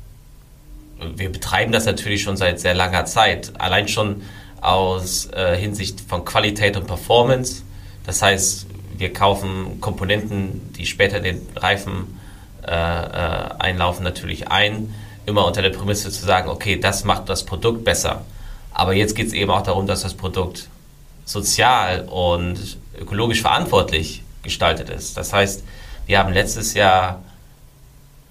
wir 1.15 1.31
betreiben 1.31 1.71
das 1.71 1.85
natürlich 1.85 2.23
schon 2.23 2.37
seit 2.37 2.59
sehr 2.59 2.73
langer 2.73 3.05
Zeit. 3.05 3.53
Allein 3.59 3.87
schon 3.87 4.21
aus 4.61 5.27
äh, 5.31 5.55
Hinsicht 5.55 6.01
von 6.01 6.25
Qualität 6.25 6.75
und 6.75 6.87
Performance. 6.87 7.63
Das 8.05 8.21
heißt, 8.21 8.67
wir 8.97 9.13
kaufen 9.13 9.79
Komponenten, 9.81 10.73
die 10.73 10.85
später 10.85 11.19
den 11.19 11.41
Reifen 11.55 12.19
äh, 12.65 12.71
äh, 12.71 13.49
einlaufen, 13.59 14.03
natürlich 14.03 14.47
ein. 14.47 14.93
Immer 15.25 15.45
unter 15.45 15.61
der 15.61 15.71
Prämisse 15.71 16.11
zu 16.11 16.25
sagen, 16.25 16.49
okay, 16.49 16.79
das 16.79 17.03
macht 17.03 17.29
das 17.29 17.45
Produkt 17.45 17.83
besser. 17.83 18.25
Aber 18.73 18.93
jetzt 18.93 19.15
geht 19.15 19.27
es 19.27 19.33
eben 19.33 19.51
auch 19.51 19.63
darum, 19.63 19.87
dass 19.87 20.01
das 20.01 20.13
Produkt 20.13 20.67
sozial 21.25 22.07
und 22.09 22.77
ökologisch 22.99 23.41
verantwortlich 23.41 24.21
gestaltet 24.45 24.89
ist. 24.89 25.17
Das 25.17 25.33
heißt, 25.33 25.63
wir 26.05 26.19
haben 26.19 26.31
letztes 26.31 26.73
Jahr 26.73 27.21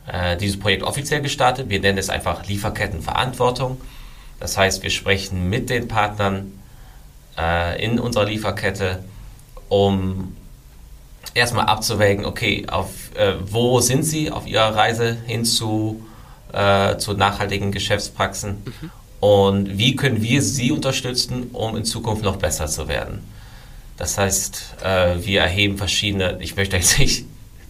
äh, 0.07 0.37
dieses 0.39 0.59
Projekt 0.59 0.83
offiziell 0.83 1.21
gestartet. 1.21 1.69
Wir 1.69 1.81
nennen 1.81 1.99
es 1.99 2.09
einfach 2.09 2.47
Lieferkettenverantwortung. 2.47 3.81
Das 4.41 4.57
heißt, 4.57 4.83
wir 4.83 4.91
sprechen 4.91 5.51
mit 5.51 5.71
den 5.71 5.89
Partnern 5.89 6.53
äh, 7.39 7.85
in 7.85 7.99
unserer 7.99 8.25
Lieferkette, 8.25 9.05
um 9.69 10.37
erstmal 11.35 11.67
abzuwägen, 11.67 12.25
okay, 12.25 12.67
auf, 12.69 12.91
äh, 13.17 13.35
wo 13.51 13.81
sind 13.81 14.05
sie 14.05 14.31
auf 14.31 14.47
ihrer 14.47 14.75
Reise 14.75 15.17
hin 15.27 15.45
zu, 15.45 16.05
äh, 16.53 16.97
zu 16.99 17.15
nachhaltigen 17.15 17.73
Geschäftspraxen 17.73 18.63
mhm. 18.65 18.91
und 19.21 19.79
wie 19.79 19.97
können 19.97 20.23
wir 20.23 20.43
sie 20.43 20.71
unterstützen, 20.71 21.51
um 21.53 21.77
in 21.77 21.85
Zukunft 21.85 22.23
noch 22.23 22.37
besser 22.37 22.67
zu 22.67 22.89
werden. 22.89 23.21
Das 23.97 24.19
heißt, 24.19 24.77
äh, 24.83 25.17
wir 25.25 25.43
erheben 25.43 25.79
verschiedene, 25.79 26.39
ich 26.41 26.57
möchte 26.57 26.77
jetzt 26.77 26.99
nicht 26.99 27.27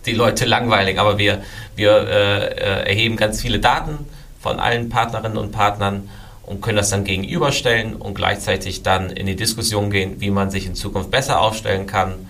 die 0.07 0.12
Leute 0.12 0.45
langweilig, 0.45 0.99
aber 0.99 1.18
wir, 1.18 1.43
wir 1.77 1.93
äh, 1.93 2.47
äh, 2.47 2.89
erheben 2.89 3.16
ganz 3.16 3.41
viele 3.41 3.59
Daten 3.59 3.99
von 4.41 4.61
allen 4.61 4.89
Partnerinnen 4.89 5.39
und 5.39 5.53
Partnern 5.53 6.09
und 6.43 6.61
können 6.61 6.77
das 6.77 6.91
dann 6.91 7.05
gegenüberstellen 7.05 7.97
und 7.97 8.14
gleichzeitig 8.14 8.83
dann 8.83 9.11
in 9.11 9.27
die 9.27 9.37
Diskussion 9.37 9.91
gehen, 9.91 10.20
wie 10.20 10.31
man 10.31 10.51
sich 10.51 10.66
in 10.66 10.75
Zukunft 10.75 11.11
besser 11.11 11.41
aufstellen 11.41 11.87
kann. 11.87 12.29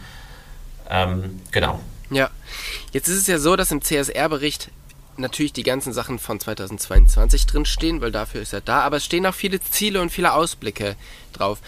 Ähm, 0.88 1.40
genau. 1.50 1.80
Ja, 2.10 2.30
jetzt 2.92 3.08
ist 3.08 3.16
es 3.16 3.26
ja 3.26 3.38
so, 3.38 3.56
dass 3.56 3.72
im 3.72 3.82
CSR-Bericht 3.82 4.70
natürlich 5.16 5.52
die 5.52 5.62
ganzen 5.62 5.92
Sachen 5.92 6.18
von 6.18 6.38
2022 6.38 7.46
drinstehen, 7.46 8.00
weil 8.00 8.12
dafür 8.12 8.42
ist 8.42 8.52
er 8.52 8.60
da, 8.60 8.80
aber 8.80 8.98
es 8.98 9.04
stehen 9.04 9.26
auch 9.26 9.34
viele 9.34 9.60
Ziele 9.60 10.00
und 10.00 10.10
viele 10.10 10.32
Ausblicke 10.32 10.96
drauf. 11.32 11.58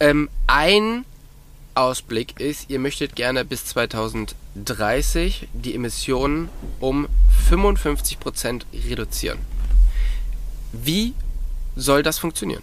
Ähm, 0.00 0.28
ein 0.46 1.04
Ausblick 1.74 2.40
ist, 2.40 2.70
ihr 2.70 2.78
möchtet 2.78 3.16
gerne 3.16 3.44
bis 3.44 3.66
2030 3.66 5.48
die 5.52 5.74
Emissionen 5.74 6.48
um 6.80 7.08
55% 7.50 8.62
reduzieren. 8.88 9.38
Wie 10.72 11.14
soll 11.76 12.02
das 12.02 12.18
funktionieren? 12.18 12.62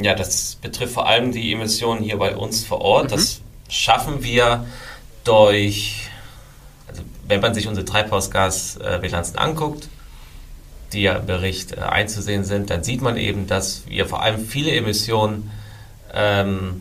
Ja, 0.00 0.14
das 0.14 0.56
betrifft 0.56 0.94
vor 0.94 1.08
allem 1.08 1.32
die 1.32 1.52
Emissionen 1.52 2.02
hier 2.02 2.18
bei 2.18 2.36
uns 2.36 2.64
vor 2.64 2.80
Ort. 2.80 3.06
Mhm. 3.06 3.16
Das 3.16 3.40
schaffen 3.68 4.22
wir 4.22 4.66
durch, 5.24 6.08
also 6.86 7.02
wenn 7.26 7.40
man 7.40 7.54
sich 7.54 7.66
unsere 7.66 7.84
Treibhausgasbilanzen 7.84 9.36
anguckt, 9.38 9.88
die 10.92 11.02
ja 11.02 11.16
im 11.16 11.26
Bericht 11.26 11.72
äh, 11.72 11.80
einzusehen 11.80 12.44
sind, 12.44 12.70
dann 12.70 12.82
sieht 12.82 13.02
man 13.02 13.16
eben, 13.16 13.46
dass 13.46 13.86
wir 13.88 14.06
vor 14.06 14.22
allem 14.22 14.46
viele 14.46 14.70
Emissionen 14.72 15.50
ähm, 16.14 16.80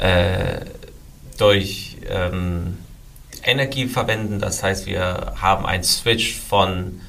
äh, 0.00 0.60
durch 1.38 1.96
ähm, 2.08 2.78
Energie 3.42 3.86
verwenden. 3.86 4.40
Das 4.40 4.62
heißt, 4.62 4.86
wir 4.86 5.34
haben 5.40 5.66
einen 5.66 5.84
Switch 5.84 6.38
von 6.38 7.00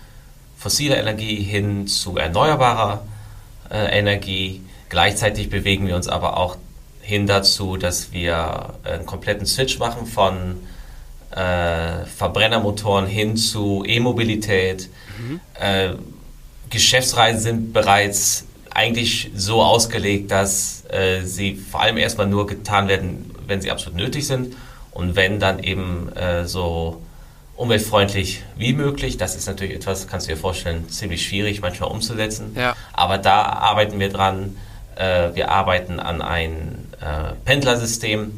fossiler 0.58 0.98
Energie 0.98 1.42
hin 1.42 1.88
zu 1.88 2.18
erneuerbarer 2.18 3.04
äh, 3.70 3.98
Energie. 3.98 4.62
Gleichzeitig 4.90 5.50
bewegen 5.50 5.88
wir 5.88 5.96
uns 5.96 6.08
aber 6.08 6.38
auch 6.38 6.58
hin 7.02 7.28
dazu, 7.28 7.78
dass 7.78 8.12
wir 8.12 8.74
einen 8.84 9.06
kompletten 9.06 9.46
Switch 9.46 9.80
machen 9.80 10.06
von 10.06 10.58
äh, 11.32 12.06
Verbrennermotoren 12.06 13.08
hin 13.08 13.38
zu 13.38 13.84
E-Mobilität. 13.86 14.90
Mhm. 15.18 15.40
Äh, 15.60 15.94
Geschäftsreisen 16.70 17.42
sind 17.42 17.74
bereits 17.74 18.46
eigentlich 18.72 19.32
so 19.36 19.62
ausgelegt, 19.62 20.32
dass 20.32 20.79
äh, 20.90 21.22
sie 21.22 21.56
vor 21.56 21.82
allem 21.82 21.98
erstmal 21.98 22.28
nur 22.28 22.48
getan 22.48 22.88
werden, 22.88 23.34
wenn 23.48 23.62
sie 23.62 23.72
absolut 23.72 23.98
nötig 23.98 24.28
sind 24.28 24.56
und 24.92 25.16
wenn 25.16 25.40
dann 25.40 25.60
eben 25.60 26.12
äh, 26.16 26.46
so 26.46 27.02
umweltfreundlich 27.56 28.44
wie 28.56 28.74
möglich. 28.74 29.18
Das 29.18 29.36
ist 29.36 29.48
natürlich 29.48 29.76
etwas, 29.76 30.08
kannst 30.08 30.28
du 30.28 30.34
dir 30.34 30.38
vorstellen, 30.38 30.90
ziemlich 30.90 31.28
schwierig 31.28 31.62
manchmal 31.62 31.92
umzusetzen. 31.92 32.56
Ja. 32.56 32.76
Aber 32.94 33.18
da 33.18 33.44
arbeiten 33.44 34.00
wir 34.00 34.10
dran. 34.10 34.56
Äh, 34.96 35.36
wir 35.36 35.52
arbeiten 35.52 36.00
an 36.00 36.22
ein 36.22 36.88
äh, 37.02 37.34
Pendlersystem, 37.46 38.32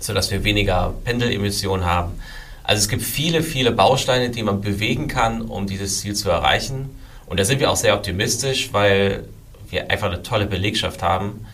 sodass 0.00 0.30
wir 0.30 0.44
weniger 0.44 0.94
Pendelemissionen 1.04 1.84
haben. 1.84 2.18
Also 2.64 2.80
es 2.80 2.88
gibt 2.88 3.02
viele, 3.02 3.42
viele 3.42 3.70
Bausteine, 3.70 4.30
die 4.30 4.42
man 4.42 4.60
bewegen 4.60 5.08
kann, 5.08 5.42
um 5.42 5.66
dieses 5.66 6.00
Ziel 6.00 6.14
zu 6.14 6.30
erreichen. 6.30 6.90
Und 7.26 7.40
da 7.40 7.44
sind 7.44 7.60
wir 7.60 7.70
auch 7.70 7.76
sehr 7.76 7.94
optimistisch, 7.94 8.72
weil 8.72 9.24
wir 9.70 9.90
einfach 9.90 10.08
eine 10.08 10.22
tolle 10.22 10.46
Belegschaft 10.46 11.02
haben, 11.02 11.46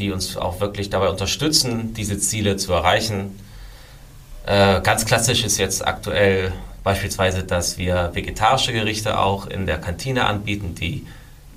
die 0.00 0.10
uns 0.10 0.36
auch 0.36 0.60
wirklich 0.60 0.90
dabei 0.90 1.08
unterstützen, 1.08 1.94
diese 1.94 2.18
Ziele 2.18 2.56
zu 2.56 2.72
erreichen. 2.72 3.38
Äh, 4.46 4.80
ganz 4.80 5.06
klassisch 5.06 5.44
ist 5.44 5.58
jetzt 5.58 5.86
aktuell 5.86 6.52
beispielsweise, 6.82 7.44
dass 7.44 7.78
wir 7.78 8.10
vegetarische 8.14 8.72
Gerichte 8.72 9.18
auch 9.18 9.46
in 9.46 9.66
der 9.66 9.78
Kantine 9.78 10.26
anbieten, 10.26 10.74
die 10.74 11.06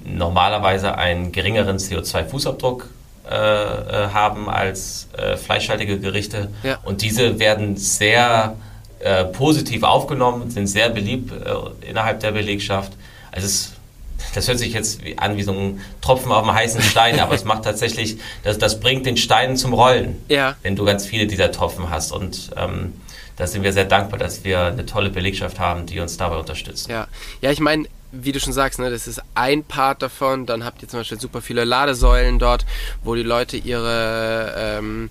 normalerweise 0.05 0.97
einen 0.97 1.31
geringeren 1.31 1.77
CO2-Fußabdruck 1.77 2.83
äh, 3.29 3.35
äh, 3.35 4.09
haben 4.09 4.49
als 4.49 5.07
äh, 5.17 5.37
fleischhaltige 5.37 5.99
Gerichte. 5.99 6.49
Ja. 6.63 6.79
Und 6.83 7.01
diese 7.01 7.39
werden 7.39 7.77
sehr 7.77 8.57
äh, 8.99 9.23
positiv 9.25 9.83
aufgenommen, 9.83 10.51
sind 10.51 10.67
sehr 10.67 10.89
beliebt 10.89 11.31
äh, 11.31 11.89
innerhalb 11.89 12.19
der 12.19 12.33
Belegschaft. 12.33 12.91
Also 13.31 13.47
es 13.47 13.72
das 14.33 14.47
hört 14.47 14.59
sich 14.59 14.73
jetzt 14.73 15.01
an 15.17 15.37
wie 15.37 15.43
so 15.43 15.51
ein 15.51 15.81
Tropfen 16.01 16.31
auf 16.31 16.45
dem 16.45 16.53
heißen 16.53 16.81
Stein, 16.81 17.19
aber 17.19 17.35
es 17.35 17.43
macht 17.43 17.63
tatsächlich, 17.63 18.17
das, 18.43 18.57
das 18.57 18.79
bringt 18.79 19.05
den 19.05 19.17
Stein 19.17 19.57
zum 19.57 19.73
Rollen, 19.73 20.21
ja. 20.29 20.55
wenn 20.63 20.75
du 20.75 20.85
ganz 20.85 21.05
viele 21.05 21.27
dieser 21.27 21.51
Tropfen 21.51 21.89
hast. 21.89 22.11
Und 22.11 22.51
ähm, 22.57 22.93
da 23.35 23.47
sind 23.47 23.63
wir 23.63 23.73
sehr 23.73 23.85
dankbar, 23.85 24.19
dass 24.19 24.43
wir 24.43 24.65
eine 24.65 24.85
tolle 24.85 25.09
Belegschaft 25.09 25.59
haben, 25.59 25.85
die 25.85 25.99
uns 25.99 26.17
dabei 26.17 26.37
unterstützt. 26.37 26.89
Ja, 26.89 27.07
ja 27.41 27.51
ich 27.51 27.59
meine, 27.59 27.87
wie 28.11 28.31
du 28.31 28.39
schon 28.39 28.53
sagst, 28.53 28.79
ne, 28.79 28.89
das 28.91 29.07
ist 29.07 29.21
ein 29.33 29.63
Part 29.63 30.01
davon. 30.01 30.45
Dann 30.45 30.63
habt 30.63 30.81
ihr 30.83 30.87
zum 30.87 30.99
Beispiel 30.99 31.19
super 31.19 31.41
viele 31.41 31.63
Ladesäulen 31.63 32.37
dort, 32.37 32.65
wo 33.03 33.15
die 33.15 33.23
Leute 33.23 33.57
ihre 33.57 34.53
ähm, 34.55 35.09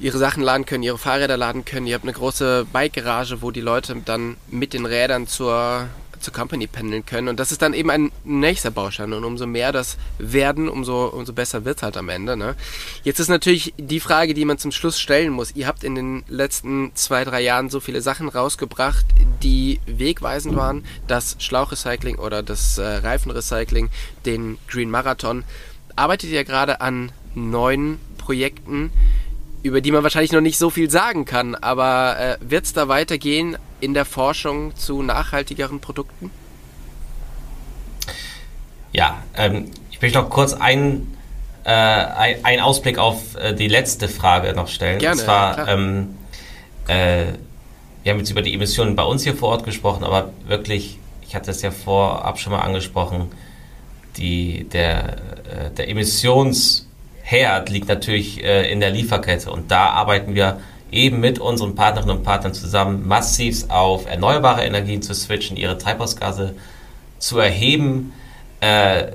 ihre 0.00 0.18
Sachen 0.18 0.42
laden 0.42 0.64
können, 0.64 0.82
ihre 0.82 0.98
Fahrräder 0.98 1.36
laden 1.36 1.64
können. 1.64 1.86
Ihr 1.86 1.94
habt 1.94 2.04
eine 2.04 2.12
große 2.12 2.66
Bike-Garage, 2.72 3.42
wo 3.42 3.50
die 3.50 3.60
Leute 3.60 3.96
dann 4.04 4.36
mit 4.48 4.72
den 4.72 4.86
Rädern 4.86 5.26
zur 5.26 5.88
zur 6.20 6.32
Company 6.32 6.66
pendeln 6.66 7.04
können. 7.04 7.28
Und 7.28 7.40
das 7.40 7.52
ist 7.52 7.62
dann 7.62 7.74
eben 7.74 7.90
ein 7.90 8.12
nächster 8.24 8.70
Baustein. 8.70 9.12
Und 9.12 9.24
umso 9.24 9.46
mehr 9.46 9.72
das 9.72 9.96
werden, 10.18 10.68
umso, 10.68 11.06
umso 11.06 11.32
besser 11.32 11.64
wird 11.64 11.78
es 11.78 11.82
halt 11.82 11.96
am 11.96 12.08
Ende. 12.08 12.36
Ne? 12.36 12.54
Jetzt 13.04 13.20
ist 13.20 13.28
natürlich 13.28 13.74
die 13.78 14.00
Frage, 14.00 14.34
die 14.34 14.44
man 14.44 14.58
zum 14.58 14.72
Schluss 14.72 15.00
stellen 15.00 15.32
muss. 15.32 15.54
Ihr 15.54 15.66
habt 15.66 15.84
in 15.84 15.94
den 15.94 16.24
letzten 16.28 16.92
zwei, 16.94 17.24
drei 17.24 17.40
Jahren 17.40 17.70
so 17.70 17.80
viele 17.80 18.02
Sachen 18.02 18.28
rausgebracht, 18.28 19.06
die 19.42 19.80
wegweisend 19.86 20.56
waren. 20.56 20.84
Das 21.06 21.36
Schlauchrecycling 21.38 22.16
oder 22.16 22.42
das 22.42 22.78
äh, 22.78 22.82
Reifenrecycling, 22.82 23.88
den 24.26 24.58
Green 24.68 24.90
Marathon. 24.90 25.44
Arbeitet 25.96 26.30
ihr 26.30 26.44
gerade 26.44 26.80
an 26.80 27.12
neuen 27.34 27.98
Projekten, 28.18 28.90
über 29.68 29.80
die 29.80 29.92
man 29.92 30.02
wahrscheinlich 30.02 30.32
noch 30.32 30.40
nicht 30.40 30.58
so 30.58 30.70
viel 30.70 30.90
sagen 30.90 31.24
kann, 31.24 31.54
aber 31.54 32.16
äh, 32.18 32.36
wird 32.40 32.64
es 32.64 32.72
da 32.72 32.88
weitergehen 32.88 33.56
in 33.80 33.94
der 33.94 34.04
Forschung 34.04 34.74
zu 34.74 35.02
nachhaltigeren 35.02 35.80
Produkten? 35.80 36.30
Ja, 38.92 39.22
ähm, 39.36 39.70
ich 39.90 40.00
möchte 40.00 40.18
noch 40.18 40.30
kurz 40.30 40.54
einen, 40.54 41.16
äh, 41.64 41.70
einen 41.70 42.60
Ausblick 42.62 42.98
auf 42.98 43.36
äh, 43.36 43.54
die 43.54 43.68
letzte 43.68 44.08
Frage 44.08 44.54
noch 44.54 44.68
stellen. 44.68 44.98
Gerne, 44.98 45.20
Und 45.20 45.24
zwar, 45.24 45.68
ähm, 45.68 46.16
äh, 46.88 47.26
wir 48.02 48.12
haben 48.12 48.18
jetzt 48.18 48.30
über 48.30 48.42
die 48.42 48.54
Emissionen 48.54 48.96
bei 48.96 49.04
uns 49.04 49.22
hier 49.22 49.36
vor 49.36 49.50
Ort 49.50 49.64
gesprochen, 49.64 50.02
aber 50.02 50.32
wirklich, 50.46 50.98
ich 51.20 51.36
hatte 51.36 51.50
es 51.50 51.60
ja 51.60 51.70
vorab 51.70 52.38
schon 52.40 52.52
mal 52.52 52.60
angesprochen, 52.60 53.30
die, 54.16 54.64
der, 54.64 55.18
äh, 55.44 55.70
der 55.76 55.88
Emissionsherd 57.28 57.68
liegt 57.68 57.88
natürlich 57.88 58.42
äh, 58.42 58.70
in 58.70 58.80
der 58.80 58.90
Lieferkette 58.90 59.50
und 59.50 59.70
da 59.70 59.90
arbeiten 59.90 60.34
wir 60.34 60.60
eben 60.90 61.20
mit 61.20 61.38
unseren 61.38 61.74
Partnerinnen 61.74 62.18
und 62.18 62.24
Partnern 62.24 62.54
zusammen 62.54 63.06
massiv 63.06 63.68
auf 63.68 64.06
erneuerbare 64.06 64.64
Energien 64.64 65.02
zu 65.02 65.14
switchen, 65.14 65.56
ihre 65.56 65.76
Treibhausgase 65.76 66.54
zu 67.18 67.38
erheben, 67.38 68.12
äh, 68.60 69.12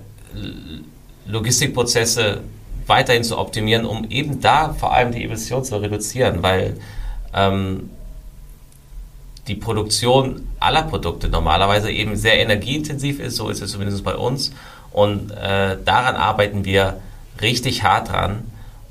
Logistikprozesse 1.25 2.41
weiterhin 2.85 3.23
zu 3.23 3.37
optimieren, 3.37 3.85
um 3.85 4.05
eben 4.09 4.41
da 4.41 4.73
vor 4.73 4.93
allem 4.93 5.11
die 5.11 5.23
Emissionen 5.23 5.63
zu 5.63 5.77
reduzieren, 5.77 6.43
weil 6.43 6.77
ähm, 7.33 7.89
die 9.47 9.55
Produktion 9.55 10.47
aller 10.59 10.83
Produkte 10.83 11.29
normalerweise 11.29 11.91
eben 11.91 12.15
sehr 12.15 12.39
energieintensiv 12.39 13.19
ist, 13.19 13.37
so 13.37 13.49
ist 13.49 13.61
es 13.61 13.71
zumindest 13.71 14.03
bei 14.03 14.15
uns. 14.15 14.53
Und 14.91 15.31
äh, 15.31 15.77
daran 15.83 16.15
arbeiten 16.15 16.65
wir 16.65 16.99
richtig 17.41 17.83
hart 17.83 18.09
dran, 18.09 18.43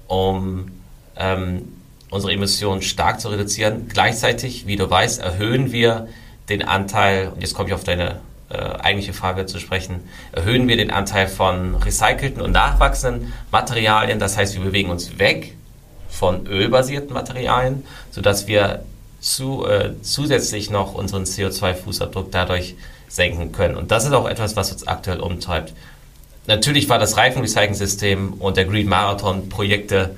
um 0.07 0.71
ähm, 1.17 1.69
unsere 2.11 2.33
Emissionen 2.33 2.83
stark 2.83 3.21
zu 3.21 3.29
reduzieren. 3.29 3.89
Gleichzeitig, 3.89 4.67
wie 4.67 4.77
du 4.77 4.89
weißt, 4.89 5.21
erhöhen 5.21 5.73
wir 5.73 6.09
den 6.49 6.63
Anteil, 6.63 7.29
und 7.29 7.41
jetzt 7.41 7.55
komme 7.55 7.69
ich 7.69 7.75
auf 7.75 7.85
deine 7.85 8.21
äh, 8.51 8.57
eigentliche 8.57 9.15
Frage 9.15 9.47
zu 9.47 9.59
sprechen, 9.59 10.01
erhöhen 10.33 10.69
wir 10.69 10.77
den 10.77 10.91
Anteil 10.91 11.27
von 11.27 11.77
recycelten 11.77 12.43
und 12.43 12.53
nachwachsenden 12.53 13.33
Materialien. 13.51 14.19
Das 14.19 14.37
heißt, 14.37 14.55
wir 14.55 14.63
bewegen 14.63 14.91
uns 14.91 15.19
weg 15.19 15.55
von 16.11 16.47
ölbasierten 16.47 17.15
Materialien, 17.15 17.85
sodass 18.11 18.47
wir 18.47 18.85
zu, 19.21 19.65
äh, 19.67 19.95
zusätzlich 20.03 20.69
noch 20.69 20.95
unseren 20.95 21.25
CO2-Fußabdruck 21.25 22.27
dadurch 22.31 22.75
senken 23.09 23.53
können. 23.53 23.77
Und 23.77 23.91
das 23.91 24.05
ist 24.05 24.13
auch 24.13 24.29
etwas, 24.29 24.57
was 24.57 24.73
uns 24.73 24.87
aktuell 24.87 25.21
umtreibt. 25.21 25.73
Natürlich 26.47 26.89
war 26.89 26.99
das 26.99 27.17
Reifenrecycling-System 27.17 28.35
und 28.35 28.57
der 28.57 28.65
Green 28.65 28.89
Marathon 28.89 29.49
Projekte 29.49 30.17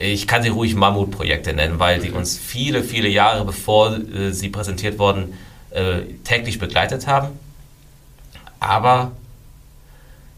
ich 0.00 0.26
kann 0.26 0.42
sie 0.42 0.48
ruhig 0.48 0.74
Mammutprojekte 0.74 1.52
nennen, 1.52 1.78
weil 1.78 2.00
die 2.00 2.10
uns 2.10 2.38
viele, 2.38 2.82
viele 2.82 3.08
Jahre 3.08 3.44
bevor 3.44 3.98
äh, 3.98 4.32
sie 4.32 4.48
präsentiert 4.48 4.98
wurden, 4.98 5.34
äh, 5.70 6.00
täglich 6.24 6.58
begleitet 6.58 7.06
haben. 7.06 7.38
Aber 8.60 9.12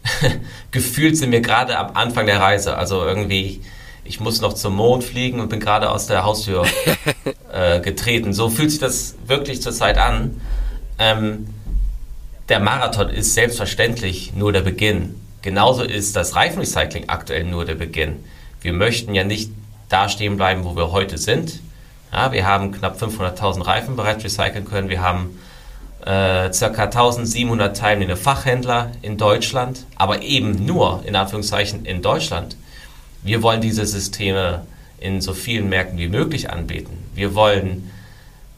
gefühlt 0.71 1.17
sind 1.17 1.31
wir 1.31 1.39
gerade 1.39 1.77
am 1.77 1.95
Anfang 1.95 2.25
der 2.25 2.41
Reise. 2.41 2.77
Also 2.77 3.05
irgendwie, 3.05 3.61
ich 4.03 4.19
muss 4.19 4.41
noch 4.41 4.53
zum 4.53 4.75
Mond 4.75 5.05
fliegen 5.05 5.39
und 5.39 5.47
bin 5.47 5.61
gerade 5.61 5.89
aus 5.91 6.07
der 6.07 6.25
Haustür 6.25 6.65
äh, 7.53 7.79
getreten. 7.79 8.33
So 8.33 8.49
fühlt 8.49 8.69
sich 8.69 8.81
das 8.81 9.15
wirklich 9.27 9.61
zurzeit 9.61 9.97
an. 9.97 10.41
Ähm, 10.99 11.47
der 12.53 12.59
Marathon 12.59 13.09
ist 13.09 13.33
selbstverständlich 13.33 14.33
nur 14.35 14.53
der 14.53 14.61
Beginn. 14.61 15.19
Genauso 15.41 15.81
ist 15.81 16.15
das 16.15 16.35
Reifenrecycling 16.35 17.05
aktuell 17.09 17.45
nur 17.45 17.65
der 17.65 17.73
Beginn. 17.73 18.23
Wir 18.61 18.73
möchten 18.73 19.15
ja 19.15 19.23
nicht 19.23 19.49
da 19.89 20.07
stehen 20.07 20.37
bleiben, 20.37 20.63
wo 20.63 20.75
wir 20.75 20.91
heute 20.91 21.17
sind. 21.17 21.61
Ja, 22.11 22.31
wir 22.31 22.45
haben 22.45 22.71
knapp 22.71 23.01
500.000 23.01 23.65
Reifen 23.65 23.95
bereits 23.95 24.23
recyceln 24.23 24.65
können. 24.65 24.89
Wir 24.89 25.01
haben 25.01 25.39
äh, 26.01 26.51
ca. 26.51 26.83
1700 26.83 27.75
teilnehmende 27.75 28.21
Fachhändler 28.21 28.91
in 29.01 29.17
Deutschland, 29.17 29.87
aber 29.95 30.21
eben 30.21 30.63
nur 30.63 31.01
in 31.07 31.15
Anführungszeichen 31.15 31.85
in 31.85 32.03
Deutschland. 32.03 32.55
Wir 33.23 33.41
wollen 33.41 33.61
diese 33.61 33.87
Systeme 33.87 34.67
in 34.99 35.21
so 35.21 35.33
vielen 35.33 35.69
Märkten 35.69 35.97
wie 35.97 36.07
möglich 36.07 36.51
anbieten. 36.51 37.03
Wir 37.15 37.33
wollen 37.33 37.89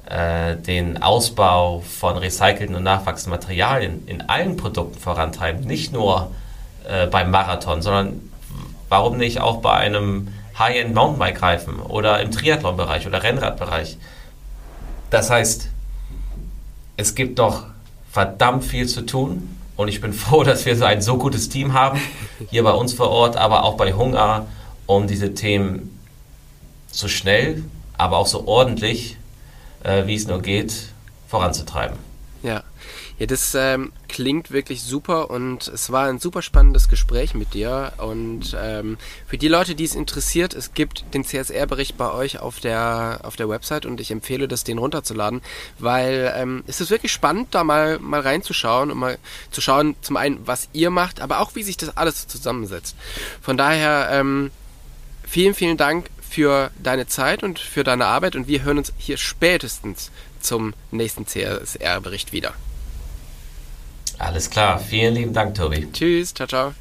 den 0.07 1.01
Ausbau 1.01 1.79
von 1.79 2.17
recycelten 2.17 2.75
und 2.75 2.83
nachwachsenden 2.83 3.39
Materialien 3.39 4.03
in 4.07 4.21
allen 4.29 4.55
Produkten 4.55 4.99
vorantreiben, 4.99 5.65
nicht 5.65 5.93
nur 5.93 6.31
äh, 6.87 7.07
beim 7.07 7.31
Marathon, 7.31 7.81
sondern 7.81 8.21
warum 8.89 9.17
nicht 9.17 9.41
auch 9.41 9.61
bei 9.61 9.71
einem 9.71 10.27
High-End 10.57 10.93
Mountainbike-Reifen 10.93 11.79
oder 11.79 12.21
im 12.21 12.31
Triathlon-Bereich 12.31 13.07
oder 13.07 13.23
Rennradbereich. 13.23 13.97
Das 15.09 15.29
heißt, 15.29 15.69
es 16.97 17.15
gibt 17.15 17.37
noch 17.39 17.65
verdammt 18.11 18.63
viel 18.63 18.87
zu 18.87 19.01
tun 19.01 19.57
und 19.75 19.87
ich 19.87 20.01
bin 20.01 20.13
froh, 20.13 20.43
dass 20.43 20.65
wir 20.65 20.75
so 20.75 20.85
ein 20.85 21.01
so 21.01 21.17
gutes 21.17 21.49
Team 21.49 21.73
haben, 21.73 21.99
hier 22.49 22.63
bei 22.63 22.71
uns 22.71 22.93
vor 22.93 23.09
Ort, 23.09 23.37
aber 23.37 23.63
auch 23.63 23.75
bei 23.75 23.93
Hunger, 23.93 24.45
um 24.85 25.07
diese 25.07 25.33
Themen 25.33 25.99
so 26.91 27.07
schnell, 27.07 27.63
aber 27.97 28.17
auch 28.17 28.27
so 28.27 28.47
ordentlich 28.47 29.17
äh, 29.85 30.07
wie 30.07 30.15
es 30.15 30.27
nur 30.27 30.41
geht, 30.41 30.73
voranzutreiben. 31.27 31.97
Ja. 32.43 32.63
Ja, 33.17 33.27
das 33.27 33.55
ähm, 33.55 33.93
klingt 34.09 34.51
wirklich 34.51 34.83
super 34.83 35.29
und 35.29 35.69
es 35.69 35.89
war 35.89 36.09
ein 36.09 36.19
super 36.19 36.41
spannendes 36.41 36.89
Gespräch 36.89 37.33
mit 37.33 37.53
dir. 37.53 37.93
Und 37.97 38.55
ähm, 38.59 38.97
für 39.25 39.37
die 39.37 39.47
Leute, 39.47 39.73
die 39.73 39.85
es 39.85 39.95
interessiert, 39.95 40.53
es 40.53 40.73
gibt 40.73 41.05
den 41.13 41.23
CSR-Bericht 41.23 41.97
bei 41.97 42.11
euch 42.11 42.39
auf 42.39 42.59
der, 42.59 43.21
auf 43.23 43.37
der 43.37 43.47
Website 43.47 43.85
und 43.85 44.01
ich 44.01 44.11
empfehle 44.11 44.49
das, 44.49 44.65
den 44.65 44.79
runterzuladen, 44.79 45.41
weil 45.79 46.33
ähm, 46.35 46.65
es 46.67 46.81
ist 46.81 46.89
wirklich 46.89 47.13
spannend, 47.13 47.55
da 47.55 47.63
mal, 47.63 47.99
mal 47.99 48.19
reinzuschauen 48.19 48.91
und 48.91 48.97
mal 48.97 49.17
zu 49.49 49.61
schauen, 49.61 49.95
zum 50.01 50.17
einen, 50.17 50.45
was 50.45 50.67
ihr 50.73 50.89
macht, 50.89 51.21
aber 51.21 51.39
auch, 51.39 51.55
wie 51.55 51.63
sich 51.63 51.77
das 51.77 51.95
alles 51.95 52.27
zusammensetzt. 52.27 52.97
Von 53.41 53.55
daher, 53.55 54.09
ähm, 54.11 54.51
vielen, 55.23 55.53
vielen 55.53 55.77
Dank 55.77 56.09
für 56.35 56.69
deine 56.83 57.07
Zeit 57.07 57.43
und 57.43 57.59
für 57.59 57.85
deine 57.85 58.07
Arbeit 58.07 58.35
und 58.35 58.49
wir 58.49 58.63
hören 58.63 58.77
uns 58.77 58.91
hier 58.97 59.15
spätestens 59.15 60.11
zum 60.41 60.73
nächsten 60.91 61.25
CSR-Bericht 61.25 62.33
wieder. 62.33 62.53
Alles 64.19 64.49
klar, 64.49 64.77
vielen 64.79 65.15
lieben 65.15 65.33
Dank, 65.33 65.55
Tobi. 65.55 65.87
Tschüss, 65.93 66.33
ciao, 66.33 66.47
ciao. 66.47 66.73